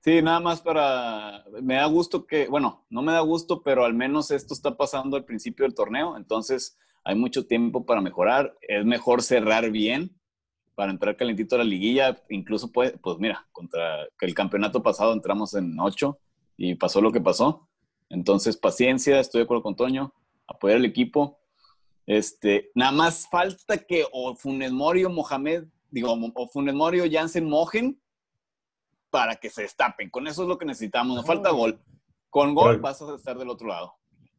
Sí, 0.00 0.20
nada 0.20 0.38
más 0.38 0.60
para. 0.60 1.44
Me 1.62 1.76
da 1.76 1.86
gusto 1.86 2.26
que, 2.26 2.46
bueno, 2.46 2.84
no 2.90 3.00
me 3.00 3.12
da 3.12 3.20
gusto, 3.20 3.62
pero 3.62 3.84
al 3.84 3.94
menos 3.94 4.30
esto 4.30 4.52
está 4.52 4.76
pasando 4.76 5.16
al 5.16 5.24
principio 5.24 5.64
del 5.64 5.74
torneo, 5.74 6.18
entonces 6.18 6.78
hay 7.04 7.14
mucho 7.14 7.46
tiempo 7.46 7.86
para 7.86 8.02
mejorar. 8.02 8.54
Es 8.60 8.84
mejor 8.84 9.22
cerrar 9.22 9.70
bien 9.70 10.14
para 10.74 10.92
entrar 10.92 11.16
calentito 11.16 11.54
a 11.54 11.58
la 11.58 11.64
liguilla. 11.64 12.22
Incluso, 12.28 12.70
puede, 12.70 12.98
pues 12.98 13.18
mira, 13.18 13.46
contra 13.50 14.06
que 14.18 14.26
el 14.26 14.34
campeonato 14.34 14.82
pasado 14.82 15.14
entramos 15.14 15.54
en 15.54 15.78
ocho 15.80 16.18
y 16.56 16.74
pasó 16.74 17.00
lo 17.00 17.10
que 17.10 17.20
pasó. 17.20 17.68
Entonces, 18.14 18.56
paciencia, 18.56 19.18
estoy 19.18 19.40
de 19.40 19.44
acuerdo 19.44 19.64
con 19.64 19.74
Toño, 19.74 20.14
apoyar 20.46 20.78
al 20.78 20.84
equipo. 20.84 21.40
Este, 22.06 22.70
nada 22.76 22.92
más 22.92 23.28
falta 23.28 23.76
que 23.78 24.06
o 24.12 24.36
Funes 24.36 24.70
Mori 24.70 25.04
o 25.04 25.10
Mohamed, 25.10 25.64
digo, 25.90 26.16
o 26.34 26.46
Funes 26.46 26.74
Mori 26.74 27.00
o 27.00 27.10
Jansen 27.10 27.48
mojen 27.48 28.00
para 29.10 29.34
que 29.34 29.50
se 29.50 29.62
destapen. 29.62 30.10
Con 30.10 30.28
eso 30.28 30.42
es 30.42 30.48
lo 30.48 30.58
que 30.58 30.64
necesitamos. 30.64 31.16
Nos 31.16 31.26
falta 31.26 31.50
gol. 31.50 31.80
Con 32.30 32.54
gol 32.54 32.78
vas 32.78 33.02
a 33.02 33.16
estar 33.16 33.36
del 33.36 33.50
otro 33.50 33.66
lado. 33.66 33.94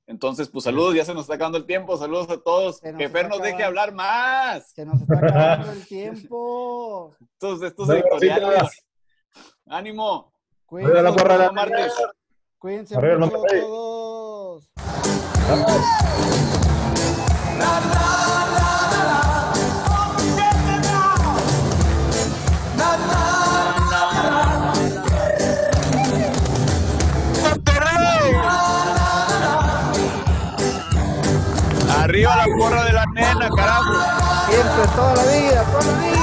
Entonces, 0.08 0.48
pues 0.48 0.64
saludos, 0.64 0.96
ya 0.96 1.04
se 1.04 1.14
nos 1.14 1.24
está 1.24 1.34
acabando 1.34 1.58
el 1.58 1.66
tiempo. 1.66 1.98
Saludos 1.98 2.30
a 2.30 2.38
todos. 2.38 2.80
Que 2.80 3.10
Fer 3.10 3.28
nos 3.28 3.42
deje 3.42 3.64
hablar 3.64 3.94
más. 3.94 4.72
Se 4.72 4.86
nos 4.86 5.02
está 5.02 5.18
acabando 5.18 5.72
el 5.74 5.86
tiempo. 5.86 7.14
Entonces, 7.20 7.72
estos 7.72 7.90
editoriales. 7.90 8.86
Ánimo. 9.66 10.32
Cuídense, 10.66 11.12
Cuídense 12.66 12.98
Arriba, 12.98 13.20
mucho 13.20 13.38
Monterrey. 13.38 13.62
todos. 13.62 14.64
Arriba 32.00 32.36
la 32.36 32.46
porra 32.58 32.84
de 32.86 32.94
la 32.94 33.06
nena, 33.14 33.48
carajo. 33.56 33.94
Siempre, 34.50 34.88
toda 34.96 35.16
la 35.16 35.24
vida, 35.26 35.64
toda 35.66 35.86
la 35.86 36.00
vida. 36.00 36.16